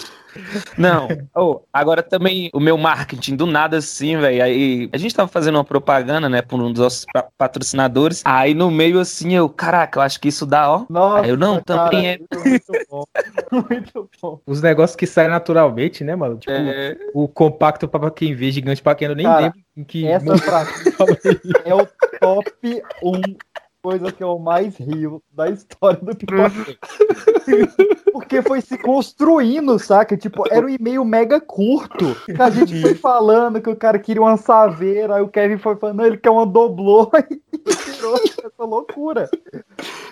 [0.78, 4.44] Não, oh, agora também o meu marketing do nada assim, velho.
[4.44, 8.22] Aí a gente tava fazendo uma propaganda, né, por um dos nossos pa- patrocinadores.
[8.26, 10.86] Aí no meio assim, eu, caraca, eu acho que isso dá, ó.
[10.90, 12.20] Nossa, aí eu não, também é.
[13.52, 14.40] Muito bom.
[14.46, 16.38] Os negócios que saem naturalmente, né, mano?
[16.38, 16.96] Tipo, É.
[17.14, 20.06] o compacto pra quem vê, gigante pra quem eu nem Cara, lembro em que.
[20.08, 20.26] Essa
[21.44, 21.88] mim é o
[22.20, 23.22] top 1
[23.86, 26.76] coisa que eu mais rio da história do Pipoquinha.
[28.12, 30.18] Porque foi se construindo, saca?
[30.18, 32.16] Tipo, era um e-mail mega curto.
[32.26, 35.76] Que a gente foi falando que o cara queria uma saveira, aí o Kevin foi
[35.76, 37.42] falando, não, ele quer uma doblô, e
[37.92, 39.30] virou essa loucura.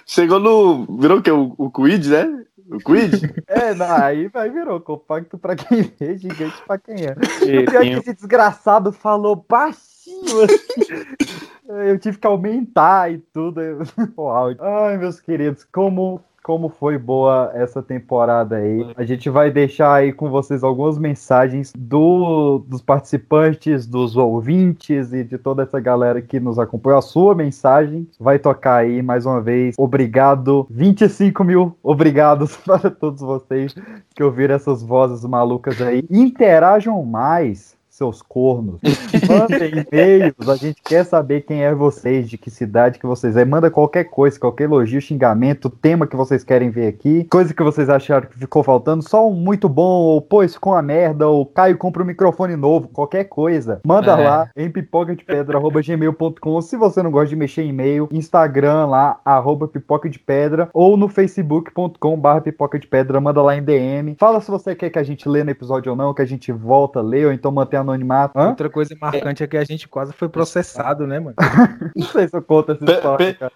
[0.05, 0.85] Chegou no.
[0.99, 1.31] Virou o quê?
[1.31, 2.45] O, o Quid, né?
[2.69, 3.33] O Quid?
[3.47, 7.15] É, não, aí vai virou compacto pra quem vê, gigante pra quem é.
[7.39, 11.47] Sim, O pior é que esse desgraçado falou baixinho assim.
[11.67, 13.61] Eu tive que aumentar e tudo.
[14.17, 14.63] o áudio.
[14.63, 16.21] Ai, meus queridos, como.
[16.43, 18.85] Como foi boa essa temporada aí.
[18.97, 25.23] A gente vai deixar aí com vocês algumas mensagens do, dos participantes, dos ouvintes e
[25.23, 26.99] de toda essa galera que nos acompanhou.
[26.99, 29.73] A sua mensagem vai tocar aí mais uma vez.
[29.77, 30.67] Obrigado.
[30.69, 33.73] 25 mil obrigados para todos vocês
[34.13, 36.03] que ouviram essas vozes malucas aí.
[36.11, 38.81] Interajam mais, seus cornos.
[39.29, 43.45] Mandem e-mails, a gente quer saber quem é vocês, de que cidade que vocês é.
[43.45, 47.89] Manda qualquer coisa, qualquer elogio, xingamento, tema que vocês querem ver aqui, coisa que vocês
[47.89, 51.45] acharam que ficou faltando, só um muito bom, ou pô, isso ficou uma merda, ou
[51.45, 53.79] Caio compra um microfone novo, qualquer coisa.
[53.85, 54.27] Manda É.
[54.27, 56.61] lá em pipoca-de-pedra@gmail.com.
[56.61, 60.97] Se você não gosta de mexer em e-mail, Instagram lá, arroba pipoca de pedra, ou
[60.97, 64.15] no facebook.com barra pipoca de pedra, manda lá em DM.
[64.17, 66.51] Fala se você quer que a gente lê no episódio ou não, que a gente
[66.51, 68.37] volta a ler, ou então mantém anonimato.
[68.37, 68.49] Hã?
[68.49, 71.35] Outra coisa marcante é que a gente quase foi processado, né, mano?
[71.95, 73.51] Não sei se eu conto essa história, cara.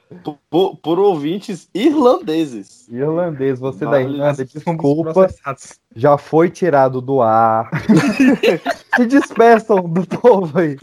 [0.49, 2.87] por, por ouvintes irlandeses.
[2.89, 5.27] Irlandês, você da Vale, Irlanda, desculpa.
[5.95, 7.69] Já foi tirado do ar.
[8.95, 10.77] Se despeçam do povo aí.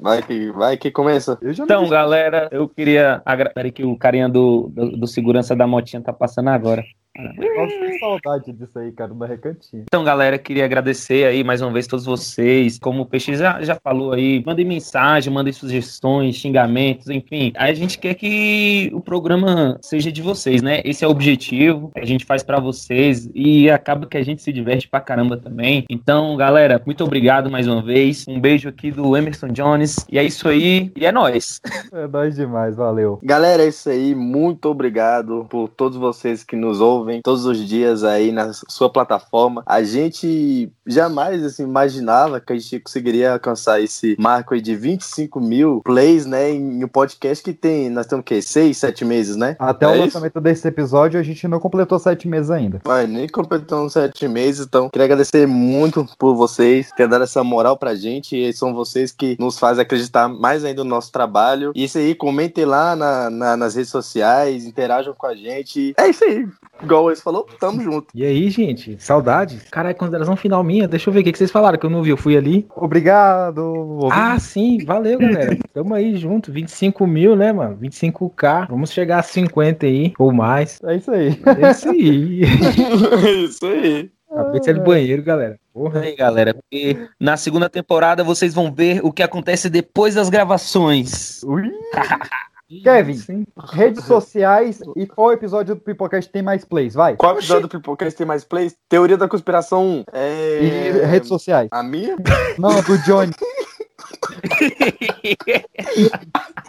[0.00, 1.38] Vai que, vai que começa.
[1.42, 3.22] Então, galera, eu queria.
[3.24, 3.50] Agra...
[3.54, 6.84] Peraí, que o carinha do, do, do segurança da motinha tá passando agora.
[7.16, 9.84] Nossa, que saudade disso aí, cara, do recantinho.
[9.86, 12.76] Então, galera, queria agradecer aí mais uma vez todos vocês.
[12.76, 17.52] Como o Peixe já, já falou aí, mandem mensagem, mandem sugestões, xingamentos, enfim.
[17.54, 20.82] A gente quer que o programa seja de vocês, né?
[20.84, 21.92] Esse é o objetivo.
[21.94, 25.84] A gente faz pra vocês e acaba que a gente se diverte pra caramba também.
[25.88, 28.26] Então, galera, muito obrigado mais uma vez.
[28.26, 30.04] Um beijo aqui do Emerson Jones.
[30.10, 30.90] E é isso aí.
[30.96, 31.60] E é nóis.
[31.92, 33.20] É nóis demais, valeu.
[33.22, 34.16] Galera, é isso aí.
[34.16, 39.62] Muito obrigado por todos vocês que nos ouvem todos os dias aí na sua plataforma.
[39.66, 45.40] A gente jamais assim, imaginava que a gente conseguiria alcançar esse marco aí de 25
[45.40, 46.50] mil plays, né?
[46.50, 47.88] Em um podcast que tem.
[47.90, 48.40] Nós temos o quê?
[48.42, 49.56] Seis, sete meses, né?
[49.58, 50.04] Até o É isso?
[50.04, 52.80] lançamento desse episódio, a gente não completou sete meses ainda.
[52.84, 57.76] Vai, nem completamos sete meses, então queria agradecer muito por vocês ter dado essa moral
[57.76, 58.36] pra gente.
[58.36, 61.72] E são vocês que nos fazem acreditar mais ainda no nosso trabalho.
[61.74, 65.94] E isso aí, comentem lá na- na- nas redes sociais, interajam com a gente.
[65.96, 66.46] É isso aí.
[66.82, 68.08] Igual eles falou, tamo junto.
[68.14, 68.96] E aí, gente?
[68.98, 69.68] Saudades?
[69.70, 70.88] Caralho, consideração final minha.
[70.88, 72.10] Deixa eu ver o que vocês falaram, que eu não vi.
[72.10, 72.66] Eu fui ali.
[72.74, 74.00] Obrigado.
[74.10, 74.84] Ah, sim.
[74.84, 75.56] Valeu, galera.
[75.72, 76.52] Tamo aí junto.
[76.52, 77.78] 25 mil, né, mano?
[77.78, 78.68] 25k.
[78.68, 80.80] Vamos chegar a 50 aí, ou mais.
[80.84, 81.28] É isso aí.
[81.28, 82.42] É isso aí.
[83.24, 84.10] É isso aí.
[84.34, 85.58] Cabeça de banheiro, galera.
[85.72, 86.00] Porra.
[86.00, 91.40] aí, galera, porque na segunda temporada vocês vão ver o que acontece depois das gravações.
[92.82, 96.94] Kevin, redes sociais e qual episódio do Pipocast tem mais plays?
[96.94, 97.16] Vai.
[97.16, 98.74] Qual episódio do Pipocast tem mais plays?
[98.88, 100.04] Teoria da conspiração 1.
[100.12, 100.62] É...
[100.62, 101.68] E redes sociais?
[101.70, 102.16] A minha?
[102.58, 103.32] Não, do Johnny.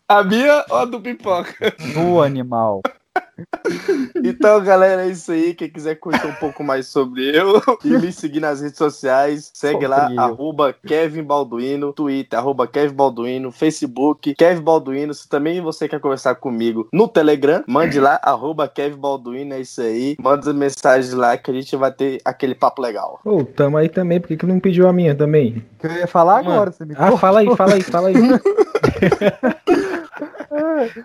[0.07, 1.75] A minha ou a do Pipoca?
[1.93, 2.81] Do animal.
[4.23, 5.53] Então, galera, é isso aí.
[5.53, 9.85] Quem quiser conhecer um pouco mais sobre eu e me seguir nas redes sociais, segue
[9.85, 10.19] lá, eu.
[10.19, 15.13] arroba Kevin Balduino, Twitter, arroba Kevin Balduino, Facebook, Kevin Balduino.
[15.13, 19.81] Se também você quer conversar comigo no Telegram, mande lá, arroba Kevin Balduino, é isso
[19.81, 20.15] aí.
[20.19, 23.19] Manda mensagens lá que a gente vai ter aquele papo legal.
[23.23, 24.19] Ô, tamo aí também.
[24.19, 25.63] Por que, que não pediu a minha também?
[25.83, 26.51] Eu ia falar Mano.
[26.53, 28.15] agora, você me Ah, fala aí, fala aí, fala aí.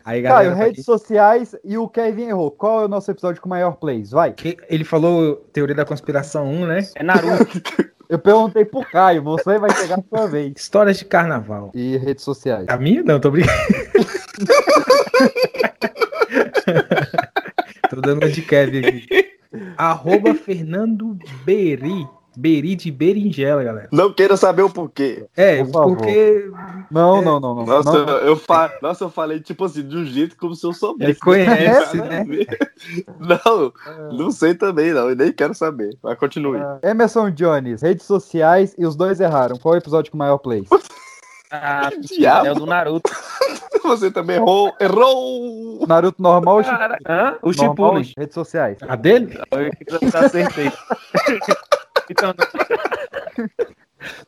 [0.04, 2.50] Aí, galera, Caio, redes sociais e o Kevin errou.
[2.50, 4.10] Qual é o nosso episódio com maior plays?
[4.10, 4.32] Vai.
[4.32, 6.88] Que- Ele falou Teoria da Conspiração 1, né?
[6.96, 7.60] É Naruto.
[8.10, 10.52] Eu perguntei pro Caio, você vai chegar a sua vez.
[10.56, 11.70] Histórias de carnaval.
[11.72, 12.66] E redes sociais.
[12.68, 13.04] A minha?
[13.04, 13.56] Não, tô brincando.
[17.88, 19.06] tô dando uma de Kevin aqui.
[19.76, 22.06] Arroba Fernando Beri.
[22.40, 23.88] Beri de berinjela, galera.
[23.92, 25.26] Não queira saber o porquê.
[25.36, 26.50] É, Por porque
[26.90, 27.66] Não, não, não, não.
[27.66, 28.72] Nossa, não, eu, eu fa...
[28.80, 31.10] Nossa, eu falei, tipo assim, de um jeito como se eu soubesse.
[31.10, 32.24] Ele conhece, né?
[33.20, 33.72] Não,
[34.16, 35.10] não sei também, não.
[35.10, 35.90] E nem quero saber.
[36.02, 36.58] Mas continue.
[36.82, 39.58] Emerson Jones, redes sociais e os dois erraram.
[39.58, 40.68] Qual é o episódio com maior plays?
[41.52, 41.90] Ah,
[42.46, 43.10] é o do Naruto.
[43.82, 44.72] Você também errou.
[44.80, 45.84] Errou!
[45.84, 47.36] Naruto normal ou Cara, hã?
[47.42, 48.12] O Shippuden.
[48.16, 48.78] redes sociais.
[48.88, 49.36] A dele?
[49.50, 50.70] Eu acertei.
[52.10, 52.34] Então,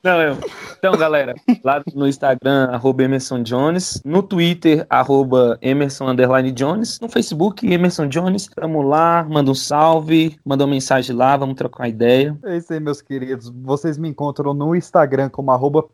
[0.02, 0.20] não.
[0.20, 0.36] Eu.
[0.78, 1.34] Então, galera,
[1.64, 8.06] lá no Instagram, arroba Emerson Jones, no Twitter, arroba Emerson Underline Jones, no Facebook, Emerson
[8.08, 8.48] Jones.
[8.48, 12.36] Tamo lá, manda um salve, manda uma mensagem lá, vamos trocar ideia.
[12.44, 13.48] É isso aí, meus queridos.
[13.48, 15.84] Vocês me encontram no Instagram como arroba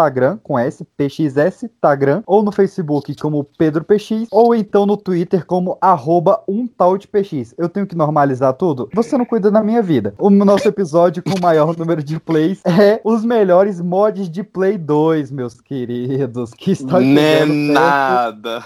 [0.00, 5.44] pxtagram, com S, pxs, Tagram, ou no Facebook como Pedro PX, ou então no Twitter
[5.46, 7.54] como arroba um tal de PX.
[7.56, 8.88] Eu tenho que normalizar tudo?
[8.94, 10.14] Você não cuida da minha vida.
[10.18, 14.76] O nosso episódio com o maior número de plays é os melhores mods de Play
[14.76, 16.52] 2, meus queridos.
[16.52, 18.64] Que está Não é chegando perto- nada.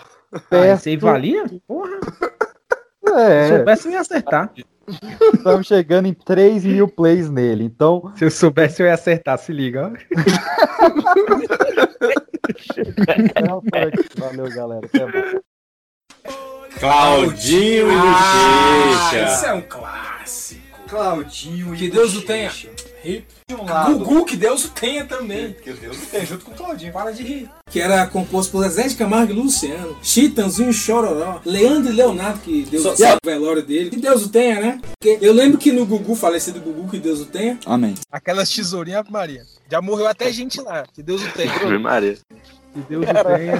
[0.51, 1.44] Ah, isso aí valia?
[1.66, 1.90] Porra.
[3.07, 4.52] Se É, soubesse, eu ia acertar.
[5.35, 7.65] Estamos chegando em 3 mil plays nele.
[7.65, 9.39] Então, Se eu soubesse, eu ia acertar.
[9.39, 9.93] Se liga.
[14.17, 14.87] valeu, galera.
[14.87, 15.41] Até mais.
[16.79, 19.35] Claudinho e Ah, Bochecha.
[19.35, 20.81] Isso é um clássico.
[20.89, 22.51] Claudinho Que Deus o tenha.
[23.02, 23.24] Ri.
[23.66, 23.98] lado.
[23.98, 25.52] Gugu, que Deus o tenha também.
[25.55, 26.93] Que Deus o tenha, junto com o Claudinho.
[26.93, 27.51] Para de rir.
[27.70, 32.40] Que era composto por Zé de Camargo e Luciano, Chitãozinho e Chororó, Leandro e Leonardo,
[32.40, 33.90] que Deus Só- o tenha, o velório dele.
[33.90, 34.81] Que Deus o tenha, né?
[34.98, 37.59] Porque eu lembro que no Gugu, falecido Gugu, que Deus o tenha.
[37.66, 37.94] Amém.
[38.10, 39.44] Aquelas tesourinhas, Maria.
[39.70, 40.85] Já morreu até gente lá.
[40.93, 41.52] Que Deus o tenha.
[41.55, 42.18] Ave Maria.
[42.74, 43.59] Que Deus o tenha.